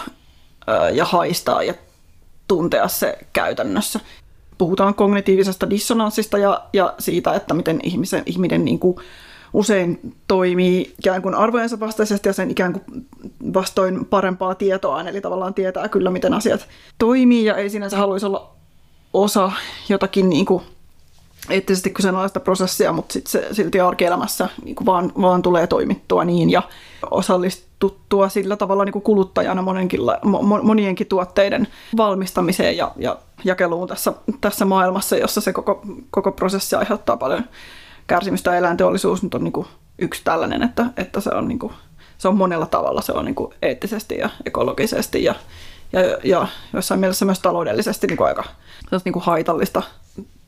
ja 0.93 1.05
haistaa 1.05 1.63
ja 1.63 1.73
tuntea 2.49 2.87
se 2.87 3.17
käytännössä. 3.33 3.99
Puhutaan 4.57 4.93
kognitiivisesta 4.95 5.69
dissonanssista 5.69 6.37
ja, 6.37 6.61
ja 6.73 6.93
siitä, 6.99 7.33
että 7.33 7.53
miten 7.53 7.79
ihmisen, 7.83 8.23
ihminen 8.25 8.65
niin 8.65 8.79
kuin 8.79 8.97
usein 9.53 10.15
toimii 10.27 10.93
ikään 10.99 11.21
kuin 11.21 11.35
arvojensa 11.35 11.79
vastaisesti 11.79 12.29
ja 12.29 12.33
sen 12.33 12.51
ikään 12.51 12.73
kuin 12.73 13.07
vastoin 13.53 14.05
parempaa 14.05 14.55
tietoa, 14.55 15.01
eli 15.01 15.21
tavallaan 15.21 15.53
tietää 15.53 15.89
kyllä, 15.89 16.09
miten 16.09 16.33
asiat 16.33 16.67
toimii 16.97 17.45
ja 17.45 17.55
ei 17.55 17.69
sinänsä 17.69 17.97
haluaisi 17.97 18.25
olla 18.25 18.51
osa 19.13 19.51
jotakin 19.89 20.29
niin 20.29 20.45
kuin 20.45 20.63
eettisesti 21.49 21.89
kyseenalaista 21.89 22.39
prosessia, 22.39 22.91
mutta 22.91 23.13
sit 23.13 23.27
se 23.27 23.47
silti 23.51 23.79
arkielämässä 23.79 24.49
niin 24.63 24.75
kuin 24.75 24.85
vaan, 24.85 25.11
vaan 25.21 25.41
tulee 25.41 25.67
toimittua 25.67 26.25
niin 26.25 26.49
ja 26.49 26.63
osallistuttua 27.87 28.29
sillä 28.29 28.57
tavalla 28.57 28.85
niin 28.85 28.93
kuin 28.93 29.03
kuluttajana 29.03 29.61
monenkin, 29.61 29.99
monienkin 30.63 31.07
tuotteiden 31.07 31.67
valmistamiseen 31.97 32.77
ja, 32.77 32.91
ja 32.97 33.17
jakeluun 33.43 33.87
tässä, 33.87 34.13
tässä 34.41 34.65
maailmassa, 34.65 35.17
jossa 35.17 35.41
se 35.41 35.53
koko, 35.53 35.81
koko 36.11 36.31
prosessi 36.31 36.75
aiheuttaa 36.75 37.17
paljon 37.17 37.43
kärsimystä 38.07 38.57
eläinteollisuus 38.57 39.23
nyt 39.23 39.33
on 39.33 39.43
niin 39.43 39.51
kuin 39.51 39.67
yksi 39.97 40.21
tällainen, 40.23 40.63
että, 40.63 40.85
että 40.97 41.21
se, 41.21 41.29
on 41.29 41.47
niin 41.47 41.59
kuin, 41.59 41.73
se 42.17 42.27
on 42.27 42.37
monella 42.37 42.65
tavalla, 42.65 43.01
se 43.01 43.11
on 43.11 43.25
niin 43.25 43.35
kuin 43.35 43.53
eettisesti 43.61 44.17
ja 44.17 44.29
ekologisesti 44.45 45.23
ja, 45.23 45.35
ja, 45.93 46.01
ja 46.23 46.47
jossain 46.73 46.99
mielessä 46.99 47.25
myös 47.25 47.39
taloudellisesti 47.39 48.07
niin 48.07 48.17
kuin 48.17 48.27
aika 48.27 48.43
niin 49.05 49.13
kuin 49.13 49.23
haitallista 49.23 49.81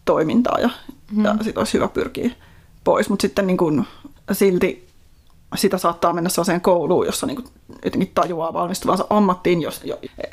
toimintaa 0.05 0.59
ja, 0.59 0.69
mm. 1.11 1.25
ja 1.25 1.35
sit 1.41 1.57
olisi 1.57 1.73
hyvä 1.73 1.87
pyrkiä 1.87 2.31
pois, 2.83 3.09
mutta 3.09 3.21
sitten 3.21 3.47
niin 3.47 3.57
kuin, 3.57 3.87
silti 4.31 4.90
sitä 5.55 5.77
saattaa 5.77 6.13
mennä 6.13 6.29
sellaiseen 6.29 6.61
kouluun, 6.61 7.05
jossa 7.05 7.27
niin 7.27 7.43
jotenkin 7.85 8.11
tajuaa 8.15 8.53
valmistuvansa 8.53 9.05
ammattiin, 9.09 9.61
jos, 9.61 9.81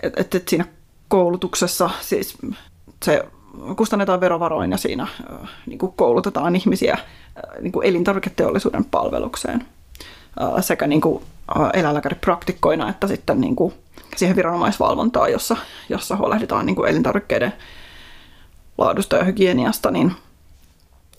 että 0.03 0.39
et, 0.39 0.49
siinä 0.49 0.65
koulutuksessa 1.09 1.91
siis 2.01 2.39
se 3.05 3.25
kustannetaan 3.77 4.21
verovaroin 4.21 4.71
ja 4.71 4.77
siinä 4.77 5.07
niin 5.67 5.79
kuin 5.79 5.93
koulutetaan 5.93 6.57
ihmisiä 6.57 6.99
niin 7.61 7.73
kuin 7.73 7.87
elintarviketeollisuuden 7.87 8.85
palvelukseen 8.85 9.67
sekä 10.61 10.87
niin 10.87 11.01
kuin 11.01 11.25
eläinlääkäripraktikkoina 11.75 12.89
että 12.89 13.07
sitten 13.07 13.41
niin 13.41 13.57
kuin 13.57 13.75
siihen 14.17 14.37
viranomaisvalvontaan, 14.37 15.33
jossa, 15.33 15.57
jossa 15.89 16.17
huolehditaan 16.17 16.67
niin 16.67 16.77
kuin 16.77 16.91
elintarvikkeiden 16.91 17.53
laadusta 18.79 19.17
ja 19.17 19.25
hygieniasta, 19.25 19.91
niin, 19.91 20.13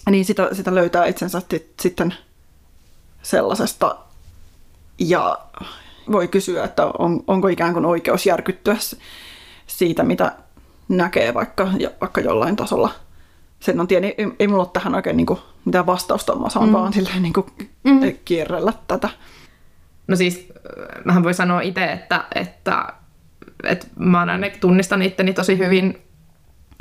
niin 0.10 0.26
sitä, 0.26 0.50
sitä 0.52 0.76
löytää 0.76 1.06
itsensä 1.06 1.42
sitten 1.82 2.16
sellaisesta 3.22 3.98
ja 5.00 5.40
voi 6.12 6.28
kysyä, 6.28 6.64
että 6.64 6.86
on, 6.86 7.24
onko 7.28 7.48
ikään 7.48 7.74
kuin 7.74 7.86
oikeus 7.86 8.26
järkyttyä 8.26 8.76
siitä, 9.68 10.04
mitä 10.04 10.32
näkee 10.90 11.34
vaikka, 11.34 11.72
vaikka 12.02 12.22
jollain 12.22 12.56
tasolla 12.56 12.92
sen 13.60 13.80
on 13.80 13.88
tieni, 13.88 14.16
ei, 14.18 14.28
ei 14.40 14.48
mulla 14.48 14.64
ole 14.64 14.70
tähän 14.74 14.96
oikein 14.96 15.18
niin 15.18 15.26
kuin, 15.26 15.40
mitään 15.66 15.86
vastausta, 15.86 16.36
mä 16.36 16.50
saan 16.50 16.66
mm. 16.66 16.74
vaan 16.74 16.94
silleen 16.94 17.22
niin 17.22 17.34
kuin, 17.34 17.46
mm. 17.84 18.00
kierrellä 18.26 18.74
tätä. 18.88 19.10
No 20.08 20.16
siis, 20.16 20.48
mähän 21.06 21.24
voi 21.24 21.34
sanoa 21.34 21.62
itse, 21.62 21.92
että, 21.92 22.26
että, 22.36 22.94
että 23.64 23.88
mä 23.96 24.20
ainakin 24.20 24.60
tunnistan 24.60 25.02
itteni 25.02 25.34
tosi 25.34 25.58
hyvin. 25.58 26.02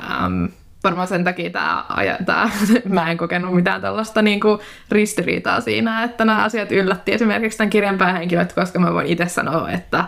Ähm, 0.02 0.44
varmaan 0.84 1.08
sen 1.08 1.24
takia 1.24 1.50
tämä, 1.50 1.84
tämä, 2.26 2.50
mä 2.88 3.10
en 3.10 3.16
kokenut 3.16 3.54
mitään 3.54 3.80
tällaista 3.80 4.22
niin 4.22 4.40
kuin 4.40 4.58
ristiriitaa 4.90 5.60
siinä, 5.60 6.04
että 6.04 6.24
nämä 6.24 6.44
asiat 6.44 6.72
yllätti 6.72 7.12
esimerkiksi 7.12 7.58
tämän 7.58 7.70
kirjan 7.70 7.98
päähenkilöt, 7.98 8.52
koska 8.52 8.78
mä 8.78 8.92
voin 8.92 9.06
itse 9.06 9.28
sanoa, 9.28 9.70
että, 9.70 10.04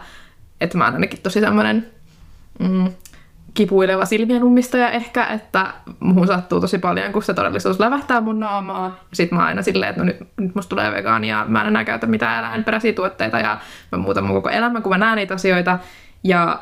että 0.60 0.78
mä 0.78 0.84
oon 0.84 0.94
ainakin 0.94 1.22
tosi 1.22 1.40
semmoinen 1.40 1.86
mm, 2.58 2.92
kipuileva 3.54 4.04
silmien 4.04 4.44
ummistaja 4.44 4.90
ehkä, 4.90 5.26
että 5.26 5.66
muhun 6.00 6.26
sattuu 6.26 6.60
tosi 6.60 6.78
paljon, 6.78 7.12
kun 7.12 7.22
se 7.22 7.34
todellisuus 7.34 7.80
lävähtää 7.80 8.20
mun 8.20 8.40
naamaa. 8.40 9.04
Sitten 9.12 9.38
mä 9.38 9.44
aina 9.44 9.62
silleen, 9.62 9.90
että 9.90 10.02
no 10.02 10.06
nyt, 10.06 10.16
nyt 10.40 10.54
musta 10.54 10.70
tulee 10.70 10.92
vegaania, 10.92 11.44
mä 11.48 11.60
en 11.60 11.68
enää 11.68 11.84
käytä 11.84 12.06
mitään 12.06 12.44
eläinperäisiä 12.44 12.92
tuotteita 12.92 13.38
ja 13.38 13.58
mä 13.92 13.98
muutan 13.98 14.24
mun 14.24 14.36
koko 14.36 14.48
elämän, 14.48 14.82
kun 14.82 14.92
mä 14.92 14.98
näen 14.98 15.16
niitä 15.16 15.34
asioita. 15.34 15.78
Ja 16.24 16.60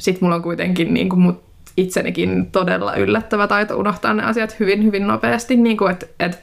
sitten 0.00 0.24
mulla 0.24 0.36
on 0.36 0.42
kuitenkin 0.42 0.94
niin 0.94 1.08
kuin 1.08 1.20
mut 1.20 1.47
itsenikin 1.78 2.50
todella 2.50 2.96
yllättävä 2.96 3.46
taito 3.46 3.76
unohtaa 3.76 4.14
ne 4.14 4.22
asiat 4.24 4.60
hyvin, 4.60 4.84
hyvin 4.84 5.06
nopeasti. 5.06 5.56
Niin 5.56 5.76
kuin, 5.76 5.90
että, 5.90 6.06
että 6.20 6.38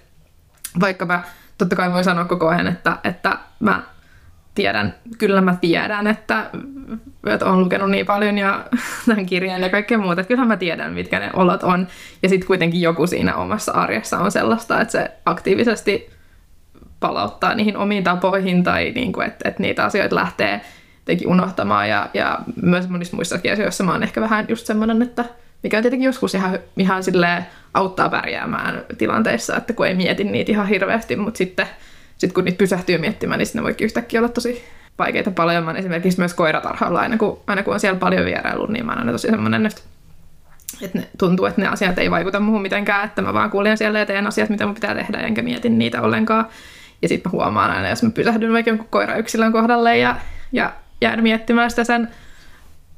vaikka 0.80 1.06
mä 1.06 1.24
totta 1.58 1.76
kai 1.76 1.94
voin 1.94 2.04
sanoa 2.04 2.26
koko 2.26 2.48
ajan, 2.48 2.68
että, 2.68 2.98
että 3.04 3.38
mä 3.60 3.84
tiedän, 4.56 4.96
kyllä 5.18 5.42
mä 5.42 5.58
tiedän, 5.62 6.08
että, 6.08 6.50
että 7.26 7.46
olen 7.46 7.60
lukenut 7.60 7.90
niin 7.92 8.06
paljon 8.06 8.38
ja 8.38 8.66
tämän 9.08 9.26
kirjan 9.26 9.62
ja 9.62 9.70
kaikkea 9.70 9.98
muuta, 9.98 10.22
että 10.22 10.28
kyllähän 10.28 10.48
mä 10.48 10.58
tiedän, 10.58 10.94
mitkä 10.94 11.20
ne 11.20 11.30
olot 11.34 11.64
on. 11.64 11.88
Ja 12.24 12.30
sitten 12.30 12.48
kuitenkin 12.48 12.82
joku 12.82 13.08
siinä 13.08 13.36
omassa 13.36 13.72
arjessa 13.72 14.20
on 14.20 14.32
sellaista, 14.32 14.82
että 14.82 14.92
se 14.92 15.12
aktiivisesti 15.26 16.10
palauttaa 17.00 17.56
niihin 17.56 17.78
omiin 17.78 18.04
tapoihin 18.04 18.64
tai 18.64 18.92
niin 18.96 19.12
kuin, 19.12 19.28
että, 19.28 19.50
että 19.50 19.62
niitä 19.62 19.86
asioita 19.86 20.16
lähtee 20.16 20.62
jotenkin 21.06 21.28
unohtamaan. 21.28 21.90
Ja, 21.90 22.10
ja 22.14 22.40
myös 22.62 22.90
monissa 22.90 23.16
muissakin 23.16 23.54
asioissa 23.54 23.84
mä 23.84 23.92
oon 23.92 24.04
ehkä 24.04 24.22
vähän 24.22 24.46
just 24.50 24.66
semmoinen, 24.66 25.02
että 25.02 25.26
mikä 25.64 25.78
on 25.78 25.84
tietenkin 25.84 26.06
joskus 26.06 26.36
ihan, 26.36 26.60
ihan 26.78 27.04
auttaa 27.74 28.10
pärjäämään 28.10 28.84
tilanteissa, 28.98 29.58
että 29.58 29.74
kun 29.74 29.88
ei 29.88 29.96
mieti 29.96 30.24
niitä 30.24 30.52
ihan 30.52 30.68
hirveästi, 30.68 31.16
mutta 31.16 31.38
sitten– 31.38 31.68
sitten 32.18 32.34
kun 32.34 32.44
niitä 32.44 32.58
pysähtyy 32.58 32.98
miettimään, 32.98 33.38
niin 33.38 33.48
ne 33.54 33.64
voi 33.64 33.76
yhtäkkiä 33.82 34.20
olla 34.20 34.30
tosi 34.30 34.64
vaikeita 35.00 35.32
paljon. 35.32 35.64
Mä 35.64 35.72
esimerkiksi 35.72 36.20
myös 36.20 36.34
koiratarhalla, 36.34 37.00
aina 37.00 37.18
kun, 37.18 37.40
aina 37.48 37.64
kun 37.64 37.74
on 37.74 37.80
siellä 37.80 38.00
paljon 38.00 38.26
vierailu, 38.26 38.66
niin 38.66 38.86
mä 38.86 38.92
oon 38.92 39.00
aina 39.00 39.12
tosi 39.12 39.28
semmoinen, 39.28 39.66
että 39.66 39.82
että 40.82 41.00
ne, 41.00 41.08
tuntuu, 41.18 41.46
että 41.46 41.62
ne 41.62 41.68
asiat 41.68 42.00
ei 42.00 42.12
vaikuta 42.12 42.40
muuhun 42.40 42.62
mitenkään, 42.62 43.06
että 43.06 43.22
mä 43.22 43.34
vaan 43.34 43.52
kuulen 43.52 43.78
siellä 43.78 44.00
ja 44.00 44.06
teen 44.06 44.28
asiat, 44.28 44.50
mitä 44.50 44.66
mun 44.66 44.76
pitää 44.76 44.96
tehdä, 44.96 45.18
enkä 45.18 45.42
mietin 45.42 45.78
niitä 45.78 46.02
ollenkaan. 46.02 46.48
Ja 47.02 47.08
sitten 47.08 47.30
mä 47.30 47.32
huomaan 47.32 47.72
aina, 47.72 47.90
jos 47.90 48.04
mä 48.04 48.10
pysähdyn 48.10 48.54
vaikka 48.54 48.70
jonkun 48.70 48.88
koirayksilön 48.90 49.52
kohdalle 49.52 49.98
ja, 49.98 50.16
ja 50.52 50.74
jään 51.06 51.24
miettimään 51.24 51.70
sitä 51.70 51.84
sen, 51.84 52.08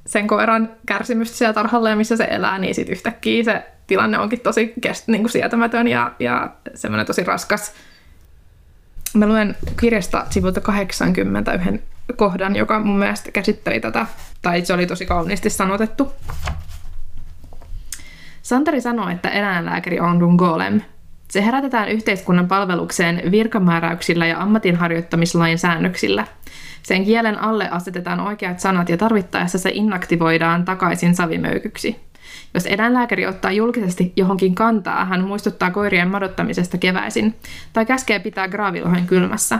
sen 0.05 0.27
koiran 0.27 0.69
kärsimystä 0.85 1.37
siellä 1.37 1.53
tarhalla 1.53 1.89
ja 1.89 1.95
missä 1.95 2.17
se 2.17 2.27
elää, 2.29 2.59
niin 2.59 2.75
sitten 2.75 2.93
yhtäkkiä 2.93 3.43
se 3.43 3.63
tilanne 3.87 4.19
onkin 4.19 4.39
tosi 4.39 4.73
kest, 4.81 5.07
niin 5.07 5.21
kuin 5.21 5.31
sietämätön 5.31 5.87
ja, 5.87 6.11
ja 6.19 6.49
semmoinen 6.75 7.05
tosi 7.05 7.23
raskas. 7.23 7.73
Mä 9.13 9.27
luen 9.27 9.55
kirjasta 9.79 10.25
sivulta 10.29 10.61
80 10.61 11.53
yhden 11.53 11.83
kohdan, 12.15 12.55
joka 12.55 12.79
mun 12.79 12.99
mielestä 12.99 13.31
käsitteli 13.31 13.79
tätä, 13.79 14.05
tai 14.41 14.65
se 14.65 14.73
oli 14.73 14.85
tosi 14.85 15.05
kauniisti 15.05 15.49
sanotettu. 15.49 16.13
Santeri 18.41 18.81
sanoi, 18.81 19.13
että 19.13 19.29
eläinlääkäri 19.29 19.99
on 19.99 20.21
Rungolem. 20.21 20.81
Se 21.31 21.45
herätetään 21.45 21.89
yhteiskunnan 21.89 22.47
palvelukseen 22.47 23.31
virkamääräyksillä 23.31 24.27
ja 24.27 24.41
ammatinharjoittamislain 24.41 25.57
säännöksillä. 25.57 26.27
Sen 26.87 27.05
kielen 27.05 27.41
alle 27.41 27.69
asetetaan 27.69 28.19
oikeat 28.19 28.59
sanat 28.59 28.89
ja 28.89 28.97
tarvittaessa 28.97 29.57
se 29.57 29.71
inaktivoidaan 29.73 30.65
takaisin 30.65 31.15
savimöykyksi. 31.15 31.99
Jos 32.53 32.65
eläinlääkäri 32.65 33.25
ottaa 33.25 33.51
julkisesti 33.51 34.13
johonkin 34.15 34.55
kantaa, 34.55 35.05
hän 35.05 35.23
muistuttaa 35.23 35.71
koirien 35.71 36.07
madottamisesta 36.07 36.77
keväisin 36.77 37.35
tai 37.73 37.85
käskee 37.85 38.19
pitää 38.19 38.47
graavilohen 38.47 39.07
kylmässä. 39.07 39.59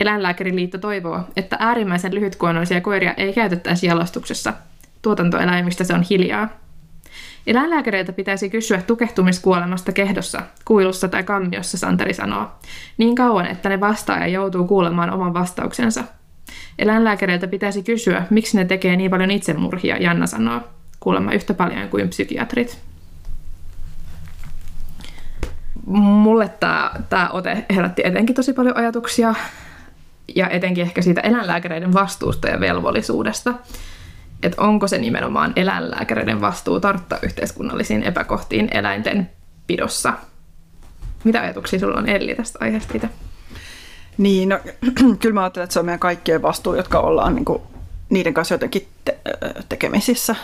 Eläinlääkäriliitto 0.00 0.78
toivoo, 0.78 1.20
että 1.36 1.56
äärimmäisen 1.60 2.14
lyhytkuonoisia 2.14 2.80
koiria 2.80 3.14
ei 3.14 3.32
käytettäisi 3.32 3.86
jalostuksessa. 3.86 4.52
Tuotantoeläimistä 5.02 5.84
se 5.84 5.94
on 5.94 6.04
hiljaa. 6.10 6.48
Eläinlääkäreiltä 7.46 8.12
pitäisi 8.12 8.50
kysyä 8.50 8.82
tukehtumiskuolemasta 8.82 9.92
kehdossa, 9.92 10.42
kuilussa 10.64 11.08
tai 11.08 11.24
kammiossa, 11.24 11.78
Santeri 11.78 12.14
sanoo. 12.14 12.50
Niin 12.96 13.14
kauan, 13.14 13.46
että 13.46 13.68
ne 13.68 13.80
vastaaja 13.80 14.26
joutuu 14.26 14.66
kuulemaan 14.66 15.10
oman 15.10 15.34
vastauksensa. 15.34 16.04
Eläinlääkäreiltä 16.78 17.48
pitäisi 17.48 17.82
kysyä, 17.82 18.26
miksi 18.30 18.56
ne 18.56 18.64
tekee 18.64 18.96
niin 18.96 19.10
paljon 19.10 19.30
itsemurhia, 19.30 19.96
Janna 19.96 20.26
sanoo. 20.26 20.60
Kuulemma 21.00 21.32
yhtä 21.32 21.54
paljon 21.54 21.88
kuin 21.88 22.08
psykiatrit. 22.08 22.78
Mulle 25.86 26.50
tämä, 27.10 27.28
ote 27.32 27.66
herätti 27.74 28.02
etenkin 28.04 28.36
tosi 28.36 28.52
paljon 28.52 28.76
ajatuksia 28.76 29.34
ja 30.34 30.48
etenkin 30.48 30.82
ehkä 30.82 31.02
siitä 31.02 31.20
eläinlääkäreiden 31.20 31.92
vastuusta 31.92 32.48
ja 32.48 32.60
velvollisuudesta 32.60 33.54
että 34.42 34.62
onko 34.62 34.88
se 34.88 34.98
nimenomaan 34.98 35.52
eläinlääkäreiden 35.56 36.40
vastuu 36.40 36.80
tarttua 36.80 37.18
yhteiskunnallisiin 37.22 38.02
epäkohtiin 38.02 38.68
eläinten 38.70 39.30
pidossa. 39.66 40.12
Mitä 41.24 41.40
ajatuksia 41.40 41.78
sulla 41.78 41.98
on 41.98 42.08
Elli 42.08 42.34
tästä 42.34 42.58
aiheesta 42.62 42.94
itse? 42.94 43.08
Niin, 44.18 44.48
no, 44.48 44.58
kyllä 45.20 45.34
mä 45.34 45.40
ajattelen, 45.42 45.64
että 45.64 45.72
se 45.72 45.80
on 45.80 45.86
meidän 45.86 45.98
kaikkien 45.98 46.42
vastuu, 46.42 46.74
jotka 46.74 47.00
ollaan 47.00 47.34
niin 47.34 47.44
kuin, 47.44 47.62
niiden 48.10 48.34
kanssa 48.34 48.54
jotenkin 48.54 48.88
te- 49.04 49.18
tekemisissä, 49.68 50.36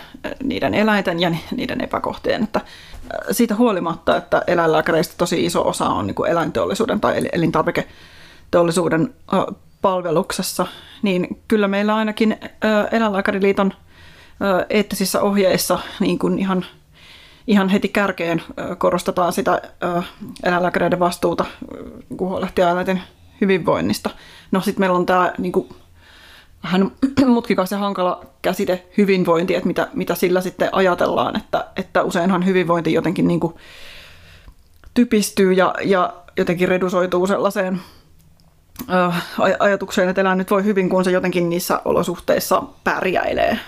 niiden 0.43 0.75
eläinten 0.75 1.21
ja 1.21 1.33
niiden 1.57 1.81
epäkohtien. 1.81 2.43
Että 2.45 2.61
siitä 3.31 3.55
huolimatta, 3.55 4.17
että 4.17 4.43
eläinlääkäreistä 4.47 5.15
tosi 5.19 5.45
iso 5.45 5.69
osa 5.69 5.89
on 5.89 6.07
niin 6.07 6.15
kuin 6.15 6.31
eläinteollisuuden 6.31 7.01
tai 7.01 7.23
elintarviketeollisuuden 7.33 9.15
palveluksessa, 9.83 10.67
niin 11.03 11.43
kyllä 11.49 11.69
meillä 11.69 11.95
ainakin 11.95 12.37
Eläinlääkäriliiton 12.93 13.73
eettisissä 14.71 15.23
ohjeissa 15.23 15.79
niin 16.01 16.19
kuin 16.19 16.39
ihan, 16.39 16.65
ihan 17.47 17.69
heti 17.69 17.89
kärkeen 17.89 18.43
korostetaan 18.79 19.33
sitä 19.33 19.63
eläinlääkäreiden 20.43 21.01
vastuuta, 21.01 21.45
kun 22.17 22.29
huolehtia 22.29 22.71
eläinten 22.71 23.03
hyvinvoinnista. 23.41 24.11
No 24.51 24.61
sitten 24.61 24.81
meillä 24.81 24.97
on 24.97 25.07
tämä 25.07 25.33
niin 25.39 25.53
kuin, 25.53 25.69
vähän 26.65 26.91
mutkikas 27.27 27.73
ja 27.73 27.79
hankala 27.79 28.25
käsite 28.43 28.87
hyvinvointi, 28.99 29.55
että 29.55 29.67
mitä, 29.67 29.89
mitä 29.95 30.15
sillä 30.15 30.41
sitten 30.41 30.69
ajatellaan, 30.73 31.37
että, 31.37 31.67
että 31.77 32.03
useinhan 32.03 32.47
hyvinvointi 32.47 32.93
jotenkin 32.93 33.29
niin 33.29 33.41
kuin 33.41 33.55
typistyy 34.95 35.53
ja, 35.53 35.75
ja 35.85 36.15
jotenkin 36.37 36.69
redusoituu 36.69 37.27
sellaiseen 37.27 37.81
ajatukseen, 39.59 40.09
että 40.09 40.21
eläin 40.21 40.39
nyt 40.39 40.51
voi 40.51 40.65
hyvin, 40.65 40.89
kun 40.89 41.05
se 41.05 41.11
jotenkin 41.11 41.49
niissä 41.49 41.81
olosuhteissa 41.85 42.63
pärjäilee, 42.85 43.59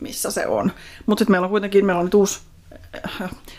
missä 0.00 0.30
se 0.30 0.46
on. 0.46 0.72
Mutta 1.06 1.20
sitten 1.20 1.32
meillä 1.32 1.44
on 1.44 1.50
kuitenkin 1.50 1.86
meillä 1.86 2.00
on 2.00 2.06
nyt 2.06 2.14
uusi 2.14 2.40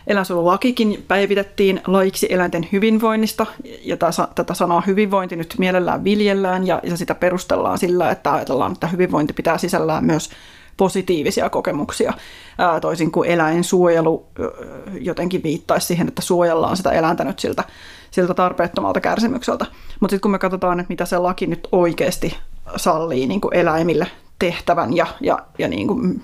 eläinsuojelulakikin 0.08 1.06
päivitettiin 1.08 1.82
laiksi 1.88 2.28
eläinten 2.30 2.68
hyvinvoinnista, 2.72 3.46
ja 3.82 3.98
tätä 4.36 4.54
sanaa 4.54 4.84
hyvinvointi 4.88 5.36
nyt 5.36 5.56
mielellään 5.58 6.04
viljellään, 6.04 6.68
ja, 6.68 6.82
sitä 6.96 7.16
perustellaan 7.16 7.78
sillä, 7.78 8.12
että 8.12 8.34
ajatellaan, 8.34 8.72
että 8.72 8.88
hyvinvointi 8.88 9.34
pitää 9.34 9.58
sisällään 9.58 10.06
myös 10.06 10.30
positiivisia 10.78 11.50
kokemuksia, 11.50 12.14
toisin 12.82 13.12
kuin 13.12 13.30
eläinsuojelu 13.30 14.26
jotenkin 15.02 15.44
viittaisi 15.44 15.88
siihen, 15.88 16.08
että 16.08 16.22
suojellaan 16.22 16.78
sitä 16.78 16.92
eläintä 16.92 17.24
nyt 17.24 17.40
siltä, 17.40 17.64
siltä 18.12 18.34
tarpeettomalta 18.34 19.02
kärsimykseltä. 19.02 19.66
Mutta 20.00 20.14
sitten 20.14 20.22
kun 20.22 20.32
me 20.32 20.40
katsotaan, 20.40 20.80
että 20.80 20.92
mitä 20.92 21.06
se 21.06 21.18
laki 21.18 21.48
nyt 21.48 21.68
oikeasti 21.72 22.38
sallii 22.76 23.28
niin 23.28 23.42
kuin 23.42 23.56
eläimille 23.56 24.08
tehtävän 24.40 24.96
ja, 24.96 25.08
ja, 25.22 25.40
ja 25.60 25.68
niin 25.68 25.88
kuin, 25.88 26.24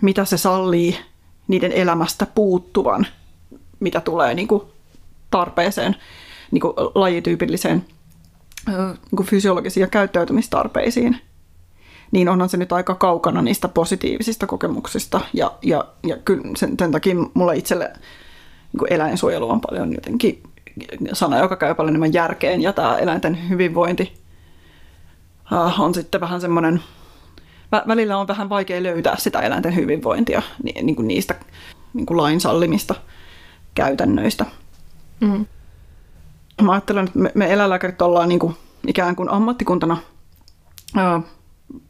mitä 0.00 0.24
se 0.24 0.36
sallii 0.36 0.96
niiden 1.48 1.72
elämästä 1.72 2.26
puuttuvan, 2.26 3.06
mitä 3.80 4.00
tulee 4.00 4.34
niin 4.34 4.48
kuin 4.48 4.62
tarpeeseen, 5.30 5.96
niin 6.50 6.60
kuin 6.60 6.72
lajityypilliseen 6.94 7.84
niin 8.66 9.16
kuin 9.16 9.26
fysiologisiin 9.26 9.82
ja 9.82 9.88
käyttäytymistarpeisiin, 9.88 11.20
niin 12.10 12.28
onhan 12.28 12.48
se 12.48 12.56
nyt 12.56 12.72
aika 12.72 12.94
kaukana 12.94 13.42
niistä 13.42 13.68
positiivisista 13.68 14.46
kokemuksista. 14.46 15.20
Ja, 15.32 15.52
ja, 15.62 15.84
ja 16.06 16.16
kyllä 16.16 16.42
sen, 16.56 16.74
sen 16.78 16.92
takia 16.92 17.14
mulle 17.34 17.56
itselle 17.56 17.92
niin 18.72 18.92
eläinsuojelu 18.92 19.50
on 19.50 19.60
paljon 19.60 19.92
jotenkin 19.92 20.42
sana, 21.12 21.38
joka 21.38 21.56
käy 21.56 21.74
paljon 21.74 21.92
enemmän 21.92 22.12
järkeen, 22.12 22.62
ja 22.62 22.72
tämä 22.72 22.98
eläinten 22.98 23.48
hyvinvointi 23.48 24.12
uh, 25.52 25.80
on 25.80 25.94
sitten 25.94 26.20
vähän 26.20 26.40
semmoinen, 26.40 26.82
välillä 27.72 28.18
on 28.18 28.28
vähän 28.28 28.48
vaikea 28.48 28.82
löytää 28.82 29.16
sitä 29.18 29.40
eläinten 29.40 29.76
hyvinvointia 29.76 30.42
niin, 30.62 30.96
kuin 30.96 31.08
niistä 31.08 31.34
niin 31.94 32.06
kuin 32.06 32.16
lain 32.16 32.40
sallimista 32.40 32.94
käytännöistä. 33.74 34.46
Mm. 35.20 35.46
Mä 36.62 36.72
ajattelen, 36.72 37.06
että 37.06 37.18
me, 37.18 37.32
me 37.34 37.52
eläinlääkärit 37.52 38.02
ollaan 38.02 38.28
niin 38.28 38.38
kuin 38.38 38.56
ikään 38.86 39.16
kuin 39.16 39.28
ammattikuntana 39.28 39.96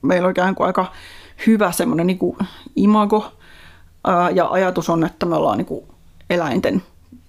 meillä 0.03 0.26
on 0.26 0.31
ikään 0.31 0.55
kuin 0.55 0.66
aika 0.66 0.93
hyvä 1.47 1.72
semmoinen 1.72 2.07
niin 2.07 2.18
kuin 2.18 2.37
imago 2.76 3.33
ää, 4.05 4.31
ja 4.31 4.49
ajatus 4.51 4.91
on, 4.91 5.05
että 5.05 5.26
me 5.26 5.37
ollaan 5.37 5.59
niin 5.59 5.66
kuin 5.66 5.85
eläinten 6.31 6.83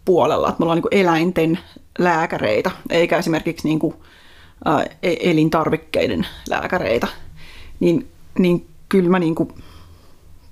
puolella, 0.06 0.50
että 0.50 0.60
me 0.60 0.64
ollaan 0.64 0.78
niin 0.78 0.90
kuin 0.90 0.96
eläinten 1.02 1.60
lääkäreitä, 2.00 2.72
eikä 2.90 3.18
esimerkiksi 3.18 3.68
niin 3.68 3.80
kuin, 3.80 3.96
ää, 4.66 4.86
e-, 5.04 5.30
elintarvikkeiden 5.32 6.28
lääkäreitä, 6.50 7.08
niin, 7.80 8.08
niin 8.40 8.68
kyllä 8.90 9.10
mä 9.10 9.20
niin 9.20 9.36
kuin 9.36 9.54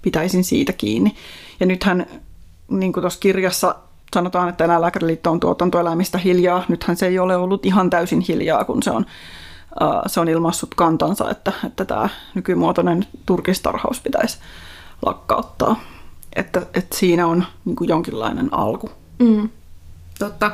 pitäisin 0.01 0.43
siitä 0.43 0.73
kiinni. 0.73 1.15
Ja 1.59 1.65
nythän 1.65 2.05
niin 2.69 2.93
kuin 2.93 3.01
tuossa 3.01 3.19
kirjassa 3.19 3.75
sanotaan, 4.13 4.49
että 4.49 4.65
eläinlääkäriliitto 4.65 5.31
on 5.31 5.39
tuotantoeläimistä 5.39 6.17
hiljaa. 6.17 6.63
Nythän 6.67 6.97
se 6.97 7.07
ei 7.07 7.19
ole 7.19 7.35
ollut 7.37 7.65
ihan 7.65 7.89
täysin 7.89 8.21
hiljaa, 8.21 8.65
kun 8.65 8.83
se 8.83 8.91
on 8.91 9.05
se 10.07 10.19
on 10.19 10.27
ilmaissut 10.27 10.75
kantansa, 10.75 11.29
että, 11.29 11.53
että 11.65 11.85
tämä 11.85 12.09
nykymuotoinen 12.35 13.07
turkistarhaus 13.25 14.01
pitäisi 14.01 14.37
lakkauttaa. 15.05 15.79
Että, 16.35 16.61
että 16.73 16.97
siinä 16.97 17.27
on 17.27 17.45
niin 17.65 17.75
kuin 17.75 17.89
jonkinlainen 17.89 18.53
alku. 18.53 18.89
Mm. 19.19 19.49
Totta. 20.19 20.51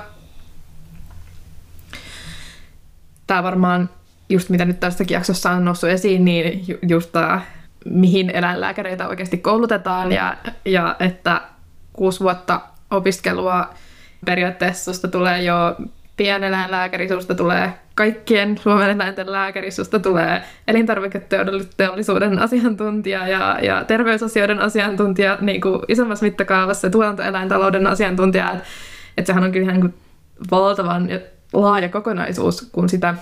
Tämä 3.27 3.43
varmaan, 3.43 3.89
just 4.29 4.49
mitä 4.49 4.65
nyt 4.65 4.79
tässäkin 4.79 5.15
jaksossa 5.15 5.51
on 5.51 5.65
noussut 5.65 5.89
esiin, 5.89 6.25
niin 6.25 6.65
just 6.87 7.11
tämä, 7.11 7.41
mihin 7.85 8.29
eläinlääkäreitä 8.29 9.07
oikeasti 9.07 9.37
koulutetaan 9.37 10.11
ja, 10.11 10.37
ja 10.65 10.95
että 10.99 11.41
kuusi 11.93 12.19
vuotta 12.19 12.61
opiskelua 12.91 13.69
periaatteessa 14.25 15.07
tulee 15.07 15.43
jo 15.43 15.75
pieneläinlääkäri, 16.17 17.09
susta 17.09 17.35
tulee 17.35 17.73
kaikkien 17.95 18.57
Suomen 18.57 18.89
eläinten 18.89 19.31
lääkäri, 19.31 19.71
susta 19.71 19.99
tulee 19.99 20.43
elintarviketeollisuuden 20.67 22.39
asiantuntija 22.39 23.27
ja, 23.27 23.59
ja 23.61 23.83
terveysasioiden 23.83 24.59
asiantuntija 24.59 25.37
niin 25.41 25.61
kuin 25.61 25.79
isommassa 25.87 26.25
mittakaavassa, 26.25 26.89
tuotantoeläintalouden 26.89 27.87
asiantuntija. 27.87 28.51
Että 28.51 28.63
et 29.17 29.25
sehän 29.25 29.43
on 29.43 29.51
kyllä 29.51 29.71
ihan 29.71 29.81
niin 29.81 29.93
valtavan 30.51 31.09
laaja 31.53 31.89
kokonaisuus, 31.89 32.69
kun 32.71 32.89
sitä, 32.89 33.15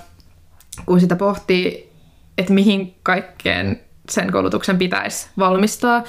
kun 0.86 0.99
sitä 0.99 1.15
pohtii, 1.15 1.91
että 2.38 2.53
mihin 2.53 2.95
kaikkeen 3.03 3.80
sen 4.09 4.32
koulutuksen 4.32 4.78
pitäisi 4.78 5.30
valmistaa. 5.38 6.03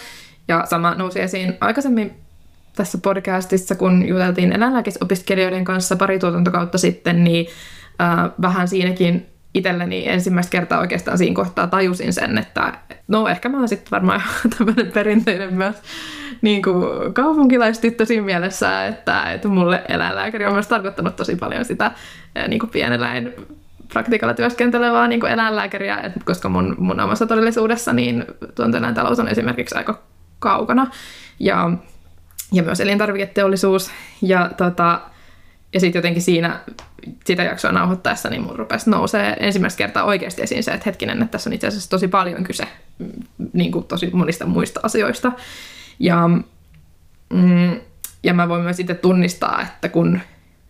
Ja 0.48 0.66
sama 0.66 0.94
nousi 0.94 1.20
esiin 1.20 1.56
aikaisemmin 1.60 2.12
tässä 2.76 2.98
podcastissa, 2.98 3.74
kun 3.74 4.08
juteltiin 4.08 4.52
eläinlääkisopiskelijoiden 4.52 5.64
kanssa 5.64 5.96
pari 5.96 6.18
tuotantokautta 6.18 6.78
sitten, 6.78 7.24
niin 7.24 7.46
äh, 8.00 8.30
vähän 8.42 8.68
siinäkin 8.68 9.26
itselleni 9.54 10.08
ensimmäistä 10.08 10.50
kertaa 10.50 10.80
oikeastaan 10.80 11.18
siinä 11.18 11.34
kohtaa 11.34 11.66
tajusin 11.66 12.12
sen, 12.12 12.38
että 12.38 12.72
no 13.08 13.28
ehkä 13.28 13.48
mä 13.48 13.58
oon 13.58 13.68
sitten 13.68 13.90
varmaan 13.90 14.22
tämmöinen 14.58 14.92
perinteinen 14.92 15.54
myös 15.54 15.76
niin 16.42 16.62
kuin 16.62 17.14
kaupunkilaistyttö 17.14 18.06
siinä 18.06 18.26
mielessä, 18.26 18.86
että, 18.86 19.32
että 19.32 19.48
mulle 19.48 19.82
eläinlääkäri 19.88 20.46
on 20.46 20.52
myös 20.52 20.66
tarkoittanut 20.66 21.16
tosi 21.16 21.36
paljon 21.36 21.64
sitä 21.64 21.90
niin 22.48 22.60
kuin 22.60 22.70
pieneläin 22.70 23.34
praktikalla 23.92 24.34
työskentelevää 24.34 25.08
niin 25.08 25.26
eläinlääkäriä, 25.26 25.96
että 25.96 26.20
koska 26.24 26.48
mun, 26.48 26.74
mun 26.78 27.00
omassa 27.00 27.26
todellisuudessa 27.26 27.92
niin 27.92 28.24
tuontoeläintalous 28.54 29.18
on 29.18 29.28
esimerkiksi 29.28 29.74
aika 29.74 30.02
kaukana. 30.38 30.90
Ja, 31.40 31.70
ja 32.52 32.62
myös 32.62 32.80
elintarviketeollisuus. 32.80 33.90
Ja, 34.22 34.50
tota, 34.56 35.00
ja 35.72 35.80
sitten 35.80 35.98
jotenkin 35.98 36.22
siinä 36.22 36.60
sitä 37.24 37.42
jaksoa 37.42 37.72
nauhoittaessa, 37.72 38.30
niin 38.30 38.42
mun 38.42 38.56
rupesi 38.56 38.90
nousee 38.90 39.36
ensimmäistä 39.40 39.78
kertaa 39.78 40.04
oikeasti 40.04 40.42
esiin 40.42 40.64
se, 40.64 40.70
että 40.70 40.84
hetkinen, 40.86 41.22
että 41.22 41.32
tässä 41.32 41.50
on 41.50 41.54
itse 41.54 41.66
asiassa 41.66 41.90
tosi 41.90 42.08
paljon 42.08 42.44
kyse 42.44 42.64
niin 43.52 43.72
kuin 43.72 43.84
tosi 43.84 44.10
monista 44.12 44.46
muista 44.46 44.80
asioista. 44.82 45.32
Ja, 45.98 46.28
mm, 47.32 47.80
ja 48.22 48.34
mä 48.34 48.48
voin 48.48 48.62
myös 48.62 48.76
sitten 48.76 48.98
tunnistaa, 48.98 49.62
että 49.62 49.88
kun 49.88 50.20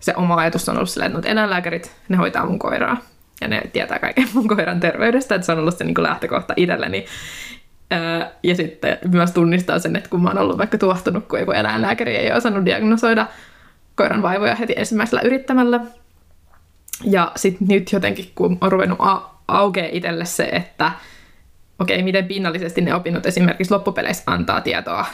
se 0.01 0.15
oma 0.17 0.37
ajatus 0.37 0.69
on 0.69 0.77
ollut 0.77 0.91
silleen, 0.91 1.17
että 1.17 1.29
eläinlääkärit, 1.29 1.97
ne 2.09 2.17
hoitaa 2.17 2.47
mun 2.47 2.59
koiraa 2.59 2.97
ja 3.43 3.49
ne 3.49 3.63
tietää 3.73 3.99
kaiken 3.99 4.29
mun 4.35 4.49
koiran 4.49 4.81
terveydestä, 4.81 5.35
että 5.35 5.47
se 5.47 5.53
on 5.53 5.59
ollut 5.59 5.79
se 5.79 5.85
niin 5.85 5.95
kuin 5.95 6.03
lähtökohta 6.03 6.55
itselleni. 6.57 7.07
Ja 8.43 8.55
sitten 8.57 8.99
myös 9.09 9.31
tunnistaa 9.31 9.79
sen, 9.79 9.97
että 9.97 10.11
kun 10.11 10.23
mä 10.23 10.29
oon 10.29 10.39
ollut 10.39 10.59
vaikka 10.59 10.79
tuohtunut, 10.79 11.29
kun 11.29 11.39
joku 11.39 11.53
eläinlääkäri 11.53 12.17
ei 12.17 12.27
ole 12.27 12.37
osannut 12.37 12.65
diagnosoida 12.65 13.27
koiran 13.95 14.23
vaivoja 14.23 14.55
heti 14.55 14.75
ensimmäisellä 14.77 15.21
yrittämällä. 15.25 15.81
Ja 17.05 17.33
sitten 17.37 17.69
nyt 17.69 17.93
jotenkin, 17.93 18.33
kun 18.35 18.59
on 18.61 18.73
ruvennut 18.73 18.99
a- 19.01 19.33
itselle 19.93 20.25
se, 20.25 20.45
että 20.45 20.93
okei, 21.79 21.97
okay, 21.97 22.05
miten 22.05 22.25
pinnallisesti 22.25 22.81
ne 22.81 22.95
opinnot 22.95 23.27
esimerkiksi 23.27 23.75
loppupeleissä 23.75 24.23
antaa 24.27 24.61
tietoa 24.61 25.07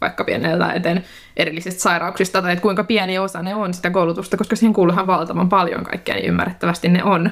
vaikka 0.00 0.24
pienellä 0.24 0.72
eteen 0.72 1.04
erillisistä 1.36 1.82
sairauksista, 1.82 2.42
tai 2.42 2.52
että 2.52 2.62
kuinka 2.62 2.84
pieni 2.84 3.18
osa 3.18 3.42
ne 3.42 3.54
on 3.54 3.74
sitä 3.74 3.90
koulutusta, 3.90 4.36
koska 4.36 4.56
siihen 4.56 4.72
kuuluuhan 4.72 5.06
valtavan 5.06 5.48
paljon 5.48 5.84
kaikkea, 5.84 6.14
niin 6.14 6.28
ymmärrettävästi 6.28 6.88
ne 6.88 7.04
on. 7.04 7.30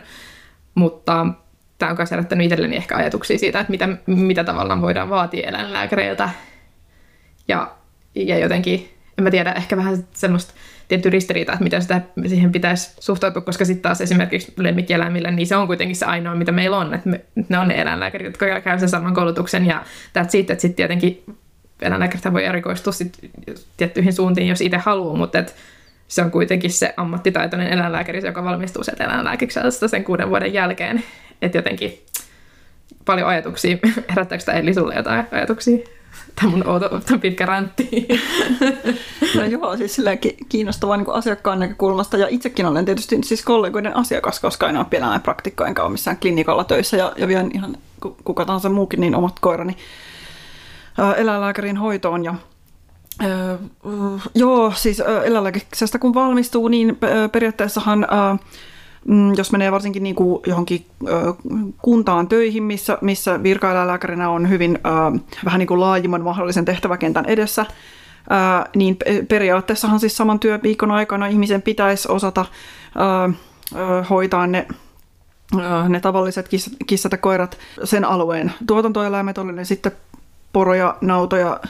Mutta 0.74 1.26
tämä 1.78 1.90
on 1.90 1.96
myös 1.96 2.10
herättänyt 2.10 2.44
itselleni 2.44 2.76
ehkä 2.76 2.96
ajatuksia 2.96 3.38
siitä, 3.38 3.60
että 3.60 3.70
mitä, 3.70 3.88
mitä 4.06 4.44
tavallaan 4.44 4.82
voidaan 4.82 5.10
vaatia 5.10 5.48
eläinlääkäreiltä. 5.48 6.30
Ja, 7.48 7.74
ja 8.14 8.38
jotenkin, 8.38 8.88
en 9.18 9.24
mä 9.24 9.30
tiedä, 9.30 9.52
ehkä 9.52 9.76
vähän 9.76 10.06
semmoista 10.12 10.54
tietty 10.88 11.10
ristiriita, 11.10 11.52
että 11.52 11.64
miten 11.64 11.82
sitä 11.82 12.00
siihen 12.26 12.52
pitäisi 12.52 12.94
suhtautua, 13.00 13.42
koska 13.42 13.64
sitten 13.64 13.82
taas 13.82 14.00
esimerkiksi 14.00 14.54
lemmikkieläimille, 14.56 15.30
niin 15.30 15.46
se 15.46 15.56
on 15.56 15.66
kuitenkin 15.66 15.96
se 15.96 16.06
ainoa, 16.06 16.34
mitä 16.34 16.52
meillä 16.52 16.76
on, 16.76 16.94
että 16.94 17.08
me, 17.08 17.24
ne 17.48 17.58
on 17.58 17.68
ne 17.68 17.80
eläinlääkärit, 17.80 18.26
jotka 18.26 18.60
käy 18.60 18.78
sen 18.78 18.88
saman 18.88 19.14
koulutuksen, 19.14 19.66
ja 19.66 19.84
siitä, 20.28 20.52
että 20.52 20.62
sitten 20.62 20.76
tietenkin 20.76 21.24
eläinlääkärit 21.82 22.32
voi 22.32 22.44
erikoistua 22.44 22.92
sit 22.92 23.30
tiettyihin 23.76 24.12
suuntiin, 24.12 24.48
jos 24.48 24.60
itse 24.60 24.76
haluaa, 24.78 25.16
mutta 25.16 25.38
et 25.38 25.54
se 26.12 26.22
on 26.22 26.30
kuitenkin 26.30 26.70
se 26.72 26.94
ammattitaitoinen 26.96 27.72
eläinlääkäri, 27.72 28.26
joka 28.26 28.44
valmistuu 28.44 28.84
sieltä 28.84 29.04
eläinlääkiksestä 29.04 29.88
sen 29.88 30.04
kuuden 30.04 30.28
vuoden 30.30 30.52
jälkeen. 30.52 31.04
Että 31.42 31.58
jotenkin 31.58 32.02
paljon 33.04 33.28
ajatuksia. 33.28 33.76
Herättääkö 34.10 34.44
tämä 34.44 34.58
Eli 34.58 34.74
sulle 34.74 34.94
jotain 34.94 35.26
ajatuksia? 35.30 35.78
Tämä 36.34 36.50
mun 36.50 36.68
outo, 36.68 37.00
tämä 37.00 37.18
pitkä 37.18 37.46
räntti. 37.46 37.88
No 39.36 39.44
joo, 39.44 39.76
siis 39.76 40.00
kiinnostavaa 40.48 40.96
niin 40.96 41.10
asiakkaan 41.12 41.58
näkökulmasta. 41.58 42.16
Ja 42.16 42.26
itsekin 42.30 42.66
olen 42.66 42.84
tietysti 42.84 43.18
siis 43.24 43.44
kollegoiden 43.44 43.96
asiakas, 43.96 44.40
koska 44.40 44.68
en 44.68 44.76
ole 44.76 44.86
pienellä 44.90 45.20
praktikko, 45.20 45.64
enkä 45.64 45.82
ole 45.82 45.92
missään 45.92 46.16
klinikalla 46.16 46.64
töissä. 46.64 46.96
Ja, 46.96 47.12
ja 47.16 47.28
vien 47.28 47.50
ihan 47.54 47.76
kuka 48.24 48.44
tahansa 48.44 48.68
muukin 48.68 49.00
niin 49.00 49.14
omat 49.14 49.40
koirani 49.40 49.76
eläinlääkärin 51.16 51.76
hoitoon. 51.76 52.24
Ja 52.24 52.34
Uh, 53.22 54.20
joo, 54.34 54.72
siis 54.76 55.02
eläinlääkiksestä 55.24 55.98
kun 55.98 56.14
valmistuu, 56.14 56.68
niin 56.68 56.98
periaatteessahan 57.32 58.06
uh, 58.32 58.38
jos 59.36 59.52
menee 59.52 59.72
varsinkin 59.72 60.02
niin 60.02 60.14
kuin 60.14 60.42
johonkin 60.46 60.86
kuntaan 61.82 62.28
töihin, 62.28 62.62
missä, 62.62 62.98
missä 63.00 63.42
virkaeläinlääkärinä 63.42 64.30
on 64.30 64.48
hyvin 64.48 64.78
vähän 65.44 65.58
niin 65.58 65.66
kuin 65.66 65.80
laajimman 65.80 66.22
mahdollisen 66.22 66.64
tehtäväkentän 66.64 67.26
edessä, 67.26 67.66
niin 68.76 68.96
periaatteessahan 69.28 70.00
siis 70.00 70.16
saman 70.16 70.40
työviikon 70.40 70.90
aikana 70.90 71.26
ihmisen 71.26 71.62
pitäisi 71.62 72.08
osata 72.12 72.44
hoitaa 74.10 74.46
ne 74.46 74.66
ne 75.88 76.00
tavalliset 76.00 76.48
kissat 76.86 77.12
ja 77.12 77.18
koirat 77.18 77.58
sen 77.84 78.04
alueen 78.04 78.52
tuotantoeläimet, 78.66 79.38
oli 79.38 79.52
ne 79.52 79.64
sitten 79.64 79.92
poroja, 80.52 80.96
nautoja, 81.00 81.60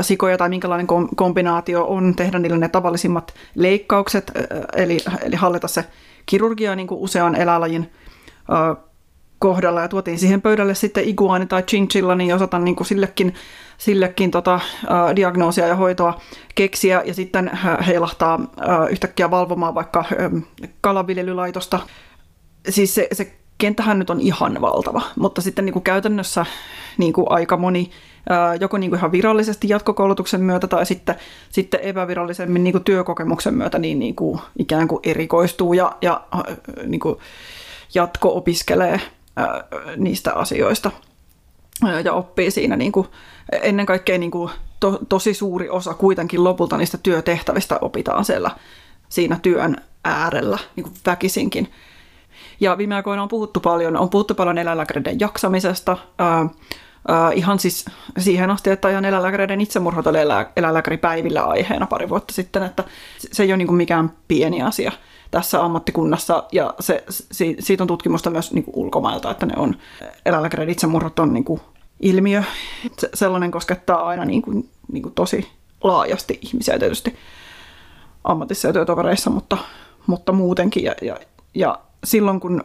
sikoja 0.00 0.38
tai 0.38 0.48
minkälainen 0.48 0.86
kombinaatio 1.16 1.84
on, 1.84 2.16
tehdä 2.16 2.38
niille 2.38 2.58
ne 2.58 2.68
tavallisimmat 2.68 3.34
leikkaukset, 3.54 4.32
eli, 4.76 4.98
eli 5.22 5.36
hallita 5.36 5.68
se 5.68 5.84
kirurgia 6.26 6.76
niin 6.76 6.86
kuin 6.86 7.00
usean 7.00 7.34
eläinlajin 7.34 7.90
kohdalla 9.42 9.80
ja 9.80 9.88
tuotiin 9.88 10.18
siihen 10.18 10.42
pöydälle 10.42 10.74
sitten 10.74 11.04
iguani 11.04 11.46
tai 11.46 11.62
chinchilla, 11.62 12.14
niin 12.14 12.34
osata 12.34 12.58
niin 12.58 12.76
kuin 12.76 12.86
sillekin, 12.86 13.34
sillekin 13.78 14.30
tota, 14.30 14.54
ä, 14.54 15.16
diagnoosia 15.16 15.66
ja 15.66 15.76
hoitoa 15.76 16.20
keksiä 16.54 17.02
ja 17.06 17.14
sitten 17.14 17.50
heilahtaa 17.86 18.40
ä, 18.60 18.86
yhtäkkiä 18.86 19.30
valvomaan 19.30 19.74
vaikka 19.74 20.00
ä, 20.00 20.30
kalanviljelylaitosta. 20.80 21.80
Siis 22.68 22.94
se, 22.94 23.08
se 23.12 23.32
kenttähän 23.58 23.98
nyt 23.98 24.10
on 24.10 24.20
ihan 24.20 24.60
valtava, 24.60 25.02
mutta 25.16 25.40
sitten 25.42 25.64
niin 25.64 25.72
kuin 25.72 25.82
käytännössä 25.82 26.46
niin 26.98 27.12
kuin 27.12 27.26
aika 27.30 27.56
moni 27.56 27.90
joko 28.60 28.78
niin 28.78 28.90
kuin 28.90 28.98
ihan 28.98 29.12
virallisesti 29.12 29.68
jatkokoulutuksen 29.68 30.40
myötä 30.40 30.66
tai 30.66 30.86
sitten, 30.86 31.14
sitten 31.50 31.80
epävirallisemmin 31.80 32.64
niin 32.64 32.72
kuin 32.72 32.84
työkokemuksen 32.84 33.54
myötä 33.54 33.78
niin, 33.78 33.98
niin 33.98 34.14
kuin 34.14 34.40
ikään 34.58 34.88
kuin 34.88 35.00
erikoistuu 35.02 35.72
ja, 35.72 35.96
ja 36.02 36.26
niin 36.86 37.00
kuin 37.00 37.18
jatko-opiskelee 37.94 39.00
niistä 39.96 40.34
asioista 40.34 40.90
ja 42.04 42.12
oppii 42.12 42.50
siinä 42.50 42.76
niin 42.76 42.92
kuin, 42.92 43.06
ennen 43.62 43.86
kaikkea 43.86 44.18
niin 44.18 44.30
kuin 44.30 44.50
to, 44.80 44.98
tosi 45.08 45.34
suuri 45.34 45.68
osa 45.68 45.94
kuitenkin 45.94 46.44
lopulta 46.44 46.76
niistä 46.76 46.98
työtehtävistä 47.02 47.78
opitaan 47.80 48.24
siellä 48.24 48.50
siinä 49.08 49.38
työn 49.42 49.76
äärellä 50.04 50.58
niin 50.76 50.84
kuin 50.84 50.94
väkisinkin. 51.06 51.72
Ja 52.60 52.78
viime 52.78 52.94
aikoina 52.94 53.22
on 53.22 53.28
puhuttu 53.28 53.60
paljon, 53.60 53.96
on 53.96 54.10
puhuttu 54.10 54.34
paljon 54.34 54.58
eläinlääkäreiden 54.58 55.20
jaksamisesta, 55.20 55.96
ää, 56.18 56.48
ää, 57.08 57.32
ihan 57.32 57.58
siis 57.58 57.84
siihen 58.18 58.50
asti, 58.50 58.70
että 58.70 58.90
ihan 58.90 59.04
eläinlääkäreiden 59.04 59.60
itsemurhat 59.60 60.06
oli 60.06 60.20
elä, 60.20 60.46
eläinlääkäripäivillä 60.56 61.44
aiheena 61.44 61.86
pari 61.86 62.08
vuotta 62.08 62.34
sitten, 62.34 62.62
että 62.62 62.84
se 63.32 63.42
ei 63.42 63.50
ole 63.50 63.56
niin 63.56 63.74
mikään 63.74 64.12
pieni 64.28 64.62
asia 64.62 64.92
tässä 65.30 65.64
ammattikunnassa, 65.64 66.44
ja 66.52 66.74
se, 66.80 67.04
siitä 67.60 67.84
on 67.84 67.88
tutkimusta 67.88 68.30
myös 68.30 68.52
niin 68.52 68.64
ulkomailta, 68.72 69.30
että 69.30 69.46
ne 69.46 69.52
on, 69.56 69.76
eläinlääkäreiden 70.26 70.72
itsemurhat 70.72 71.18
on 71.18 71.32
niin 71.34 71.44
ilmiö. 72.00 72.42
Se, 72.98 73.08
sellainen 73.14 73.50
koskettaa 73.50 74.06
aina 74.06 74.24
niin 74.24 74.42
kuin, 74.42 74.70
niin 74.92 75.02
kuin 75.02 75.14
tosi 75.14 75.48
laajasti 75.84 76.38
ihmisiä 76.42 76.78
tietysti 76.78 77.16
ammatissa 78.24 78.68
ja 78.68 78.72
työtovereissa, 78.72 79.30
mutta, 79.30 79.58
mutta 80.06 80.32
muutenkin. 80.32 80.84
Ja, 80.84 80.94
ja, 81.02 81.16
ja 81.54 81.78
silloin 82.04 82.40
kun 82.40 82.64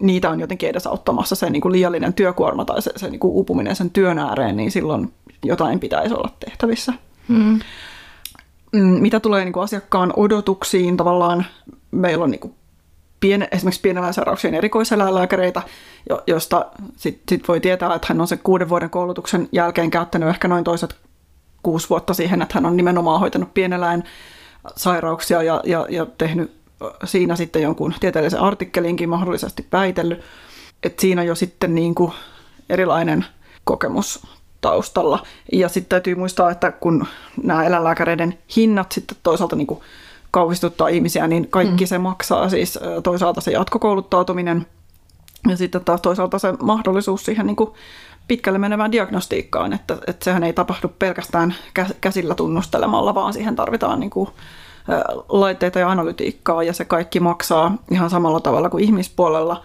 niitä 0.00 0.30
on 0.30 0.40
jotenkin 0.40 0.68
edesauttamassa 0.68 1.34
se 1.34 1.50
niin 1.50 1.60
kuin 1.60 1.72
liiallinen 1.72 2.14
työkuorma 2.14 2.64
tai 2.64 2.82
se, 2.82 2.90
se 2.96 3.10
niin 3.10 3.20
kuin 3.20 3.32
uupuminen 3.32 3.76
sen 3.76 3.90
työn 3.90 4.18
ääreen, 4.18 4.56
niin 4.56 4.70
silloin 4.70 5.12
jotain 5.44 5.80
pitäisi 5.80 6.14
olla 6.14 6.30
tehtävissä. 6.40 6.92
Mm. 7.28 7.60
mm 8.72 8.80
mitä 8.80 9.20
tulee 9.20 9.44
niin 9.44 9.52
kuin 9.52 9.64
asiakkaan 9.64 10.12
odotuksiin, 10.16 10.96
tavallaan 10.96 11.46
meillä 11.90 12.24
on 12.24 12.30
niin 12.30 12.40
kuin 12.40 12.54
piene, 13.20 13.48
esimerkiksi 13.52 13.80
pieneläinsairauksien 13.80 14.54
erikoiseläinlääkäreitä, 14.54 15.62
josta 16.26 16.66
sitten 16.96 17.24
sit 17.28 17.48
voi 17.48 17.60
tietää, 17.60 17.94
että 17.94 18.06
hän 18.08 18.20
on 18.20 18.28
se 18.28 18.36
kuuden 18.36 18.68
vuoden 18.68 18.90
koulutuksen 18.90 19.48
jälkeen 19.52 19.90
käyttänyt 19.90 20.28
ehkä 20.28 20.48
noin 20.48 20.64
toiset 20.64 20.96
kuusi 21.62 21.90
vuotta 21.90 22.14
siihen, 22.14 22.42
että 22.42 22.54
hän 22.54 22.66
on 22.66 22.76
nimenomaan 22.76 23.20
hoitanut 23.20 23.54
pieneläin 23.54 24.04
sairauksia 24.76 25.42
ja, 25.42 25.60
ja, 25.64 25.86
ja 25.90 26.06
tehnyt 26.18 26.57
siinä 27.04 27.36
sitten 27.36 27.62
jonkun 27.62 27.94
tieteellisen 28.00 28.40
artikkelinkin 28.40 29.08
mahdollisesti 29.08 29.66
väitellyt. 29.72 30.20
Että 30.82 31.00
siinä 31.00 31.22
jo 31.22 31.34
sitten 31.34 31.74
niin 31.74 31.94
kuin 31.94 32.12
erilainen 32.68 33.24
kokemus 33.64 34.26
taustalla. 34.60 35.22
Ja 35.52 35.68
sitten 35.68 35.88
täytyy 35.88 36.14
muistaa, 36.14 36.50
että 36.50 36.72
kun 36.72 37.06
nämä 37.42 37.64
eläinlääkäreiden 37.64 38.38
hinnat 38.56 38.92
sitten 38.92 39.16
toisaalta 39.22 39.56
niin 39.56 39.66
kuin 39.66 39.80
kauhistuttaa 40.30 40.88
ihmisiä, 40.88 41.26
niin 41.26 41.48
kaikki 41.50 41.84
mm. 41.84 41.88
se 41.88 41.98
maksaa. 41.98 42.48
Siis 42.48 42.78
toisaalta 43.02 43.40
se 43.40 43.50
jatkokouluttautuminen 43.50 44.66
ja 45.48 45.56
sitten 45.56 45.84
taas 45.84 46.00
toisaalta 46.00 46.38
se 46.38 46.52
mahdollisuus 46.62 47.24
siihen 47.24 47.46
niin 47.46 47.56
kuin 47.56 47.70
pitkälle 48.28 48.58
menevään 48.58 48.92
diagnostiikkaan, 48.92 49.72
että, 49.72 49.98
että 50.06 50.24
sehän 50.24 50.44
ei 50.44 50.52
tapahdu 50.52 50.88
pelkästään 50.98 51.54
käsillä 52.00 52.34
tunnustelemalla, 52.34 53.14
vaan 53.14 53.32
siihen 53.32 53.56
tarvitaan 53.56 54.00
niin 54.00 54.10
kuin, 54.10 54.30
laitteita 55.28 55.78
ja 55.78 55.90
analytiikkaa 55.90 56.62
ja 56.62 56.72
se 56.72 56.84
kaikki 56.84 57.20
maksaa 57.20 57.76
ihan 57.90 58.10
samalla 58.10 58.40
tavalla 58.40 58.70
kuin 58.70 58.84
ihmispuolella. 58.84 59.62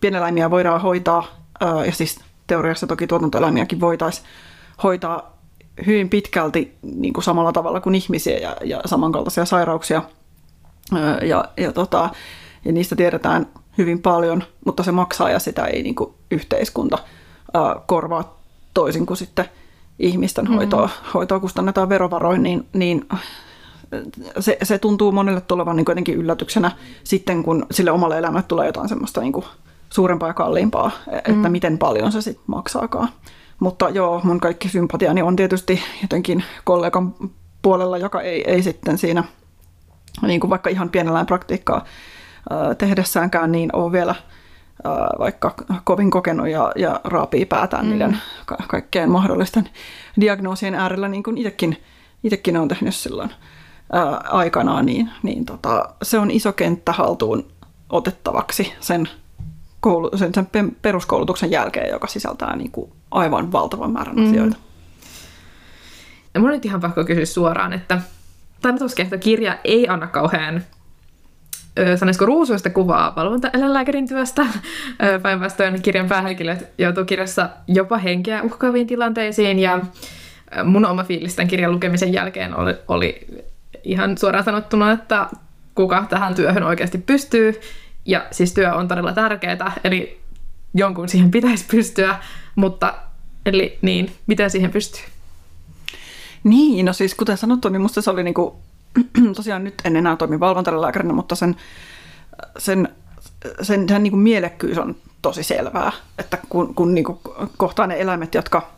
Pieneläimiä 0.00 0.50
voidaan 0.50 0.80
hoitaa 0.80 1.26
ja 1.86 1.92
siis 1.92 2.20
teoriassa 2.46 2.86
toki 2.86 3.06
tuotantoeläimiäkin 3.06 3.80
voitaisiin 3.80 4.26
hoitaa 4.82 5.36
hyvin 5.86 6.08
pitkälti 6.08 6.78
niin 6.82 7.12
kuin 7.12 7.24
samalla 7.24 7.52
tavalla 7.52 7.80
kuin 7.80 7.94
ihmisiä 7.94 8.38
ja, 8.38 8.56
ja 8.64 8.80
samankaltaisia 8.84 9.44
sairauksia. 9.44 10.02
Ja, 11.22 11.44
ja, 11.56 11.72
tota, 11.72 12.10
ja 12.64 12.72
niistä 12.72 12.96
tiedetään 12.96 13.46
hyvin 13.78 14.02
paljon, 14.02 14.42
mutta 14.66 14.82
se 14.82 14.92
maksaa 14.92 15.30
ja 15.30 15.38
sitä 15.38 15.64
ei 15.64 15.82
niin 15.82 15.94
kuin 15.94 16.14
yhteiskunta 16.30 16.98
ää, 17.54 17.76
korvaa 17.86 18.40
toisin 18.74 19.06
kuin 19.06 19.16
sitten 19.16 19.44
ihmisten 19.98 20.46
hoitoa, 20.46 20.86
mm-hmm. 20.86 21.10
hoitoa 21.14 21.40
kustannetaan 21.40 21.88
verovaroin, 21.88 22.42
niin, 22.42 22.66
niin 22.72 23.08
se, 24.40 24.58
se 24.62 24.78
tuntuu 24.78 25.12
monelle 25.12 25.40
tulevan 25.40 25.76
niin 25.76 25.84
jotenkin 25.88 26.14
yllätyksenä 26.14 26.70
sitten, 27.04 27.42
kun 27.42 27.66
sille 27.70 27.90
omalle 27.90 28.18
elämälle 28.18 28.44
tulee 28.48 28.66
jotain 28.66 28.88
semmoista 28.88 29.20
niin 29.20 29.32
kuin 29.32 29.44
suurempaa 29.90 30.28
ja 30.28 30.34
kalliimpaa, 30.34 30.90
että 31.12 31.48
mm. 31.48 31.52
miten 31.52 31.78
paljon 31.78 32.12
se 32.12 32.22
sitten 32.22 32.44
maksaakaan. 32.46 33.08
Mutta 33.60 33.88
joo, 33.88 34.20
mun 34.24 34.40
kaikki 34.40 34.68
sympatiani 34.68 35.22
on 35.22 35.36
tietysti 35.36 35.80
jotenkin 36.02 36.44
kollegan 36.64 37.14
puolella, 37.62 37.98
joka 37.98 38.20
ei, 38.20 38.50
ei 38.50 38.62
sitten 38.62 38.98
siinä 38.98 39.24
niin 40.22 40.40
kuin 40.40 40.50
vaikka 40.50 40.70
ihan 40.70 40.88
pienellään 40.88 41.26
praktiikkaa 41.26 41.84
tehdessäänkään, 42.78 43.52
niin 43.52 43.76
ole 43.76 43.92
vielä 43.92 44.14
vaikka 45.18 45.54
kovin 45.84 46.10
kokenut 46.10 46.48
ja, 46.48 46.72
ja 46.76 47.00
raapii 47.04 47.46
päätään 47.46 47.84
mm. 47.84 47.90
niiden 47.90 48.18
ka- 48.46 48.58
kaikkeen 48.68 49.10
mahdollisten 49.10 49.68
diagnoosien 50.20 50.74
äärellä, 50.74 51.08
niin 51.08 51.22
kuin 51.22 51.38
itsekin, 51.38 51.76
itsekin 52.24 52.56
olen 52.56 52.68
tehnyt 52.68 52.94
silloin 52.94 53.30
ää, 53.92 54.16
aikanaan, 54.16 54.86
niin, 54.86 55.10
niin 55.22 55.44
tota, 55.44 55.84
se 56.02 56.18
on 56.18 56.30
iso 56.30 56.52
kenttä 56.52 56.92
haltuun 56.92 57.52
otettavaksi 57.90 58.72
sen, 58.80 59.08
koulu, 59.80 60.10
sen, 60.16 60.34
sen 60.34 60.76
peruskoulutuksen 60.82 61.50
jälkeen, 61.50 61.90
joka 61.90 62.06
sisältää 62.06 62.56
niin 62.56 62.70
kuin 62.70 62.92
aivan 63.10 63.52
valtavan 63.52 63.90
määrän 63.90 64.16
mm. 64.16 64.28
asioita. 64.28 64.56
Ja 66.34 66.40
mun 66.40 66.50
nyt 66.50 66.64
ihan 66.64 66.80
pakko 66.80 67.04
kysyä 67.04 67.24
suoraan, 67.24 67.72
että 67.72 68.00
kirja 69.20 69.58
ei 69.64 69.88
anna 69.88 70.06
kauhean 70.06 70.64
sanoisiko 71.96 72.26
ruusuista 72.26 72.70
kuvaa 72.70 73.12
valvontaeläinlääkärin 73.16 74.08
työstä. 74.08 74.46
Päinvastoin 75.22 75.82
kirjan 75.82 76.08
päähenkilöt 76.08 76.66
joutuu 76.78 77.04
kirjassa 77.04 77.48
jopa 77.68 77.98
henkeä 77.98 78.42
uhkaaviin 78.42 78.86
tilanteisiin 78.86 79.58
ja 79.58 79.80
mun 80.64 80.86
oma 80.86 81.04
fiilis 81.04 81.36
tämän 81.36 81.48
kirjan 81.48 81.72
lukemisen 81.72 82.12
jälkeen 82.12 82.56
oli, 82.56 82.74
oli 82.88 83.26
ihan 83.84 84.18
suoraan 84.18 84.44
sanottuna, 84.44 84.92
että 84.92 85.26
kuka 85.74 86.06
tähän 86.10 86.34
työhön 86.34 86.62
oikeasti 86.62 86.98
pystyy. 86.98 87.60
Ja 88.04 88.26
siis 88.30 88.54
työ 88.54 88.74
on 88.74 88.88
todella 88.88 89.12
tärkeää, 89.12 89.72
eli 89.84 90.20
jonkun 90.74 91.08
siihen 91.08 91.30
pitäisi 91.40 91.64
pystyä, 91.70 92.18
mutta 92.54 92.94
eli 93.46 93.78
niin, 93.82 94.12
miten 94.26 94.50
siihen 94.50 94.70
pystyy? 94.70 95.04
Niin, 96.44 96.86
no 96.86 96.92
siis 96.92 97.14
kuten 97.14 97.36
sanottu, 97.36 97.68
niin 97.68 97.82
musta 97.82 98.02
se 98.02 98.10
oli 98.10 98.22
niinku, 98.22 98.60
tosiaan 99.36 99.64
nyt 99.64 99.74
en 99.84 99.96
enää 99.96 100.16
toimi 100.16 100.40
valvontalääkärinä, 100.40 101.14
mutta 101.14 101.34
sen, 101.34 101.56
sen, 102.58 102.88
sen, 103.62 103.88
sen 103.88 104.02
niinku 104.02 104.16
mielekkyys 104.16 104.78
on 104.78 104.96
tosi 105.22 105.42
selvää, 105.42 105.92
että 106.18 106.38
kun, 106.48 106.74
kun 106.74 106.94
niinku 106.94 107.20
kohtaa 107.56 107.86
ne 107.86 108.00
eläimet, 108.00 108.34
jotka, 108.34 108.70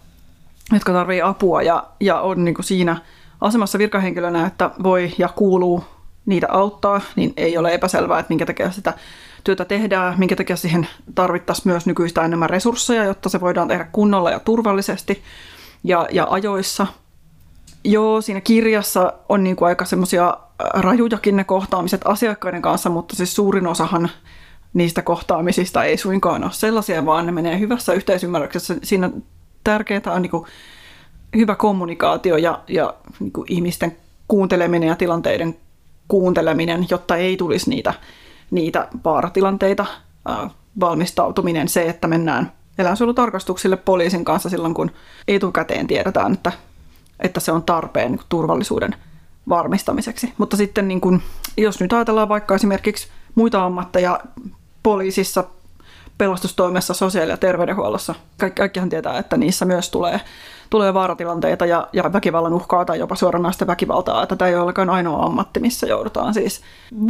jotka 0.73 0.93
tarvii 0.93 1.23
apua 1.23 1.63
ja, 1.63 1.87
ja 2.01 2.21
on 2.21 2.45
niinku 2.45 2.63
siinä 2.63 3.01
asemassa 3.43 3.79
virkahenkilönä, 3.79 4.47
että 4.47 4.71
voi 4.83 5.13
ja 5.19 5.29
kuuluu 5.29 5.85
niitä 6.27 6.47
auttaa, 6.51 7.01
niin 7.17 7.33
ei 7.37 7.59
ole 7.59 7.75
epäselvää, 7.75 8.19
että 8.19 8.31
minkä 8.31 8.47
takia 8.47 8.71
sitä 8.71 8.95
työtä 9.45 9.65
tehdään, 9.65 10.15
minkä 10.19 10.37
takia 10.37 10.57
siihen 10.57 10.89
tarvittaisiin 11.15 11.73
myös 11.73 11.87
nykyistä 11.87 12.23
enemmän 12.23 12.51
resursseja, 12.51 13.05
jotta 13.05 13.29
se 13.29 13.41
voidaan 13.41 13.69
tehdä 13.69 13.89
kunnolla 13.93 14.31
ja 14.31 14.41
turvallisesti 14.41 15.23
ja, 15.85 16.09
ja 16.11 16.27
ajoissa. 16.31 16.87
Joo, 17.85 18.21
siinä 18.21 18.41
kirjassa 18.41 19.13
on 19.29 19.45
niin 19.45 19.57
kuin 19.57 19.69
aika 19.69 19.85
semmoisia 19.85 20.37
rajujakin 20.75 21.37
ne 21.37 21.45
kohtaamiset 21.45 22.01
asiakkaiden 22.05 22.63
kanssa, 22.63 22.91
mutta 22.91 23.17
siis 23.17 23.35
suurin 23.35 23.67
osahan 23.67 24.11
niistä 24.75 25.03
kohtaamisista 25.03 25.85
ei 25.85 25.97
suinkaan 25.97 26.45
ole 26.45 26.53
sellaisia, 26.53 27.07
vaan 27.07 27.27
ne 27.27 27.33
menee 27.33 27.59
hyvässä 27.59 27.93
yhteisymmärryksessä. 27.93 28.75
Siinä 28.83 29.11
tärkeää 29.65 30.03
on 30.07 30.23
niin 30.23 30.31
kuin 30.31 30.47
hyvä 31.37 31.55
kommunikaatio 31.55 32.37
ja, 32.37 32.61
ja 32.69 32.95
niin 33.21 33.33
kuin 33.33 33.47
ihmisten 33.53 33.97
kuunteleminen 34.29 34.89
ja 34.89 34.97
tilanteiden 34.97 35.57
kuunteleminen, 36.09 36.87
jotta 36.91 37.17
ei 37.17 37.37
tulisi 37.37 37.71
niitä, 37.71 37.95
niitä 38.51 38.89
vaaratilanteita, 39.05 39.87
valmistautuminen, 40.81 41.69
se, 41.69 41.83
että 41.83 42.09
mennään 42.09 42.53
eläinsuojelutarkastuksille 42.79 43.77
poliisin 43.77 44.25
kanssa 44.25 44.49
silloin, 44.49 44.75
kun 44.75 44.91
etukäteen 45.29 45.87
tiedetään, 45.87 46.33
että, 46.33 46.53
että 47.21 47.41
se 47.41 47.53
on 47.53 47.63
tarpeen 47.63 48.13
niin 48.13 48.21
turvallisuuden 48.29 48.95
varmistamiseksi. 49.49 50.33
Mutta 50.39 50.57
sitten 50.57 50.89
niin 50.89 51.01
kun, 51.01 51.23
jos 51.57 51.81
nyt 51.81 51.93
ajatellaan 51.93 52.29
vaikka 52.29 52.55
esimerkiksi 52.55 53.09
muita 53.35 53.65
ammatteja 53.65 54.21
poliisissa, 54.83 55.45
pelastustoimessa, 56.23 56.95
sosiaali- 56.95 57.31
ja 57.31 57.37
terveydenhuollossa, 57.37 58.15
kaikki, 58.41 58.61
kaikkihan 58.61 58.89
tietää, 58.89 59.19
että 59.19 59.37
niissä 59.37 59.65
myös 59.65 59.91
tulee 59.91 60.21
tulee 60.71 60.95
vaaratilanteita 60.95 61.67
ja, 61.67 61.89
ja 61.93 62.13
väkivallan 62.13 62.53
uhkaa 62.53 62.85
tai 62.85 62.99
jopa 62.99 63.15
suoranaista 63.15 63.67
väkivaltaa. 63.67 64.23
Että 64.23 64.37
tämä 64.37 64.49
ei 64.49 64.55
ole 64.55 64.63
olekaan 64.63 64.91
ainoa 64.91 65.27
ammatti, 65.27 65.61
missä 65.61 65.87
joudutaan 65.87 66.35
siis 66.35 66.61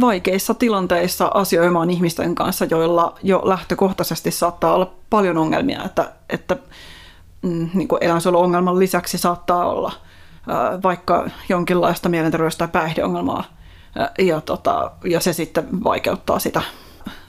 vaikeissa 0.01 0.53
tilanteissa 0.53 1.31
asioimaan 1.33 1.89
ihmisten 1.89 2.35
kanssa, 2.35 2.65
joilla 2.65 3.15
jo 3.23 3.41
lähtökohtaisesti 3.45 4.31
saattaa 4.31 4.73
olla 4.73 4.93
paljon 5.09 5.37
ongelmia, 5.37 5.83
että, 5.83 6.11
että 6.29 6.57
mm, 7.41 7.69
niin 7.73 7.87
eläinsuojeluongelman 8.01 8.79
lisäksi 8.79 9.17
saattaa 9.17 9.65
olla 9.65 9.91
ää, 10.47 10.79
vaikka 10.83 11.29
jonkinlaista 11.49 12.09
mielenterveys- 12.09 12.57
tai 12.57 12.67
päihdeongelmaa, 12.67 13.43
ja, 14.19 14.41
tota, 14.41 14.91
ja 15.03 15.19
se 15.19 15.33
sitten 15.33 15.83
vaikeuttaa 15.83 16.39
sitä 16.39 16.61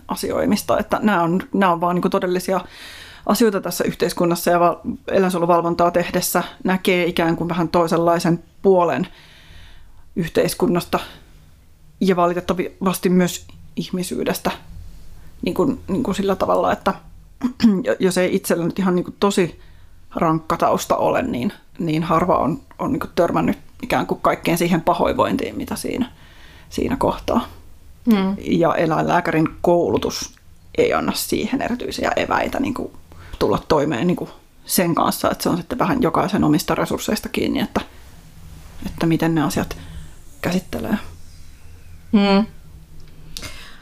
asioimista. 0.09 0.79
Että 0.79 0.99
nämä 1.03 1.23
on, 1.23 1.41
nämä 1.55 1.73
on 1.73 1.81
vaan 1.81 1.95
niin 1.97 2.11
todellisia 2.11 2.61
asioita 3.27 3.61
tässä 3.61 3.85
yhteiskunnassa 3.85 4.51
ja 4.51 4.81
eläinsuojeluvalvontaa 5.09 5.91
tehdessä 5.91 6.43
näkee 6.65 7.07
ikään 7.07 7.37
kuin 7.37 7.49
vähän 7.49 7.69
toisenlaisen 7.69 8.45
puolen 8.63 9.07
yhteiskunnasta 10.17 10.99
ja 12.01 12.17
valitettavasti 12.17 13.09
myös 13.09 13.47
ihmisyydestä 13.77 14.51
niin 15.43 15.55
kuin, 15.55 15.81
niin 15.89 16.03
kuin 16.03 16.15
sillä 16.15 16.37
tavalla, 16.37 16.73
että 16.73 16.95
jos 17.99 18.19
ei 18.19 18.35
itsellä 18.37 18.65
nyt 18.65 18.79
ihan 18.79 18.95
niin 18.95 19.05
kuin 19.05 19.17
tosi 19.21 19.61
rankka 20.15 20.57
tausta 20.57 20.97
ole, 20.97 21.23
niin, 21.23 21.53
niin 21.79 22.03
harva 22.03 22.37
on, 22.37 22.61
on 22.79 22.93
niin 22.93 23.01
kuin 23.01 23.11
törmännyt 23.15 23.59
ikään 23.83 24.07
kuin 24.07 24.21
kaikkeen 24.21 24.59
siihen 24.59 24.81
pahoinvointiin, 24.81 25.57
mitä 25.57 25.77
siinä, 25.77 26.13
siinä 26.71 26.97
kohtaa. 26.97 27.49
Mm. 28.07 28.37
Ja 28.39 28.75
eläinlääkärin 28.75 29.49
koulutus 29.63 30.35
ei 30.79 30.95
anna 30.95 31.13
siihen 31.13 31.63
erityisiä 31.63 32.13
eväitä 32.17 32.61
niin 32.61 32.75
kuin 32.75 32.93
tulla 33.39 33.63
toimeen 33.69 34.07
niin 34.07 34.17
kuin 34.17 34.31
sen 34.67 34.95
kanssa, 34.95 35.31
että 35.31 35.43
se 35.43 35.49
on 35.49 35.57
sitten 35.57 35.79
vähän 35.79 36.03
jokaisen 36.03 36.45
omista 36.45 36.75
resursseista 36.75 37.29
kiinni, 37.29 37.61
että, 37.61 37.81
että 38.87 39.07
miten 39.07 39.35
ne 39.35 39.43
asiat 39.43 39.77
käsittelee. 40.43 40.99
Hmm. 42.13 42.47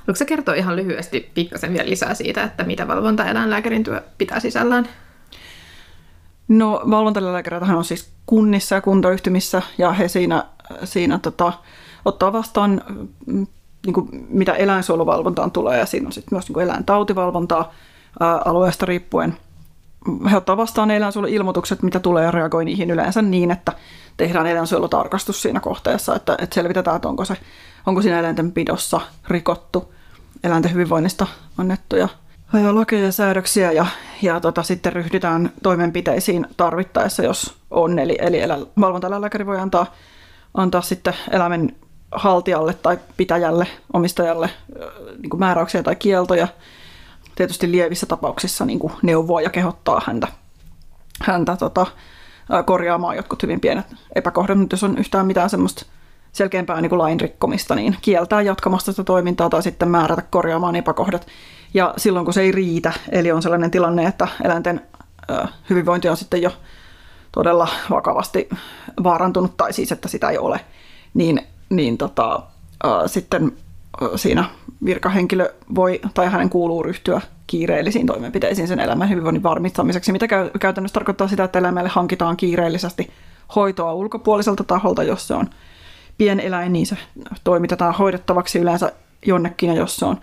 Voiko 0.06 0.16
se 0.16 0.24
kertoa 0.24 0.54
ihan 0.54 0.76
lyhyesti 0.76 1.30
pikkasen 1.34 1.72
vielä 1.72 1.90
lisää 1.90 2.14
siitä, 2.14 2.42
että 2.42 2.64
mitä 2.64 2.88
valvontaeläinlääkärin 2.88 3.84
työ 3.84 4.02
pitää 4.18 4.40
sisällään? 4.40 4.88
No 6.48 6.82
valvontaeläinlääkäritähän 6.90 7.76
on 7.76 7.84
siis 7.84 8.12
kunnissa 8.26 8.74
ja 8.74 8.80
kuntoyhtymissä 8.80 9.62
ja 9.78 9.92
he 9.92 10.08
siinä, 10.08 10.44
siinä 10.84 11.18
tota, 11.18 11.52
ottaa 12.04 12.32
vastaan 12.32 12.82
mm, 13.26 13.46
niin 13.86 13.94
kuin, 13.94 14.08
mitä 14.28 14.52
eläinsuojeluvalvontaan 14.52 15.50
tulee 15.50 15.78
ja 15.78 15.86
siinä 15.86 16.06
on 16.06 16.12
sitten 16.12 16.36
myös 16.36 16.48
niin 16.48 16.54
kuin 16.54 16.64
eläintautivalvontaa 16.64 17.72
ää, 18.20 18.40
alueesta 18.44 18.86
riippuen– 18.86 19.36
he 20.30 20.36
ottaa 20.36 20.56
vastaan 20.56 20.90
eläinsuojeluilmoitukset, 20.90 21.82
mitä 21.82 22.00
tulee 22.00 22.24
ja 22.24 22.30
reagoi 22.30 22.64
niihin 22.64 22.90
yleensä 22.90 23.22
niin, 23.22 23.50
että 23.50 23.72
tehdään 24.16 24.46
eläinsuojelutarkastus 24.46 25.42
siinä 25.42 25.60
kohteessa, 25.60 26.16
että, 26.16 26.36
että 26.38 26.54
selvitetään, 26.54 26.96
että 26.96 27.08
onko, 27.08 27.24
se, 27.24 27.36
onko 27.86 28.02
siinä 28.02 28.18
eläinten 28.18 28.52
pidossa 28.52 29.00
rikottu 29.28 29.94
eläinten 30.44 30.72
hyvinvoinnista 30.72 31.26
annettuja 31.58 32.08
lakeja 32.72 33.04
ja 33.04 33.12
säädöksiä 33.12 33.72
ja, 33.72 33.86
ja 34.22 34.40
tota, 34.40 34.62
sitten 34.62 34.92
ryhdytään 34.92 35.52
toimenpiteisiin 35.62 36.46
tarvittaessa, 36.56 37.22
jos 37.22 37.56
on. 37.70 37.98
Eli, 37.98 38.18
eli 38.20 38.38
valvontaeläinlääkäri 38.80 39.46
voi 39.46 39.58
antaa, 39.58 39.94
antaa 40.54 40.82
sitten 40.82 41.14
eläimen 41.30 41.76
haltijalle 42.12 42.74
tai 42.74 42.98
pitäjälle, 43.16 43.66
omistajalle 43.92 44.50
niin 45.18 45.38
määräyksiä 45.38 45.82
tai 45.82 45.96
kieltoja– 45.96 46.48
tietysti 47.34 47.72
lievissä 47.72 48.06
tapauksissa 48.06 48.64
niin 48.64 48.78
kuin 48.78 48.92
neuvoa 49.02 49.40
ja 49.40 49.50
kehottaa 49.50 50.02
häntä 50.06 50.28
häntä 51.22 51.56
tota, 51.56 51.86
korjaamaan 52.66 53.16
jotkut 53.16 53.42
hyvin 53.42 53.60
pienet 53.60 53.86
epäkohdat, 54.14 54.58
mutta 54.58 54.74
jos 54.74 54.84
on 54.84 54.98
yhtään 54.98 55.26
mitään 55.26 55.50
semmoista 55.50 55.86
selkeämpää 56.32 56.80
niin 56.80 56.88
kuin 56.88 56.98
lain 56.98 57.20
rikkomista, 57.20 57.74
niin 57.74 57.96
kieltää 58.02 58.42
jatkamasta 58.42 58.92
sitä 58.92 59.04
toimintaa 59.04 59.50
tai 59.50 59.62
sitten 59.62 59.88
määrätä 59.88 60.22
korjaamaan 60.30 60.76
epäkohdat. 60.76 61.26
Ja 61.74 61.94
silloin 61.96 62.24
kun 62.24 62.34
se 62.34 62.40
ei 62.40 62.52
riitä, 62.52 62.92
eli 63.12 63.32
on 63.32 63.42
sellainen 63.42 63.70
tilanne, 63.70 64.06
että 64.06 64.28
eläinten 64.44 64.80
hyvinvointi 65.70 66.08
on 66.08 66.16
sitten 66.16 66.42
jo 66.42 66.52
todella 67.32 67.68
vakavasti 67.90 68.48
vaarantunut, 69.04 69.56
tai 69.56 69.72
siis 69.72 69.92
että 69.92 70.08
sitä 70.08 70.30
ei 70.30 70.38
ole, 70.38 70.60
niin, 71.14 71.46
niin 71.72 71.98
tota, 71.98 72.42
sitten 73.06 73.52
siinä 74.16 74.44
virkahenkilö 74.84 75.54
voi 75.74 76.00
tai 76.14 76.30
hänen 76.30 76.50
kuuluu 76.50 76.82
ryhtyä 76.82 77.20
kiireellisiin 77.46 78.06
toimenpiteisiin 78.06 78.68
sen 78.68 78.80
elämän 78.80 79.08
hyvinvoinnin 79.08 79.42
varmistamiseksi, 79.42 80.12
mitä 80.12 80.26
käytännössä 80.60 80.94
tarkoittaa 80.94 81.28
sitä, 81.28 81.44
että 81.44 81.58
eläimelle 81.58 81.88
hankitaan 81.88 82.36
kiireellisesti 82.36 83.10
hoitoa 83.54 83.94
ulkopuoliselta 83.94 84.64
taholta, 84.64 85.02
jos 85.02 85.28
se 85.28 85.34
on 85.34 85.50
pieneläin, 86.18 86.72
niin 86.72 86.86
se 86.86 86.96
toimitetaan 87.44 87.94
hoidettavaksi 87.94 88.58
yleensä 88.58 88.92
jonnekin, 89.26 89.68
ja 89.68 89.74
jos 89.74 89.96
se 89.96 90.04
on 90.04 90.20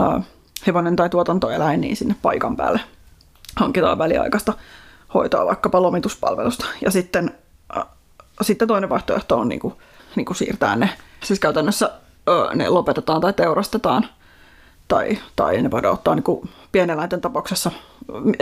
äh, 0.00 0.22
hevonen 0.66 0.96
tai 0.96 1.08
tuotantoeläin, 1.10 1.80
niin 1.80 1.96
sinne 1.96 2.16
paikan 2.22 2.56
päälle 2.56 2.80
hankitaan 3.56 3.98
väliaikaista 3.98 4.52
hoitoa 5.14 5.46
vaikkapa 5.46 5.82
lomituspalvelusta. 5.82 6.66
Ja 6.84 6.90
sitten, 6.90 7.34
sitten 8.42 8.68
toinen 8.68 8.90
vaihtoehto 8.90 9.38
on 9.38 9.48
niin 9.48 9.60
kuin, 9.60 9.74
niin 10.16 10.24
kuin 10.24 10.36
siirtää 10.36 10.76
ne, 10.76 10.90
siis 11.24 11.40
käytännössä 11.40 11.90
ne 12.54 12.68
lopetetaan 12.68 13.20
tai 13.20 13.32
teurastetaan, 13.32 14.06
tai, 14.88 15.18
tai 15.36 15.62
ne 15.62 15.70
voidaan 15.70 15.94
ottaa 15.94 16.14
niin 16.14 16.22
kuin 16.22 16.50
pieneläinten 16.72 17.20
tapauksessa, 17.20 17.70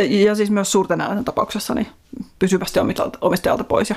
ja 0.08 0.34
siis 0.34 0.50
myös 0.50 0.72
suurten 0.72 1.00
eläinten 1.00 1.24
tapauksessa, 1.24 1.74
niin 1.74 1.86
pysyvästi 2.38 2.78
omistajalta 3.20 3.64
pois 3.64 3.90
ja 3.90 3.96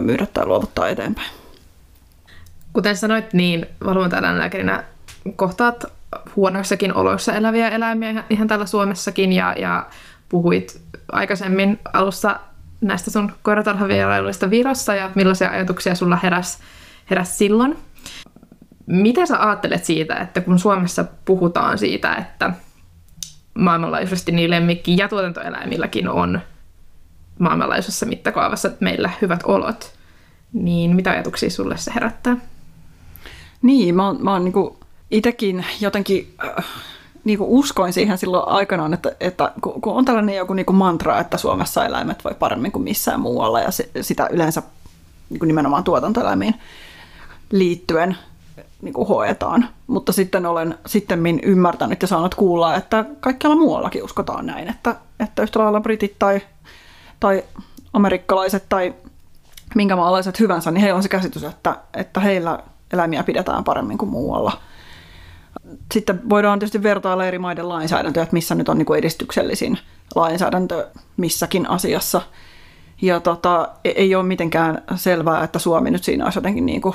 myydä 0.00 0.26
tai 0.26 0.46
luovuttaa 0.46 0.88
eteenpäin. 0.88 1.30
Kuten 2.72 2.96
sanoit, 2.96 3.34
niin 3.34 3.66
valvontaeläinlääkärinä 3.84 4.84
kohtaat 5.36 5.84
huonoissakin 6.36 6.94
oloissa 6.94 7.32
eläviä 7.32 7.68
eläimiä 7.68 8.24
ihan 8.30 8.48
täällä 8.48 8.66
Suomessakin 8.66 9.32
ja, 9.32 9.54
ja 9.58 9.86
puhuit 10.28 10.80
aikaisemmin 11.12 11.78
alussa 11.92 12.40
näistä 12.80 13.10
sun 13.10 13.32
koiratarhavierailuista 13.42 14.50
Virossa 14.50 14.94
ja 14.94 15.10
millaisia 15.14 15.50
ajatuksia 15.50 15.94
sulla 15.94 16.18
heräs, 16.22 16.58
heräs 17.10 17.38
silloin. 17.38 17.76
Mitä 18.86 19.26
sä 19.26 19.46
ajattelet 19.46 19.84
siitä, 19.84 20.14
että 20.14 20.40
kun 20.40 20.58
Suomessa 20.58 21.04
puhutaan 21.24 21.78
siitä, 21.78 22.14
että 22.14 22.52
maailmanlaajuisesti 23.54 24.32
niin 24.32 24.50
lemmikki- 24.50 24.96
ja 24.96 25.08
tuotantoeläimilläkin 25.08 26.08
on 26.08 26.40
maailmanlaajuisessa 27.38 28.06
mittakaavassa 28.06 28.70
meillä 28.80 29.10
hyvät 29.22 29.40
olot, 29.44 29.92
niin 30.52 30.96
mitä 30.96 31.10
ajatuksia 31.10 31.50
sulle 31.50 31.76
se 31.76 31.94
herättää? 31.94 32.36
Niin, 33.62 33.94
mä 33.94 34.06
oon, 34.06 34.24
mä 34.24 34.32
oon 34.32 34.44
niinku 34.44 34.80
itsekin 35.10 35.64
jotenkin 35.80 36.34
äh, 36.44 36.64
niinku 37.28 37.58
uskoin 37.58 37.92
siihen 37.92 38.18
silloin 38.18 38.48
aikanaan, 38.48 38.94
että, 38.94 39.12
että 39.20 39.52
kun 39.60 39.94
on 39.94 40.04
tällainen 40.04 40.36
joku 40.36 40.54
niinku 40.54 40.72
mantra, 40.72 41.20
että 41.20 41.38
Suomessa 41.38 41.86
eläimet 41.86 42.24
voi 42.24 42.34
paremmin 42.34 42.72
kuin 42.72 42.82
missään 42.82 43.20
muualla 43.20 43.60
ja 43.60 43.70
se, 43.70 43.90
sitä 44.00 44.28
yleensä 44.32 44.62
niinku 45.30 45.46
nimenomaan 45.46 45.84
tuotantoeläimiin 45.84 46.54
liittyen 47.50 48.16
niin 48.82 48.94
kuin 48.94 49.08
hoetaan. 49.08 49.68
Mutta 49.86 50.12
sitten 50.12 50.46
olen 50.46 50.78
sitten 50.86 51.40
ymmärtänyt 51.42 52.02
ja 52.02 52.08
saanut 52.08 52.34
kuulla, 52.34 52.74
että 52.74 53.04
kaikkialla 53.20 53.56
muuallakin 53.56 54.04
uskotaan 54.04 54.46
näin, 54.46 54.68
että, 54.68 54.96
että 55.20 55.42
yhtä 55.42 55.58
lailla 55.58 55.80
britit 55.80 56.16
tai, 56.18 56.40
tai 57.20 57.44
amerikkalaiset 57.92 58.64
tai 58.68 58.94
minkä 59.74 59.96
maalaiset 59.96 60.40
hyvänsä, 60.40 60.70
niin 60.70 60.82
heillä 60.82 60.96
on 60.96 61.02
se 61.02 61.08
käsitys, 61.08 61.44
että, 61.44 61.76
että 61.94 62.20
heillä 62.20 62.58
eläimiä 62.92 63.22
pidetään 63.24 63.64
paremmin 63.64 63.98
kuin 63.98 64.10
muualla. 64.10 64.52
Sitten 65.92 66.30
voidaan 66.30 66.58
tietysti 66.58 66.82
vertailla 66.82 67.26
eri 67.26 67.38
maiden 67.38 67.68
lainsäädäntöä, 67.68 68.22
että 68.22 68.32
missä 68.32 68.54
nyt 68.54 68.68
on 68.68 68.78
niin 68.78 68.86
kuin 68.86 68.98
edistyksellisin 68.98 69.78
lainsäädäntö 70.14 70.88
missäkin 71.16 71.70
asiassa. 71.70 72.22
Ja 73.02 73.20
tota, 73.20 73.68
e-, 73.84 73.90
ei 73.90 74.14
ole 74.14 74.24
mitenkään 74.24 74.82
selvää, 74.96 75.44
että 75.44 75.58
Suomi 75.58 75.90
nyt 75.90 76.04
siinä 76.04 76.24
olisi 76.24 76.38
jotenkin 76.38 76.66
niin 76.66 76.80
kuin 76.80 76.94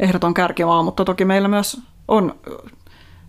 ehdoton 0.00 0.34
kärkimaa, 0.34 0.82
mutta 0.82 1.04
toki 1.04 1.24
meillä 1.24 1.48
myös 1.48 1.80
on 2.08 2.34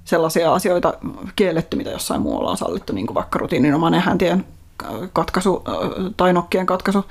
sellaisia 0.04 0.54
asioita 0.54 0.94
kielletty, 1.36 1.78
mitä 1.78 1.90
jossain 1.90 2.22
muualla 2.22 2.52
on 2.52 2.58
sallittu, 2.58 2.94
niin 2.94 3.08
kuin 3.08 3.16
vaikka 3.16 3.40
rutiininomainen 3.40 4.02
häntien 4.02 4.46
katkaisu 5.14 5.64
tai 6.18 6.34
nokkien 6.34 6.66
katkaisu 6.66 7.06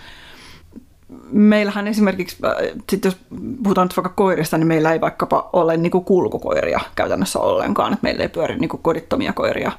meillähän 1.30 1.88
esimerkiksi, 1.88 2.36
äh, 2.44 2.52
sit 2.90 3.04
jos 3.04 3.16
puhutaan 3.62 3.88
vaikka 3.96 4.12
koirista, 4.16 4.58
niin 4.58 4.66
meillä 4.66 4.92
ei 4.92 5.00
vaikkapa 5.00 5.50
ole 5.52 5.76
niin 5.76 5.90
kuin 5.90 6.04
kulkukoiria 6.04 6.80
käytännössä 6.94 7.38
ollenkaan, 7.38 7.92
että 7.92 8.04
meillä 8.04 8.22
ei 8.22 8.28
pyöri 8.28 8.58
niin 8.58 8.68
kuin 8.68 8.82
kodittomia 8.82 9.32
koiria 9.32 9.72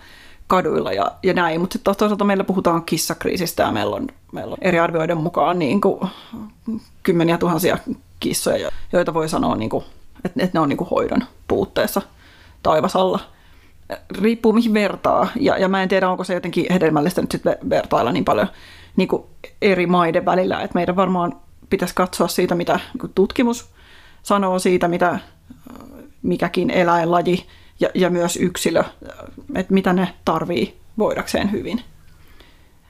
kaduilla 0.48 0.94
ja, 0.94 1.12
ja 1.24 1.34
näin, 1.34 1.62
mutta 1.62 1.74
sitten 1.74 1.96
toisaalta 1.96 2.26
meillä 2.26 2.44
puhutaan 2.44 2.84
kissakriisistä 2.84 3.64
ja 3.64 3.72
meillä 3.72 3.96
on, 3.96 4.08
meillä 4.32 4.52
on 4.52 4.58
eri 4.62 4.80
arvioiden 4.80 5.18
mukaan 5.18 5.60
niin 5.60 5.82
kuin 5.82 6.10
kymmeniä 7.04 7.38
tuhansia 7.38 7.78
kissoja, 8.20 8.72
joita 8.94 9.14
voi 9.14 9.30
sanoa, 9.30 9.56
niin 9.56 9.70
kuin, 9.70 9.84
että, 10.26 10.44
että 10.44 10.58
ne 10.58 10.60
on 10.60 10.70
niin 10.70 10.78
kuin 10.78 10.90
hoidon 10.90 11.24
puutteessa 11.48 12.02
taivasalla. 12.64 13.20
Riippuu 14.22 14.54
mihin 14.54 14.74
vertaa, 14.74 15.28
ja, 15.40 15.58
ja 15.58 15.68
mä 15.68 15.84
en 15.84 15.90
tiedä, 15.90 16.10
onko 16.10 16.24
se 16.24 16.34
jotenkin 16.34 16.66
hedelmällistä 16.74 17.22
nyt 17.22 17.32
sitten 17.32 17.58
vertailla 17.70 18.12
niin 18.12 18.26
paljon 18.26 18.48
niin 18.98 19.08
kuin 19.08 19.24
eri 19.62 19.88
maiden 19.88 20.26
välillä. 20.26 20.62
Et 20.62 20.74
meidän 20.74 20.96
varmaan 20.96 21.40
pitäisi 21.70 21.96
katsoa 21.96 22.28
siitä, 22.28 22.56
mitä 22.56 22.80
niin 23.02 23.12
tutkimus 23.16 23.70
sanoo 24.24 24.60
siitä, 24.60 24.88
mitä 24.88 25.20
mikäkin 26.22 26.70
eläinlaji 26.70 27.46
ja, 27.80 27.90
ja 27.94 28.10
myös 28.10 28.38
yksilö, 28.38 28.84
että 29.56 29.74
mitä 29.74 29.94
ne 29.94 30.14
tarvii 30.26 30.78
voidakseen 30.98 31.52
hyvin. 31.52 31.82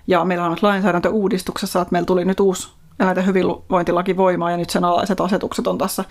Ja 0.07 0.25
meillä 0.25 0.45
on 0.45 0.51
nyt 0.51 0.63
lainsäädäntöuudistuksessa, 0.63 1.81
että 1.81 1.91
meillä 1.91 2.05
tuli 2.05 2.25
nyt 2.25 2.39
uusi 2.39 2.69
eläinten 2.99 3.25
hyvinvointilaki 3.25 4.17
voimaan 4.17 4.51
ja 4.51 4.57
nyt 4.57 4.69
sen 4.69 4.85
alaiset 4.85 5.21
asetukset 5.21 5.67
on 5.67 5.77
tässä, 5.77 6.03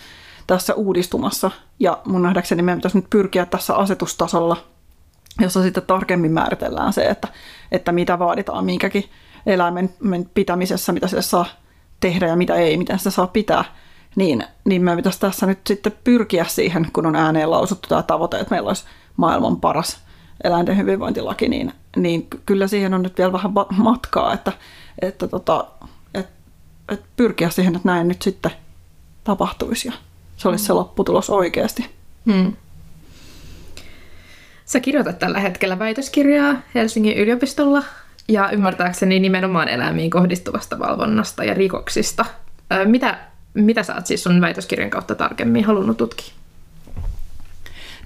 tässä 0.47 0.75
uudistumassa. 0.75 1.51
Ja 1.81 1.99
mun 2.05 2.23
nähdäkseni 2.23 2.63
meidän 2.63 2.79
pitäisi 2.79 2.99
nyt 2.99 3.11
pyrkiä 3.11 3.47
tässä 3.47 3.75
asetustasolla, 3.75 4.57
jossa 5.41 5.63
sitten 5.63 5.83
tarkemmin 5.87 6.33
määritellään 6.33 6.93
se, 6.93 7.05
että, 7.05 7.29
että 7.73 7.93
mitä 7.93 8.19
vaaditaan 8.19 8.65
minkäkin 8.65 9.05
eläimen 9.47 9.91
pitämisessä, 10.35 10.93
mitä 10.93 11.09
se 11.09 11.23
saa 11.23 11.47
tehdä 12.01 12.27
ja 12.27 12.37
mitä 12.37 12.55
ei, 12.55 12.77
miten 12.77 12.99
sitä 12.99 13.11
saa 13.11 13.27
pitää, 13.27 13.65
niin, 14.17 14.45
niin 14.65 14.83
me 14.83 14.97
pitäisi 14.97 15.21
tässä 15.21 15.47
nyt 15.47 15.59
sitten 15.67 15.93
pyrkiä 16.05 16.45
siihen, 16.45 16.87
kun 16.93 17.07
on 17.07 17.17
ääneen 17.17 17.51
lausuttu 17.51 17.89
tämä 17.89 18.03
tavoite, 18.03 18.41
että 18.41 18.55
meillä 18.55 18.69
olisi 18.69 18.85
maailman 19.17 19.61
paras 19.61 19.99
eläinten 20.45 20.77
hyvinvointilaki, 20.77 21.49
niin, 21.49 21.73
niin 21.97 22.27
kyllä 22.47 22.67
siihen 22.67 22.95
on 22.95 23.03
nyt 23.03 23.19
vielä 23.19 23.33
vähän 23.33 23.53
matkaa, 23.77 24.33
että, 24.33 24.53
että, 25.03 25.29
tota, 25.29 25.67
että, 26.15 26.33
että 26.93 27.07
pyrkiä 27.17 27.51
siihen, 27.51 27.77
että 27.77 27.89
näin 27.89 28.09
nyt 28.09 28.23
sitten 28.23 28.53
tapahtuisi 29.25 29.89
ja 29.89 29.95
se 30.37 30.49
olisi 30.49 30.65
se 30.65 30.73
mm. 30.73 30.79
lopputulos 30.79 31.31
oikeasti. 31.31 31.91
Hmm. 32.33 32.53
Sä 34.65 34.81
kirjoitat 34.81 35.19
tällä 35.19 35.41
hetkellä 35.41 35.79
väitöskirjaa 35.79 36.55
Helsingin 36.75 37.17
yliopistolla 37.17 37.83
ja 38.29 38.51
ymmärtääkseni 38.51 39.21
nimenomaan 39.21 39.69
eläimiin 39.69 40.11
kohdistuvasta 40.11 40.79
valvonnasta 40.79 41.45
ja 41.45 41.55
rikoksista. 41.55 42.25
Mitä, 42.85 43.19
mitä 43.55 43.83
sä 43.83 43.95
oot 43.95 44.07
siis 44.07 44.23
sun 44.23 44.41
väitöskirjan 44.41 44.91
kautta 44.91 45.15
tarkemmin 45.15 45.65
halunnut 45.65 45.97
tutkia? 45.97 46.35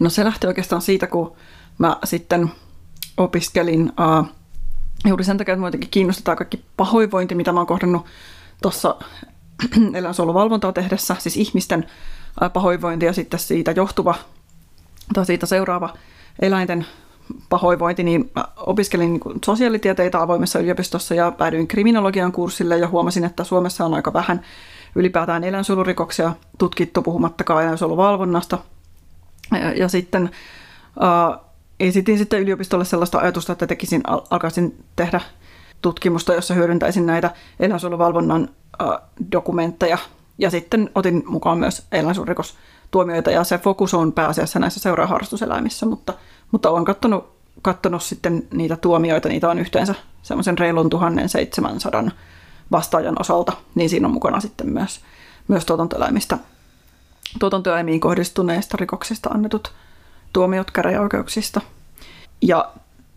No 0.00 0.10
se 0.10 0.24
lähti 0.24 0.46
oikeastaan 0.46 0.82
siitä, 0.82 1.06
kun 1.06 1.36
mä 1.78 1.96
sitten 2.04 2.50
opiskelin 3.16 3.92
uh, 4.20 4.28
juuri 5.06 5.24
sen 5.24 5.38
takia, 5.38 5.52
että 5.52 5.60
muutenkin 5.60 5.90
kiinnostetaan 5.90 6.36
kaikki 6.36 6.64
pahoinvointi, 6.76 7.34
mitä 7.34 7.52
mä 7.52 7.60
oon 7.60 7.66
kohdannut 7.66 8.06
tuossa 8.62 8.96
eläinsuojeluvalvontaa 9.94 10.72
tehdessä, 10.72 11.16
siis 11.18 11.36
ihmisten 11.36 11.86
pahoinvointi 12.52 13.06
ja 13.06 13.12
sitten 13.12 13.40
siitä 13.40 13.70
johtuva 13.70 14.14
tai 15.14 15.26
siitä 15.26 15.46
seuraava 15.46 15.94
eläinten 16.42 16.86
pahoinvointi, 17.48 18.02
niin 18.02 18.30
opiskelin 18.56 19.10
niin 19.10 19.40
sosiaalitieteitä 19.44 20.22
avoimessa 20.22 20.58
yliopistossa 20.58 21.14
ja 21.14 21.30
päädyin 21.30 21.68
kriminologian 21.68 22.32
kurssille 22.32 22.78
ja 22.78 22.88
huomasin, 22.88 23.24
että 23.24 23.44
Suomessa 23.44 23.84
on 23.84 23.94
aika 23.94 24.12
vähän 24.12 24.40
ylipäätään 24.94 25.44
eläinsuojelurikoksia 25.44 26.32
tutkittu, 26.58 27.02
puhumattakaan 27.02 27.64
eläinsuojeluvalvonnasta. 27.64 28.58
Ja, 29.52 29.72
ja 29.72 29.88
sitten 29.88 30.30
äh, 31.02 31.40
esitin 31.80 32.18
sitten 32.18 32.40
yliopistolle 32.40 32.84
sellaista 32.84 33.18
ajatusta, 33.18 33.52
että 33.52 33.66
tekisin, 33.66 34.00
al- 34.06 34.22
alkaisin 34.30 34.84
tehdä 34.96 35.20
tutkimusta, 35.82 36.34
jossa 36.34 36.54
hyödyntäisin 36.54 37.06
näitä 37.06 37.30
eläinsuojeluvalvonnan 37.60 38.48
äh, 38.82 38.88
dokumentteja. 39.32 39.98
Ja 40.38 40.50
sitten 40.50 40.90
otin 40.94 41.22
mukaan 41.26 41.58
myös 41.58 41.86
eläinsuojelurikostuomioita 41.92 43.30
ja 43.30 43.44
se 43.44 43.58
fokus 43.58 43.94
on 43.94 44.12
pääasiassa 44.12 44.58
näissä 44.58 44.80
seuraaharrastuseläimissä, 44.80 45.86
mutta– 45.86 46.14
mutta 46.52 46.70
olen 46.70 46.84
katsonut 46.84 47.40
katsonut 47.62 48.02
sitten 48.02 48.42
niitä 48.52 48.76
tuomioita, 48.76 49.28
niitä 49.28 49.48
on 49.48 49.58
yhteensä 49.58 49.94
semmoisen 50.22 50.58
reilun 50.58 50.90
1700 50.90 52.10
vastaajan 52.72 53.16
osalta, 53.20 53.52
niin 53.74 53.90
siinä 53.90 54.06
on 54.06 54.14
mukana 54.14 54.40
sitten 54.40 54.68
myös, 54.68 55.00
myös 55.48 55.64
tuotantoeläimistä, 55.64 56.38
tuotantoeläimiin 57.38 58.00
kohdistuneista 58.00 58.76
rikoksista 58.76 59.30
annetut 59.30 59.72
tuomiot 60.32 60.70
käräjäoikeuksista. 60.70 61.60
Ja 62.42 62.72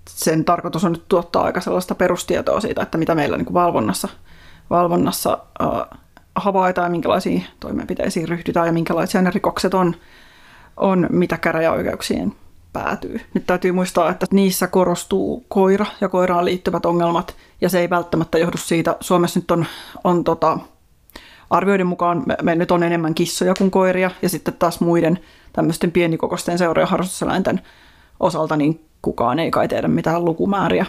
sen 0.10 0.46
tarkoitus 0.46 0.84
on 0.84 0.92
nyt 0.92 1.08
tuottaa 1.10 1.44
aika 1.44 1.62
sellaista 1.62 1.96
perustietoa 1.96 2.62
siitä, 2.62 2.82
että 2.82 2.98
mitä 2.98 3.16
meillä 3.16 3.38
niin 3.38 3.46
kuin 3.46 3.54
valvonnassa, 3.54 4.08
valvonnassa 4.70 5.38
äh, 5.62 6.00
havaitaan, 6.36 6.92
minkälaisiin 6.92 7.46
toimenpiteisiin 7.60 8.30
ryhdytään 8.30 8.68
ja 8.68 8.74
minkälaisia 8.74 9.22
ne 9.22 9.32
rikokset 9.32 9.74
on, 9.74 9.96
on 10.78 11.08
mitä 11.10 11.38
käräjäoikeuksien 11.38 12.36
päätyy. 12.74 13.22
Nyt 13.34 13.46
täytyy 13.46 13.72
muistaa, 13.72 14.10
että 14.10 14.26
niissä 14.32 14.68
korostuu 14.68 15.46
koira 15.48 15.86
ja 16.02 16.10
koiraan 16.10 16.46
liittyvät 16.46 16.86
ongelmat, 16.86 17.36
ja 17.62 17.70
se 17.70 17.80
ei 17.80 17.90
välttämättä 17.90 18.38
johdu 18.38 18.58
siitä. 18.58 18.96
Suomessa 19.00 19.40
nyt 19.40 19.52
on, 19.52 19.66
on 20.04 20.24
tota, 20.24 20.60
arvioiden 21.50 21.88
mukaan 21.88 22.24
me, 22.26 22.38
me 22.42 22.56
nyt 22.56 22.72
on 22.72 22.84
enemmän 22.84 23.16
kissoja 23.16 23.54
kuin 23.58 23.72
koiria, 23.72 24.12
ja 24.22 24.30
sitten 24.30 24.54
taas 24.54 24.80
muiden 24.80 25.20
tämmöisten 25.54 25.92
pienikokoisten 25.92 26.58
seura- 26.58 26.86
harrastuseläinten 26.86 27.62
osalta, 28.20 28.56
niin 28.56 28.86
kukaan 29.02 29.40
ei 29.40 29.52
kai 29.52 29.68
tiedä 29.68 29.88
mitään 29.88 30.26
lukumääriä 30.26 30.86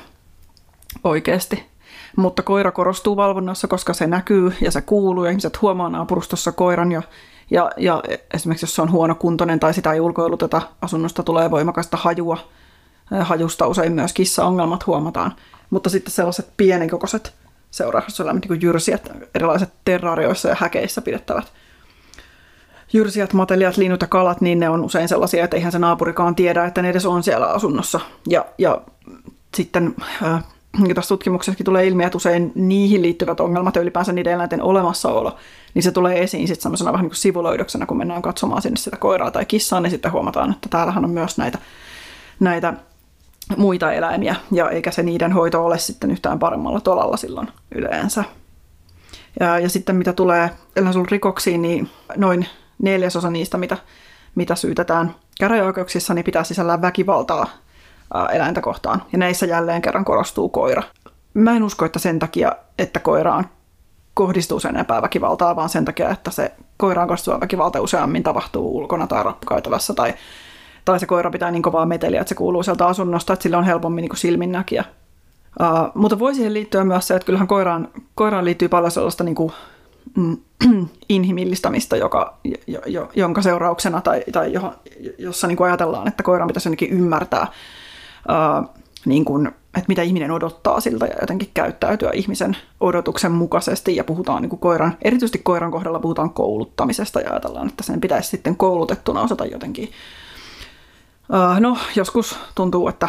oikeasti. 1.05 1.74
Mutta 2.17 2.43
koira 2.43 2.73
korostuu 2.73 3.17
valvonnassa, 3.17 3.69
koska 3.69 3.93
se 3.95 4.07
näkyy 4.07 4.53
ja 4.61 4.71
se 4.71 4.81
kuuluu 4.81 5.25
ja 5.25 5.31
ihmiset 5.31 5.63
huomaa 5.63 5.89
naapurustossa 5.89 6.53
koiran 6.53 6.93
ja, 6.93 7.03
ja, 7.51 7.71
ja 7.77 8.03
esimerkiksi 8.35 8.65
jos 8.65 8.75
se 8.75 8.83
on 8.83 8.91
huonokuntoinen 8.91 9.61
tai 9.61 9.75
sitä 9.75 9.93
ei 9.93 10.01
ulkoiluteta, 10.01 10.63
asunnosta 10.83 11.23
tulee 11.23 11.51
voimakasta 11.51 11.97
hajua. 11.97 12.39
Hajusta 13.21 13.67
usein 13.67 13.93
myös 13.93 14.13
kissaongelmat 14.13 14.87
huomataan. 14.87 15.33
Mutta 15.71 15.91
sitten 15.91 16.13
sellaiset 16.13 16.49
pienenkokoiset 16.57 17.35
seurauseläimet, 17.71 18.43
niin 18.43 18.49
kuin 18.49 18.63
jyrsijät, 18.63 19.11
erilaiset 19.35 19.73
terrarioissa 19.85 20.49
ja 20.49 20.57
häkeissä 20.59 21.03
pidettävät 21.03 21.53
jyrsijät, 22.95 23.33
matelijat, 23.33 23.77
linnut 23.77 24.01
ja 24.01 24.07
kalat, 24.07 24.41
niin 24.41 24.61
ne 24.61 24.69
on 24.69 24.85
usein 24.85 25.09
sellaisia, 25.09 25.45
että 25.45 25.57
eihän 25.57 25.73
se 25.73 25.79
naapurikaan 25.79 26.35
tiedä, 26.35 26.65
että 26.65 26.83
ne 26.83 26.91
edes 26.91 27.07
on 27.07 27.23
siellä 27.23 27.47
asunnossa. 27.47 28.01
Ja, 28.29 28.45
ja 28.59 28.81
sitten 29.55 29.95
äh, 30.23 30.45
tässä 30.95 31.09
tutkimuksessakin 31.09 31.65
tulee 31.65 31.87
ilmi, 31.87 32.05
että 32.05 32.17
usein 32.17 32.53
niihin 32.55 33.03
liittyvät 33.03 33.41
ongelmat 33.41 33.75
ja 33.75 33.83
ylipäänsä 33.83 34.13
niiden 34.13 34.33
eläinten 34.33 34.63
olemassaolo, 34.63 35.37
niin 35.75 35.83
se 35.83 35.93
tulee 35.93 36.23
esiin 36.23 36.49
sitten 36.49 36.63
semmoisena 36.63 36.93
vähän 36.93 37.05
niin 37.05 37.11
kuin 37.11 37.19
sivulöydöksenä, 37.19 37.87
kun 37.87 37.97
mennään 37.97 38.23
katsomaan 38.23 38.63
sinne 38.63 38.77
sitä 38.77 38.97
koiraa 38.97 39.31
tai 39.31 39.45
kissaa, 39.45 39.81
niin 39.81 39.91
sitten 39.91 40.13
huomataan, 40.13 40.51
että 40.51 40.69
täällähän 40.69 41.05
on 41.05 41.11
myös 41.11 41.39
näitä, 41.39 41.59
näitä 42.41 42.75
muita 43.57 43.93
eläimiä, 43.93 44.37
ja 44.53 44.71
eikä 44.71 44.91
se 44.91 45.03
niiden 45.03 45.33
hoito 45.33 45.65
ole 45.65 45.79
sitten 45.79 46.11
yhtään 46.11 46.39
paremmalla 46.39 46.81
tolalla 46.81 47.17
silloin 47.17 47.49
yleensä. 47.75 48.25
Ja, 49.41 49.59
ja 49.59 49.69
sitten 49.69 49.97
mitä 49.97 50.13
tulee 50.13 50.51
rikoksiin, 51.11 51.63
niin 51.63 51.91
noin 52.17 52.47
neljäsosa 52.83 53.31
niistä, 53.31 53.59
mitä, 53.59 53.77
mitä 54.35 54.55
syytetään 54.55 55.15
käräjäoikeuksissa, 55.41 56.15
niin 56.15 56.25
pitää 56.25 56.45
sisällään 56.45 56.83
väkivaltaa 56.83 57.47
eläintä 58.33 58.61
kohtaan. 58.61 59.03
Ja 59.13 59.19
näissä 59.19 59.47
jälleen 59.47 59.83
kerran 59.83 60.05
korostuu 60.05 60.49
koira. 60.49 60.83
Mä 61.35 61.57
en 61.57 61.63
usko, 61.63 61.85
että 61.85 61.99
sen 61.99 62.19
takia, 62.19 62.53
että 62.79 63.01
koiraan 63.01 63.47
kohdistuu 64.15 64.61
sen 64.61 64.77
epäväkivaltaa, 64.77 65.57
vaan 65.57 65.69
sen 65.69 65.85
takia, 65.85 66.11
että 66.11 66.31
se 66.31 66.53
koiraan 66.77 67.09
kohdistuva 67.09 67.41
väkivalta 67.41 67.81
useammin 67.81 68.23
tapahtuu 68.23 68.77
ulkona 68.77 69.07
tai 69.07 69.25
rappukäytävässä 69.25 69.95
tai, 69.95 70.15
tai 70.85 71.01
se 71.01 71.07
koira 71.07 71.31
pitää 71.31 71.51
niin 71.51 71.63
kovaa 71.63 71.87
meteliä, 71.87 72.21
että 72.21 72.29
se 72.29 72.35
kuuluu 72.35 72.63
sieltä 72.63 72.87
asunnosta, 72.87 73.33
että 73.33 73.43
sillä 73.43 73.59
on 73.59 73.65
helpommin 73.65 74.03
niin 74.03 74.17
silminnäkiä. 74.17 74.85
Uh, 75.61 75.91
mutta 75.95 76.19
voi 76.19 76.35
siihen 76.35 76.55
liittyä 76.55 76.85
myös 76.85 77.07
se, 77.07 77.15
että 77.15 77.27
kyllähän 77.27 77.49
koiraan, 77.49 77.89
koiraan 78.15 78.45
liittyy 78.45 78.69
paljon 78.69 78.91
sellaista 78.91 79.25
niin 79.25 79.35
kuin, 79.35 79.53
mm, 80.17 80.37
inhimillistämistä, 81.09 81.97
joka, 81.97 82.37
jo, 82.67 82.81
jo, 82.87 83.11
jonka 83.15 83.43
seurauksena 83.43 84.01
tai, 84.01 84.23
tai 84.33 84.53
johon, 84.53 84.73
jossa 85.19 85.47
niin 85.47 85.57
kuin 85.57 85.69
ajatellaan, 85.69 86.09
että 86.09 86.23
koiran 86.23 86.49
pitäisi 86.49 86.69
jotenkin 86.69 86.91
ymmärtää 86.91 87.47
niin 89.07 89.25
kuin, 89.25 89.47
että 89.47 89.89
mitä 89.89 90.03
ihminen 90.03 90.31
odottaa 90.31 90.81
siltä 90.81 91.07
ja 91.07 91.15
jotenkin 91.21 91.51
käyttäytyä 91.55 92.11
ihmisen 92.15 92.57
odotuksen 92.81 93.33
mukaisesti 93.33 93.97
ja 93.97 94.05
puhutaan 94.05 94.43
niin 94.43 94.51
kuin 94.51 94.61
koiran, 94.61 94.97
erityisesti 95.03 95.39
koiran 95.39 95.71
kohdalla 95.71 95.99
puhutaan 95.99 96.31
kouluttamisesta 96.31 97.21
ja 97.21 97.31
ajatellaan, 97.31 97.69
että 97.69 97.83
sen 97.83 98.01
pitäisi 98.01 98.29
sitten 98.29 98.57
koulutettuna 98.57 99.21
osata 99.21 99.45
jotenkin. 99.47 99.93
No, 101.61 101.79
joskus 101.97 102.39
tuntuu, 102.55 102.89
että, 102.89 103.09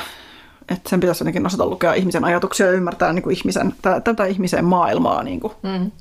että 0.69 0.89
sen 0.89 0.99
pitäisi 0.99 1.21
jotenkin 1.21 1.45
osata 1.45 1.65
lukea 1.65 1.93
ihmisen 1.93 2.25
ajatuksia 2.25 2.65
ja 2.65 2.71
ymmärtää 2.71 3.13
niin 3.13 3.23
kuin 3.23 3.37
ihmisen, 3.37 3.75
tätä 4.03 4.25
ihmisen 4.25 4.65
maailmaa 4.65 5.23
niin 5.23 5.39
kuin 5.39 5.53
mm. 5.63 5.91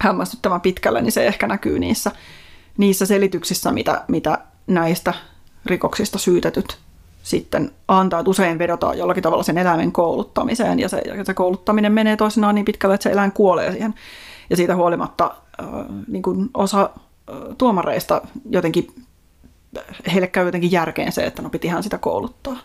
hämmästyttävän 0.00 0.60
pitkälle, 0.60 1.02
niin 1.02 1.12
se 1.12 1.26
ehkä 1.26 1.46
näkyy 1.46 1.78
niissä, 1.78 2.10
niissä 2.78 3.06
selityksissä, 3.06 3.72
mitä, 3.72 4.04
mitä 4.08 4.38
näistä 4.66 5.14
rikoksista 5.66 6.18
syytetyt 6.18 6.78
sitten 7.22 7.72
antaa, 7.88 8.20
että 8.20 8.30
usein 8.30 8.58
vedotaan 8.58 8.98
jollakin 8.98 9.22
tavalla 9.22 9.42
sen 9.42 9.58
eläimen 9.58 9.92
kouluttamiseen, 9.92 10.78
ja 10.78 10.88
se, 10.88 11.02
ja 11.04 11.24
se 11.24 11.34
kouluttaminen 11.34 11.92
menee 11.92 12.16
toisinaan 12.16 12.54
niin 12.54 12.64
pitkälle, 12.64 12.94
että 12.94 13.02
se 13.02 13.10
eläin 13.10 13.32
kuolee 13.32 13.72
siihen. 13.72 13.94
Ja 14.50 14.56
siitä 14.56 14.76
huolimatta 14.76 15.34
äh, 15.62 15.66
niin 16.08 16.22
kuin 16.22 16.50
osa 16.54 16.82
äh, 16.82 17.56
tuomareista 17.58 18.22
jotenkin, 18.50 18.88
heille 20.12 20.26
käy 20.26 20.46
jotenkin 20.46 20.72
järkeen 20.72 21.12
se, 21.12 21.26
että 21.26 21.42
no 21.42 21.50
pitihän 21.50 21.82
sitä 21.82 21.98
kouluttaa. 21.98 22.56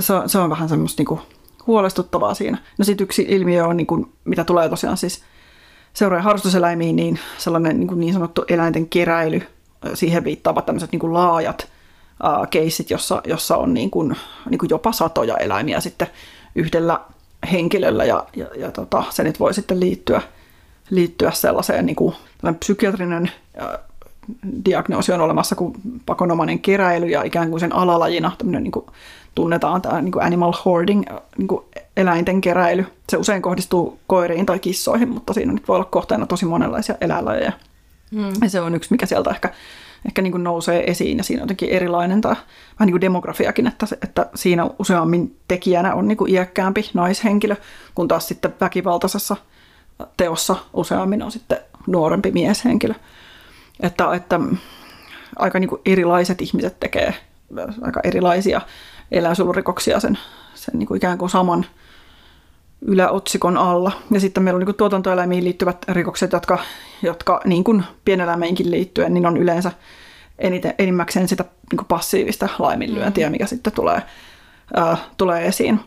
Se, 0.00 0.14
se 0.26 0.38
on 0.38 0.50
vähän 0.50 0.68
semmoista 0.68 1.00
niin 1.00 1.06
kuin 1.06 1.20
huolestuttavaa 1.66 2.34
siinä. 2.34 2.58
No 2.78 2.84
sitten 2.84 3.04
yksi 3.04 3.26
ilmiö 3.28 3.66
on, 3.66 3.76
niin 3.76 3.86
kuin, 3.86 4.12
mitä 4.24 4.44
tulee 4.44 4.68
tosiaan 4.68 4.96
siis 4.96 5.22
seuraajan 5.92 6.24
harrastuseläimiin, 6.24 6.96
niin 6.96 7.18
sellainen 7.38 7.80
niin, 7.80 7.88
kuin 7.88 8.00
niin 8.00 8.12
sanottu 8.12 8.44
eläinten 8.48 8.88
keräily, 8.88 9.42
siihen 9.94 10.24
viittaavat 10.24 10.66
tämmöiset 10.66 10.92
niin 10.92 11.00
kuin 11.00 11.12
laajat 11.12 11.68
keissit, 12.50 12.90
jossa, 12.90 13.22
jossa 13.26 13.56
on 13.56 13.74
niin 13.74 13.90
kuin, 13.90 14.16
niin 14.50 14.58
kuin 14.58 14.70
jopa 14.70 14.92
satoja 14.92 15.36
eläimiä 15.36 15.80
sitten 15.80 16.08
yhdellä 16.54 17.00
henkilöllä 17.52 18.04
ja, 18.04 18.24
ja, 18.36 18.46
ja 18.56 18.70
tota, 18.70 19.04
se 19.10 19.22
nyt 19.22 19.40
voi 19.40 19.54
sitten 19.54 19.80
liittyä, 19.80 20.22
liittyä 20.90 21.30
sellaiseen 21.30 21.86
niin 21.86 21.96
kuin, 21.96 22.14
psykiatrinen 22.58 23.30
uh, 23.62 23.96
diagnoosi 24.64 25.12
on 25.12 25.20
olemassa 25.20 25.54
kuin 25.54 25.72
pakonomainen 26.06 26.58
keräily 26.58 27.06
ja 27.06 27.22
ikään 27.22 27.50
kuin 27.50 27.60
sen 27.60 27.74
alalajina 27.74 28.32
niin 28.44 28.72
kuin, 28.72 28.86
tunnetaan 29.34 29.82
tämä 29.82 30.02
niin 30.02 30.12
kuin 30.12 30.24
animal 30.24 30.52
hoarding, 30.64 31.02
niin 31.38 31.48
kuin 31.48 31.64
eläinten 31.96 32.40
keräily. 32.40 32.86
Se 33.08 33.16
usein 33.16 33.42
kohdistuu 33.42 33.98
koiriin 34.06 34.46
tai 34.46 34.58
kissoihin, 34.58 35.08
mutta 35.08 35.32
siinä 35.32 35.52
nyt 35.52 35.68
voi 35.68 35.76
olla 35.76 35.84
kohteena 35.84 36.26
tosi 36.26 36.44
monenlaisia 36.44 36.94
eläinlajeja. 37.00 37.52
Mm. 38.10 38.32
Ja 38.42 38.50
se 38.50 38.60
on 38.60 38.74
yksi, 38.74 38.90
mikä 38.90 39.06
sieltä 39.06 39.30
ehkä 39.30 39.52
ehkä 40.06 40.22
niin 40.22 40.30
kuin 40.30 40.44
nousee 40.44 40.90
esiin 40.90 41.18
ja 41.18 41.24
siinä 41.24 41.40
on 41.40 41.44
jotenkin 41.44 41.70
erilainen 41.70 42.20
tai 42.20 42.34
vähän 42.34 42.86
niin 42.86 42.92
kuin 42.92 43.00
demografiakin, 43.00 43.66
että, 43.66 43.86
että 44.02 44.26
siinä 44.34 44.70
useammin 44.78 45.36
tekijänä 45.48 45.94
on 45.94 46.08
niin 46.08 46.18
kuin 46.18 46.30
iäkkäämpi 46.30 46.90
naishenkilö, 46.94 47.56
kun 47.94 48.08
taas 48.08 48.28
sitten 48.28 48.54
väkivaltaisessa 48.60 49.36
teossa 50.16 50.56
useammin 50.72 51.22
on 51.22 51.32
sitten 51.32 51.58
nuorempi 51.86 52.30
mieshenkilö. 52.30 52.94
Että, 53.80 54.14
että 54.14 54.40
aika 55.36 55.58
niin 55.58 55.68
kuin 55.68 55.80
erilaiset 55.86 56.42
ihmiset 56.42 56.80
tekee 56.80 57.14
aika 57.82 58.00
erilaisia 58.04 58.60
eläinsuojelurikoksia 59.10 60.00
sen, 60.00 60.18
sen 60.54 60.78
niin 60.78 60.86
kuin 60.86 60.96
ikään 60.96 61.18
kuin 61.18 61.30
saman 61.30 61.66
yläotsikon 62.80 63.56
alla. 63.56 63.92
Ja 64.10 64.20
sitten 64.20 64.42
meillä 64.42 64.56
on 64.56 64.60
niin 64.60 64.66
kuin 64.66 64.76
tuotantoeläimiin 64.76 65.44
liittyvät 65.44 65.84
rikokset, 65.88 66.32
jotka, 66.32 66.58
jotka 67.02 67.40
niin 67.44 67.64
kuin 67.64 67.84
pieneläimeinkin 68.04 68.70
liittyen, 68.70 69.14
niin 69.14 69.26
on 69.26 69.36
yleensä 69.36 69.72
eniten, 70.38 70.74
enimmäkseen 70.78 71.28
sitä 71.28 71.44
niin 71.70 71.76
kuin 71.76 71.86
passiivista 71.86 72.48
laiminlyöntiä, 72.58 73.26
mm-hmm. 73.26 73.32
mikä 73.32 73.46
sitten 73.46 73.72
tulee, 73.72 74.02
ää, 74.76 74.96
tulee 75.16 75.46
esiin. 75.46 75.80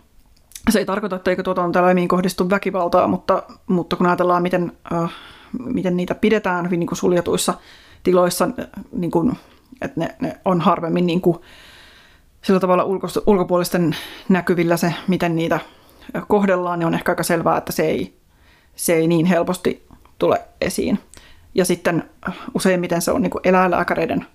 Se 0.69 0.79
ei 0.79 0.85
tarkoita, 0.85 1.15
että 1.15 1.29
eikö 1.29 1.43
tuotantoeläimiin 1.43 2.07
kohdistu 2.07 2.49
väkivaltaa, 2.49 3.07
mutta, 3.07 3.43
mutta 3.67 3.95
kun 3.95 4.07
ajatellaan, 4.07 4.43
miten, 4.43 4.71
ää, 4.91 5.09
miten 5.65 5.97
niitä 5.97 6.15
pidetään 6.15 6.65
hyvin 6.65 6.79
niin 6.79 6.87
kuin 6.87 6.97
suljetuissa 6.97 7.53
tiloissa, 8.03 8.49
niin 8.91 9.11
kuin, 9.11 9.37
että 9.81 9.99
ne, 9.99 10.15
ne 10.19 10.37
on 10.45 10.61
harvemmin 10.61 11.05
niin 11.05 11.21
kuin, 11.21 11.37
sillä 12.41 12.59
tavalla 12.59 12.83
ulkopuolisten 13.25 13.95
näkyvillä 14.29 14.77
se, 14.77 14.93
miten 15.07 15.35
niitä 15.35 15.59
kohdellaan, 16.27 16.79
niin 16.79 16.87
on 16.87 16.93
ehkä 16.93 17.11
aika 17.11 17.23
selvää, 17.23 17.57
että 17.57 17.71
se 17.71 17.83
ei, 17.83 18.17
se 18.75 18.93
ei 18.93 19.07
niin 19.07 19.25
helposti 19.25 19.87
tule 20.19 20.41
esiin. 20.61 20.99
Ja 21.55 21.65
sitten 21.65 22.09
useimmiten 22.53 23.01
se 23.01 23.11
on 23.11 23.21
niin 23.21 23.31
eläinlääkäreiden 23.43 24.25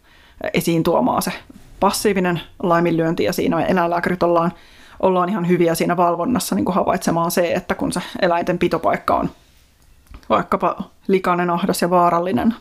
esiin 0.55 0.83
tuomaa 0.83 1.21
se 1.21 1.33
passiivinen 1.81 2.41
laiminlyönti, 2.63 3.25
ja 3.25 3.33
siinä 3.33 3.65
eläinlääkärit 3.65 4.23
ollaan, 4.23 4.53
ollaan 5.01 5.29
ihan 5.29 5.49
hyviä 5.49 5.75
siinä 5.75 5.97
valvonnassa 5.97 6.55
niin 6.55 6.65
kuin 6.65 6.75
havaitsemaan 6.75 7.31
se, 7.31 7.53
että 7.53 7.75
kun 7.75 7.93
se 7.93 8.01
eläinten 8.23 8.59
pitopaikka 8.59 9.17
on 9.17 9.31
vaikkapa 10.29 10.83
likainen, 11.09 11.51
ahdas 11.51 11.83
ja 11.83 11.91
vaarallinen, 11.91 12.55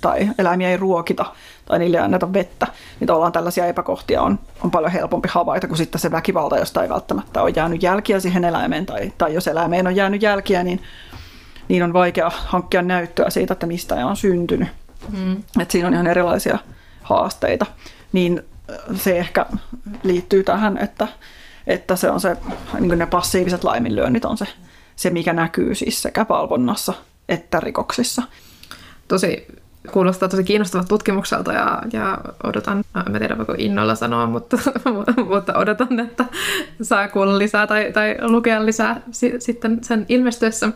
tai 0.00 0.28
eläimiä 0.38 0.70
ei 0.70 0.76
ruokita 0.76 1.24
tai 1.64 1.78
niille 1.78 1.96
ei 1.96 2.02
anneta 2.02 2.32
vettä, 2.32 2.66
niin 3.00 3.06
tavallaan 3.06 3.32
tällaisia 3.32 3.66
epäkohtia 3.66 4.22
on, 4.22 4.38
on 4.64 4.70
paljon 4.70 4.92
helpompi 4.92 5.28
havaita 5.32 5.66
kuin 5.68 5.78
sitten 5.78 6.00
se 6.00 6.10
väkivalta, 6.10 6.58
josta 6.58 6.82
ei 6.82 6.88
välttämättä 6.88 7.42
ole 7.42 7.52
jäänyt 7.56 7.82
jälkiä 7.82 8.20
siihen 8.20 8.44
eläimeen 8.44 8.86
tai, 8.86 9.12
tai 9.18 9.34
jos 9.34 9.48
eläimeen 9.48 9.86
on 9.86 9.96
jäänyt 9.96 10.22
jälkiä, 10.22 10.62
niin, 10.62 10.82
niin 11.68 11.82
on 11.82 11.92
vaikea 11.92 12.30
hankkia 12.34 12.82
näyttöä 12.82 13.30
siitä, 13.30 13.52
että 13.52 13.66
mistä 13.66 14.06
on 14.06 14.16
syntynyt. 14.16 14.68
Mm. 15.18 15.42
Et 15.60 15.70
siinä 15.70 15.88
on 15.88 15.94
ihan 15.94 16.06
erilaisia 16.06 16.58
haasteita. 17.02 17.66
Niin 18.12 18.42
se 18.94 19.18
ehkä 19.18 19.46
liittyy 20.02 20.44
tähän, 20.44 20.78
että, 20.78 21.08
että 21.66 21.96
se 21.96 22.10
on 22.10 22.20
se, 22.20 22.36
niin 22.80 22.98
ne 22.98 23.06
passiiviset 23.06 23.64
laiminlyönnit 23.64 24.24
on 24.24 24.36
se, 24.36 24.46
se, 24.96 25.10
mikä 25.10 25.32
näkyy 25.32 25.74
siis 25.74 26.02
sekä 26.02 26.26
valvonnassa 26.28 26.94
että 27.28 27.60
rikoksissa. 27.60 28.22
Tosi 29.08 29.46
kuulostaa 29.92 30.28
tosi 30.28 30.44
kiinnostavalta 30.44 30.88
tutkimukselta 30.88 31.52
ja, 31.52 31.82
ja 31.92 32.18
odotan, 32.44 32.84
en 33.06 33.18
tiedä 33.18 33.38
voiko 33.38 33.54
innolla 33.58 33.94
sanoa, 33.94 34.26
mutta, 34.26 34.56
mutta 35.30 35.58
odotan, 35.58 36.00
että 36.00 36.24
saa 36.82 37.08
kuulla 37.08 37.38
lisää 37.38 37.66
tai, 37.66 37.92
tai 37.92 38.16
lukea 38.22 38.66
lisää 38.66 39.00
si, 39.10 39.34
sitten 39.38 39.84
sen 39.84 40.06
ilmestyessä. 40.08 40.68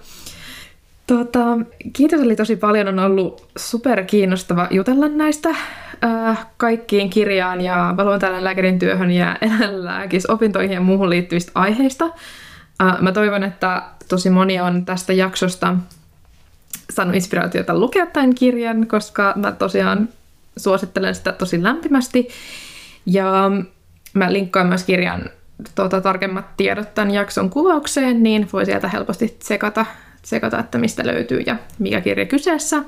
Tota, 1.07 1.59
kiitos 1.93 2.21
oli 2.21 2.37
tosi 2.37 2.57
paljon, 2.57 2.89
on 2.89 2.99
ollut 2.99 3.47
super 3.57 4.05
kiinnostava 4.05 4.69
jutella 4.71 5.09
näistä 5.09 5.49
äh, 6.05 6.47
kaikkiin 6.57 7.11
kirjaan 7.11 7.61
ja 7.61 7.95
valvontaeläinlääkärin 7.97 8.79
työhön 8.79 9.11
ja 9.11 9.37
eläinlääkisopintoihin 9.41 10.73
ja 10.73 10.81
muuhun 10.81 11.11
liittyvistä 11.11 11.53
aiheista. 11.55 12.05
Äh, 12.83 13.01
mä 13.01 13.13
toivon, 13.13 13.45
että 13.45 13.83
tosi 14.09 14.31
moni 14.31 14.61
on 14.61 14.85
tästä 14.85 15.13
jaksosta 15.13 15.77
saanut 16.91 17.15
inspiraatiota 17.15 17.79
lukea 17.79 18.07
tämän 18.07 18.35
kirjan, 18.35 18.87
koska 18.87 19.33
mä 19.37 19.53
tosiaan 19.53 20.09
suosittelen 20.57 21.15
sitä 21.15 21.33
tosi 21.33 21.63
lämpimästi. 21.63 22.29
Ja 23.07 23.51
mä 24.15 24.33
linkkaan 24.33 24.67
myös 24.67 24.85
kirjan 24.85 25.31
tuota, 25.75 26.01
tarkemmat 26.01 26.57
tiedot 26.57 26.95
tämän 26.95 27.11
jakson 27.11 27.51
kuvaukseen, 27.51 28.23
niin 28.23 28.49
voi 28.53 28.67
sieltä 28.67 28.89
helposti 28.89 29.37
tsekata, 29.39 29.87
tsekata, 30.23 30.59
että 30.59 30.79
mistä 30.79 31.07
löytyy 31.07 31.41
ja 31.41 31.57
mikä 31.79 32.01
kirja 32.01 32.27
kyseessä. 32.27 32.83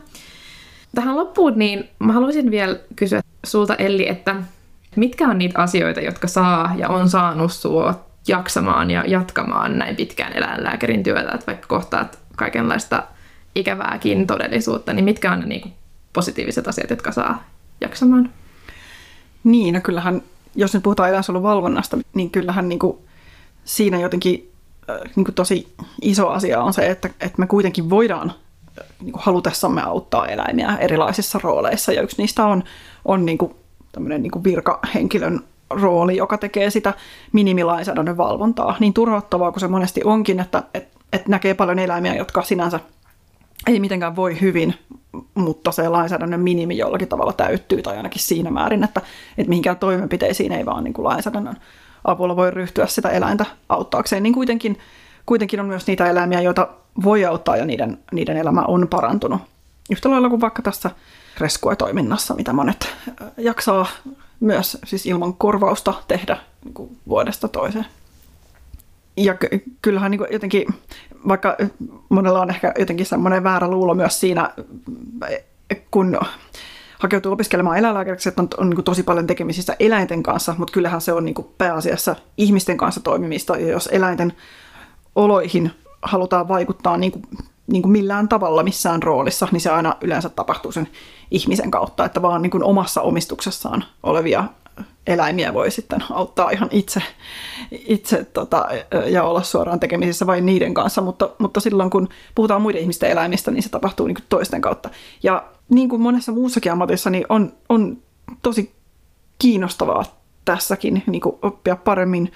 Tähän 0.95 1.17
loppuun 1.17 1.59
niin 1.59 1.89
mä 1.99 2.13
haluaisin 2.13 2.51
vielä 2.51 2.77
kysyä 2.97 3.21
sulta 3.45 3.75
Elli, 3.75 4.09
että 4.09 4.37
mitkä 4.97 5.29
on 5.29 5.39
niitä 5.39 5.63
asioita, 5.63 6.01
jotka 6.01 6.29
saa 6.29 6.75
ja 6.77 6.89
on 6.89 7.09
saanut 7.09 7.53
sua 7.53 8.07
jaksamaan 8.29 8.91
ja 8.91 9.05
jatkamaan 9.07 9.79
näin 9.79 9.97
pitkään 9.97 10.33
eläinlääkärin 10.33 11.03
työtä, 11.03 11.33
että 11.33 11.47
vaikka 11.47 11.67
kohtaat 11.69 12.19
kaikenlaista 12.37 13.03
ikävääkin 13.57 14.27
todellisuutta, 14.27 14.93
niin 14.93 15.05
mitkä 15.05 15.33
on 15.33 15.41
ne 15.41 15.47
niin 15.47 15.61
kuin 15.61 15.75
positiiviset 16.13 16.69
asiat, 16.69 16.91
jotka 16.91 17.13
saa 17.13 17.45
jaksamaan? 17.81 18.33
Niin, 19.45 19.75
no 19.75 19.81
kyllähän, 19.81 20.23
jos 20.55 20.75
nyt 20.75 20.83
puhutaan 20.83 21.09
eläinsuojeluvalvonnasta, 21.09 21.99
niin 22.15 22.31
kyllähän 22.31 22.69
niin 22.69 22.79
kuin 22.79 22.99
siinä 23.65 24.01
jotenkin 24.01 24.53
äh, 24.91 24.97
niin 25.17 25.25
kuin 25.25 25.35
tosi 25.35 25.69
iso 26.03 26.29
asia 26.29 26.61
on 26.63 26.73
se, 26.73 26.87
että, 26.87 27.09
että 27.09 27.39
me 27.39 27.47
kuitenkin 27.47 27.91
voidaan 27.91 28.33
niin 29.01 29.13
kuin 29.13 29.23
halutessamme 29.23 29.83
auttaa 29.83 30.27
eläimiä 30.27 30.77
erilaisissa 30.81 31.41
rooleissa, 31.43 31.93
ja 31.93 32.03
yksi 32.03 32.23
niistä 32.23 32.45
on, 32.45 32.65
on 33.05 33.27
niin 33.27 33.39
kuin 33.39 33.55
tämmöinen 33.93 34.23
niin 34.23 34.31
kuin 34.31 34.45
virkahenkilön 34.45 35.41
rooli, 35.71 36.17
joka 36.17 36.39
tekee 36.39 36.71
sitä 36.71 36.95
minimilainsäädännön 37.33 38.17
valvontaa. 38.17 38.77
Niin 38.81 38.95
turhauttavaa 38.95 39.53
kuin 39.53 39.61
se 39.61 39.69
monesti 39.69 40.01
onkin, 40.05 40.41
että, 40.41 40.63
että, 40.75 40.99
että 41.13 41.31
näkee 41.31 41.55
paljon 41.55 41.79
eläimiä, 41.79 42.15
jotka 42.15 42.43
sinänsä 42.43 42.81
ei 43.67 43.81
mitenkään 43.81 44.17
voi 44.17 44.41
hyvin, 44.41 44.75
mutta 45.35 45.73
se 45.73 45.89
lainsäädännön 45.89 46.41
minimi 46.41 46.77
jollakin 46.77 47.09
tavalla 47.09 47.33
täyttyy, 47.33 47.83
tai 47.83 47.97
ainakin 47.97 48.23
siinä 48.23 48.51
määrin, 48.51 48.85
että, 48.85 49.01
että 49.39 49.49
mihinkään 49.49 49.77
toimenpiteisiin 49.77 50.53
ei 50.53 50.67
vaan 50.67 50.85
niin 50.85 50.95
kuin 50.95 51.05
lainsäädännön 51.05 51.57
avulla 52.05 52.37
voi 52.37 52.51
ryhtyä 52.51 52.87
sitä 52.87 53.09
eläintä 53.09 53.47
auttaakseen, 53.69 54.23
niin 54.23 54.35
kuitenkin, 54.35 54.79
kuitenkin 55.27 55.61
on 55.61 55.67
myös 55.67 55.87
niitä 55.87 56.11
eläimiä, 56.11 56.41
joita 56.41 56.69
voi 57.05 57.25
auttaa 57.25 57.57
ja 57.57 57.65
niiden, 57.65 57.99
niiden 58.13 58.37
elämä 58.37 58.63
on 58.63 58.89
parantunut. 58.89 59.41
Yhtä 59.91 60.11
lailla 60.11 60.29
kuin 60.29 60.41
vaikka 60.41 60.63
tässä 60.63 60.91
rescue-toiminnassa, 61.39 62.35
mitä 62.35 62.53
monet 62.53 62.95
jaksaa 63.37 63.87
myös 64.41 64.79
siis 64.85 65.07
ilman 65.07 65.35
korvausta 65.35 65.95
tehdä 66.09 66.37
niin 66.65 66.75
kuin 66.75 66.97
vuodesta 67.09 67.49
toiseen 67.49 67.87
ja 69.17 69.37
kyllähän 69.83 70.11
niin 70.11 70.27
jotenkin, 70.31 70.67
vaikka 71.29 71.57
monella 72.09 72.41
on 72.41 72.51
ehkä 72.51 72.73
jotenkin 72.79 73.07
semmoinen 73.07 73.45
väärä 73.45 73.69
luulo 73.69 73.95
myös 73.95 74.21
siinä, 74.21 74.51
kun 75.91 76.21
hakeutuu 76.99 77.33
opiskelemaan 77.33 77.79
eläinlääkäriksi, 77.79 78.29
että 78.29 78.43
on, 78.43 78.49
on 78.59 78.71
niin 78.71 78.85
tosi 78.85 79.03
paljon 79.03 79.27
tekemisissä 79.27 79.77
eläinten 79.81 80.23
kanssa, 80.23 80.55
mutta 80.59 80.73
kyllähän 80.73 81.01
se 81.01 81.13
on 81.13 81.25
niin 81.25 81.35
pääasiassa 81.59 82.17
ihmisten 82.37 82.77
kanssa 82.77 83.01
toimimista, 83.01 83.57
ja 83.57 83.69
jos 83.69 83.89
eläinten 83.93 84.33
oloihin 85.15 85.71
halutaan 86.03 86.49
vaikuttaa 86.49 86.97
niin 86.97 87.13
kuin, 87.13 87.23
niin 87.67 87.83
kuin 87.83 87.93
millään 87.93 88.29
tavalla 88.29 88.63
missään 88.63 89.03
roolissa, 89.03 89.49
niin 89.53 89.61
se 89.61 89.71
aina 89.71 89.97
yleensä 90.01 90.29
tapahtuu 90.29 90.73
sen 90.73 90.89
ihmisen 91.31 91.71
kautta, 91.71 92.05
että 92.05 92.23
vaan 92.23 92.43
niin 92.43 92.51
kuin 92.51 92.65
omassa 92.65 93.03
omistuksessaan 93.03 93.85
olevia 94.03 94.45
eläimiä 95.07 95.55
voi 95.55 95.71
sitten 95.71 96.05
auttaa 96.11 96.51
ihan 96.51 96.69
itse, 96.73 97.03
itse 97.71 98.25
tota, 98.25 98.67
ja 99.07 99.23
olla 99.23 99.43
suoraan 99.43 99.81
tekemisissä 99.81 100.27
vain 100.27 100.47
niiden 100.47 100.75
kanssa, 100.75 101.01
mutta, 101.01 101.31
mutta 101.39 101.61
silloin 101.61 101.91
kun 101.91 102.09
puhutaan 102.35 102.63
muiden 102.63 102.81
ihmisten 102.81 103.11
eläimistä, 103.11 103.51
niin 103.51 103.63
se 103.63 103.69
tapahtuu 103.69 104.07
niin 104.07 104.17
toisten 104.29 104.61
kautta. 104.61 104.91
Ja 105.23 105.45
niin 105.69 105.89
kuin 105.89 106.03
monessa 106.03 106.33
muussakin 106.33 106.73
ammatissa, 106.73 107.11
niin 107.11 107.27
on, 107.29 107.53
on 107.69 107.99
tosi 108.43 108.73
kiinnostavaa 109.39 110.05
tässäkin 110.45 111.03
niin 111.07 111.21
kuin 111.21 111.37
oppia 111.43 111.77
paremmin 111.77 112.33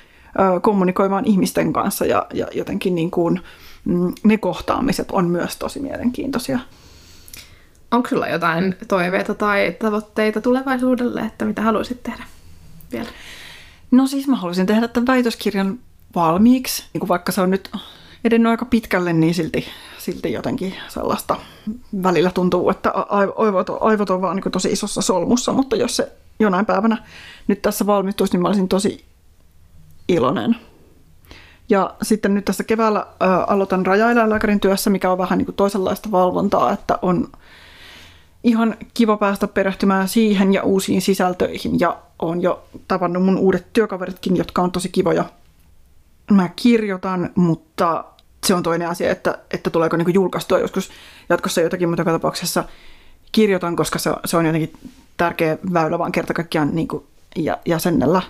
ö, 0.57 0.61
kommunikoimaan 0.61 1.25
ihmisten 1.25 1.73
kanssa 1.73 2.07
ja, 2.07 2.27
ja 2.35 2.47
jotenkin 2.53 2.95
niin 2.95 3.11
kuin, 3.11 3.41
mm, 3.85 4.13
ne 4.25 4.39
kohtaamiset 4.39 5.11
on 5.11 5.29
myös 5.29 5.57
tosi 5.57 5.81
mielenkiintoisia. 5.81 6.59
Onko 7.91 8.09
sulla 8.09 8.29
jotain 8.29 8.77
toiveita 8.89 9.35
tai 9.35 9.77
tavoitteita 9.81 10.41
tulevaisuudelle, 10.41 11.21
että 11.21 11.45
mitä 11.45 11.63
haluaisit 11.63 12.03
tehdä 12.03 12.25
vielä? 12.93 13.09
No 13.91 14.07
siis 14.07 14.29
mä 14.29 14.37
haluaisin 14.37 14.67
tehdä 14.67 14.89
tämän 14.89 15.07
väitöskirjan 15.07 15.79
valmiiksi. 16.15 16.85
Niin 16.93 17.09
vaikka 17.09 17.33
se 17.33 17.41
on 17.41 17.51
nyt 17.51 17.71
edennyt 18.25 18.51
aika 18.51 18.65
pitkälle, 18.65 19.13
niin 19.13 19.35
silti, 19.35 19.67
silti 19.99 20.33
jotenkin 20.33 20.75
sellaista 20.89 21.37
välillä 22.03 22.31
tuntuu, 22.31 22.71
että 22.71 22.91
aivot, 23.37 23.67
aivot 23.81 24.11
on 24.11 24.23
vaan 24.23 24.37
niin 24.37 24.53
tosi 24.53 24.73
isossa 24.73 25.03
solmussa, 25.03 25.53
mutta 25.53 25.77
jos 25.77 25.97
se 25.97 26.13
jonain 26.41 26.67
päivänä 26.67 26.97
nyt 27.47 27.63
tässä 27.63 27.87
valmistuisi, 27.87 28.33
niin 28.33 28.43
mä 28.43 28.49
olisin 28.49 28.69
tosi 28.69 29.05
iloinen. 30.09 30.57
Ja 31.69 31.95
sitten 32.03 32.35
nyt 32.35 32.45
tässä 32.45 32.65
keväällä 32.65 33.07
ää, 33.21 33.45
aloitan 33.45 33.87
rajaeläinlääkärin 33.87 34.61
työssä, 34.61 34.91
mikä 34.91 35.11
on 35.11 35.19
vähän 35.19 35.39
niin 35.39 35.47
kuin 35.47 35.57
toisenlaista 35.57 36.11
valvontaa, 36.11 36.73
että 36.73 36.99
on 37.03 37.29
ihan 38.45 38.77
kiva 38.95 39.17
päästä 39.17 39.49
perehtymään 39.49 40.09
siihen 40.09 40.55
ja 40.55 40.63
uusiin 40.63 41.03
sisältöihin. 41.03 41.81
Ja 41.81 41.99
on 42.19 42.43
jo 42.43 42.65
tavannut 42.89 43.25
mun 43.25 43.39
uudet 43.39 43.73
työkaveritkin, 43.73 44.37
jotka 44.37 44.63
on 44.63 44.73
tosi 44.73 44.89
kivoja. 44.89 45.25
Mä 46.31 46.49
kirjoitan, 46.57 47.31
mutta 47.35 48.05
se 48.47 48.55
on 48.55 48.63
toinen 48.63 48.89
asia, 48.89 49.11
että, 49.11 49.39
että 49.51 49.71
tuleeko 49.71 49.97
niinku 49.97 50.11
julkaistua 50.11 50.59
joskus 50.59 50.91
jatkossa 51.29 51.61
jotakin, 51.61 51.89
mutta 51.89 52.01
joka 52.01 52.13
tapauksessa 52.13 52.65
kirjoitan, 53.33 53.77
koska 53.77 53.99
se, 53.99 54.11
se 54.25 54.37
on 54.37 54.47
jotenkin 54.47 54.73
tärkeä 55.17 55.59
väylä 55.73 55.99
vaan 55.99 56.13
kerta 56.13 56.35
kaikkiaan 56.35 56.75
niinku 56.75 57.07
jäsennellä 57.67 58.23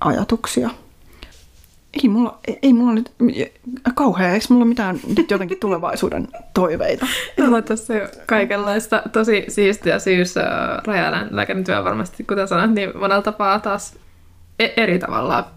ajatuksia 0.00 0.70
ei 2.02 2.08
mulla, 2.08 2.38
ei 2.62 2.72
mulla 2.72 2.94
nyt 2.94 3.12
kauhean, 3.94 4.34
eikö 4.34 4.46
mulla 4.50 4.64
mitään 4.64 5.00
nyt 5.16 5.30
jotenkin 5.30 5.58
tulevaisuuden 5.60 6.28
toiveita? 6.54 7.06
No 7.50 7.62
tässä 7.62 7.94
jo 7.94 8.08
kaikenlaista 8.26 9.02
tosi 9.12 9.44
siistiä 9.48 9.98
syys 9.98 10.34
rajaeläinlääkärin 10.86 11.64
työ 11.64 11.84
varmasti, 11.84 12.24
kuten 12.24 12.48
sanoit, 12.48 12.70
niin 12.70 12.98
monella 12.98 13.22
tapaa 13.22 13.60
taas 13.60 13.94
e- 14.58 14.72
eri 14.76 14.98
tavalla 14.98 15.50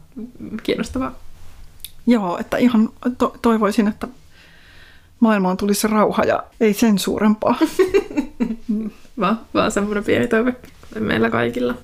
kiinnostavaa. 0.63 1.15
Joo, 2.07 2.37
että 2.37 2.57
ihan 2.57 2.89
to- 3.17 3.35
toivoisin, 3.41 3.87
että 3.87 4.07
maailmaan 5.19 5.57
tulisi 5.57 5.87
rauha 5.87 6.23
ja 6.23 6.43
ei 6.59 6.73
sen 6.73 6.99
suurempaa. 6.99 7.55
vaan, 9.19 9.39
vaan 9.53 9.71
semmoinen 9.71 10.03
pieni 10.03 10.27
toive 10.27 10.55
meillä 10.99 11.29
kaikilla 11.29 11.75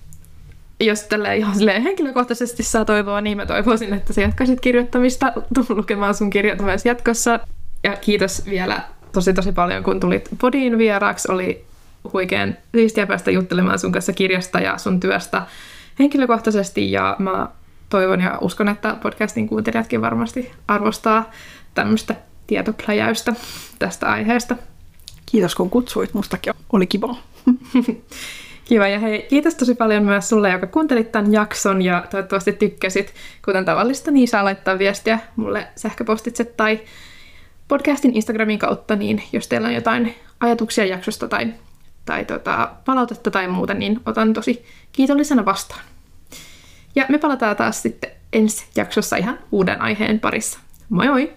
jos 0.79 1.03
tällä 1.03 1.33
ihan 1.33 1.55
henkilökohtaisesti 1.83 2.63
saa 2.63 2.85
toivoa, 2.85 3.21
niin 3.21 3.37
mä 3.37 3.45
toivoisin, 3.45 3.93
että 3.93 4.13
sä 4.13 4.21
jatkaisit 4.21 4.59
kirjoittamista, 4.59 5.33
tuu 5.53 5.65
lukemaan 5.69 6.15
sun 6.15 6.29
kirjat 6.29 6.61
myös 6.61 6.85
jatkossa. 6.85 7.39
Ja 7.83 7.95
kiitos 7.95 8.45
vielä 8.45 8.81
tosi 9.11 9.33
tosi 9.33 9.51
paljon, 9.51 9.83
kun 9.83 9.99
tulit 9.99 10.29
podiin 10.41 10.77
vieraaksi. 10.77 11.31
Oli 11.31 11.65
huikean 12.13 12.57
siistiä 12.75 13.07
päästä 13.07 13.31
juttelemaan 13.31 13.79
sun 13.79 13.91
kanssa 13.91 14.13
kirjasta 14.13 14.59
ja 14.59 14.77
sun 14.77 14.99
työstä 14.99 15.41
henkilökohtaisesti. 15.99 16.91
Ja 16.91 17.15
mä 17.19 17.47
toivon 17.89 18.21
ja 18.21 18.37
uskon, 18.41 18.69
että 18.69 18.95
podcastin 19.01 19.49
kuuntelijatkin 19.49 20.01
varmasti 20.01 20.51
arvostaa 20.67 21.31
tämmöistä 21.73 22.15
tietopläjäystä 22.47 23.33
tästä 23.79 24.11
aiheesta. 24.11 24.55
Kiitos 25.25 25.55
kun 25.55 25.69
kutsuit, 25.69 26.13
mustakin 26.13 26.53
oli 26.73 26.87
kiva. 26.87 27.15
Kiva 28.67 28.87
ja 28.87 28.99
hei, 28.99 29.25
kiitos 29.29 29.55
tosi 29.55 29.75
paljon 29.75 30.03
myös 30.03 30.29
sulle, 30.29 30.49
joka 30.49 30.67
kuuntelit 30.67 31.11
tämän 31.11 31.33
jakson 31.33 31.81
ja 31.81 32.05
toivottavasti 32.09 32.53
tykkäsit. 32.53 33.13
Kuten 33.45 33.65
tavallista, 33.65 34.11
niin 34.11 34.27
saa 34.27 34.43
laittaa 34.43 34.79
viestiä 34.79 35.19
mulle 35.35 35.67
sähköpostitse 35.75 36.43
tai 36.43 36.79
podcastin 37.67 38.15
Instagramin 38.15 38.59
kautta, 38.59 38.95
niin 38.95 39.23
jos 39.33 39.47
teillä 39.47 39.67
on 39.67 39.73
jotain 39.73 40.15
ajatuksia 40.39 40.85
jaksosta 40.85 41.27
tai, 41.27 41.53
tai 42.05 42.25
tota, 42.25 42.69
palautetta 42.85 43.31
tai 43.31 43.47
muuta, 43.47 43.73
niin 43.73 43.99
otan 44.05 44.33
tosi 44.33 44.65
kiitollisena 44.91 45.45
vastaan. 45.45 45.81
Ja 46.95 47.05
me 47.09 47.17
palataan 47.17 47.55
taas 47.55 47.81
sitten 47.81 48.11
ensi 48.33 48.65
jaksossa 48.75 49.17
ihan 49.17 49.39
uuden 49.51 49.81
aiheen 49.81 50.19
parissa. 50.19 50.59
Moi 50.89 51.07
moi! 51.07 51.33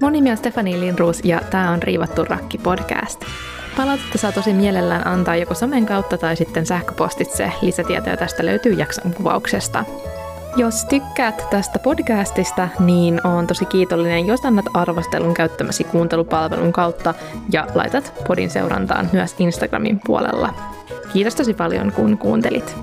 Mun 0.00 0.12
nimi 0.12 0.30
on 0.30 0.36
Stefani 0.36 0.80
Linruus 0.80 1.24
ja 1.24 1.40
tämä 1.50 1.70
on 1.70 1.82
Riivattu 1.82 2.24
rakki 2.24 2.58
podcast. 2.58 3.24
Palautetta 3.76 4.18
saa 4.18 4.32
tosi 4.32 4.52
mielellään 4.52 5.06
antaa 5.06 5.36
joko 5.36 5.54
somen 5.54 5.86
kautta 5.86 6.18
tai 6.18 6.36
sitten 6.36 6.66
sähköpostitse. 6.66 7.52
Lisätietoja 7.62 8.16
tästä 8.16 8.46
löytyy 8.46 8.72
jakson 8.72 9.14
kuvauksesta. 9.14 9.84
Jos 10.56 10.84
tykkäät 10.84 11.46
tästä 11.50 11.78
podcastista, 11.78 12.68
niin 12.78 13.26
on 13.26 13.46
tosi 13.46 13.64
kiitollinen, 13.64 14.26
jos 14.26 14.44
annat 14.44 14.64
arvostelun 14.74 15.34
käyttämäsi 15.34 15.84
kuuntelupalvelun 15.84 16.72
kautta 16.72 17.14
ja 17.52 17.66
laitat 17.74 18.12
podin 18.26 18.50
seurantaan 18.50 19.10
myös 19.12 19.34
Instagramin 19.38 20.00
puolella. 20.06 20.54
Kiitos 21.12 21.34
tosi 21.34 21.54
paljon, 21.54 21.92
kun 21.92 22.18
kuuntelit. 22.18 22.76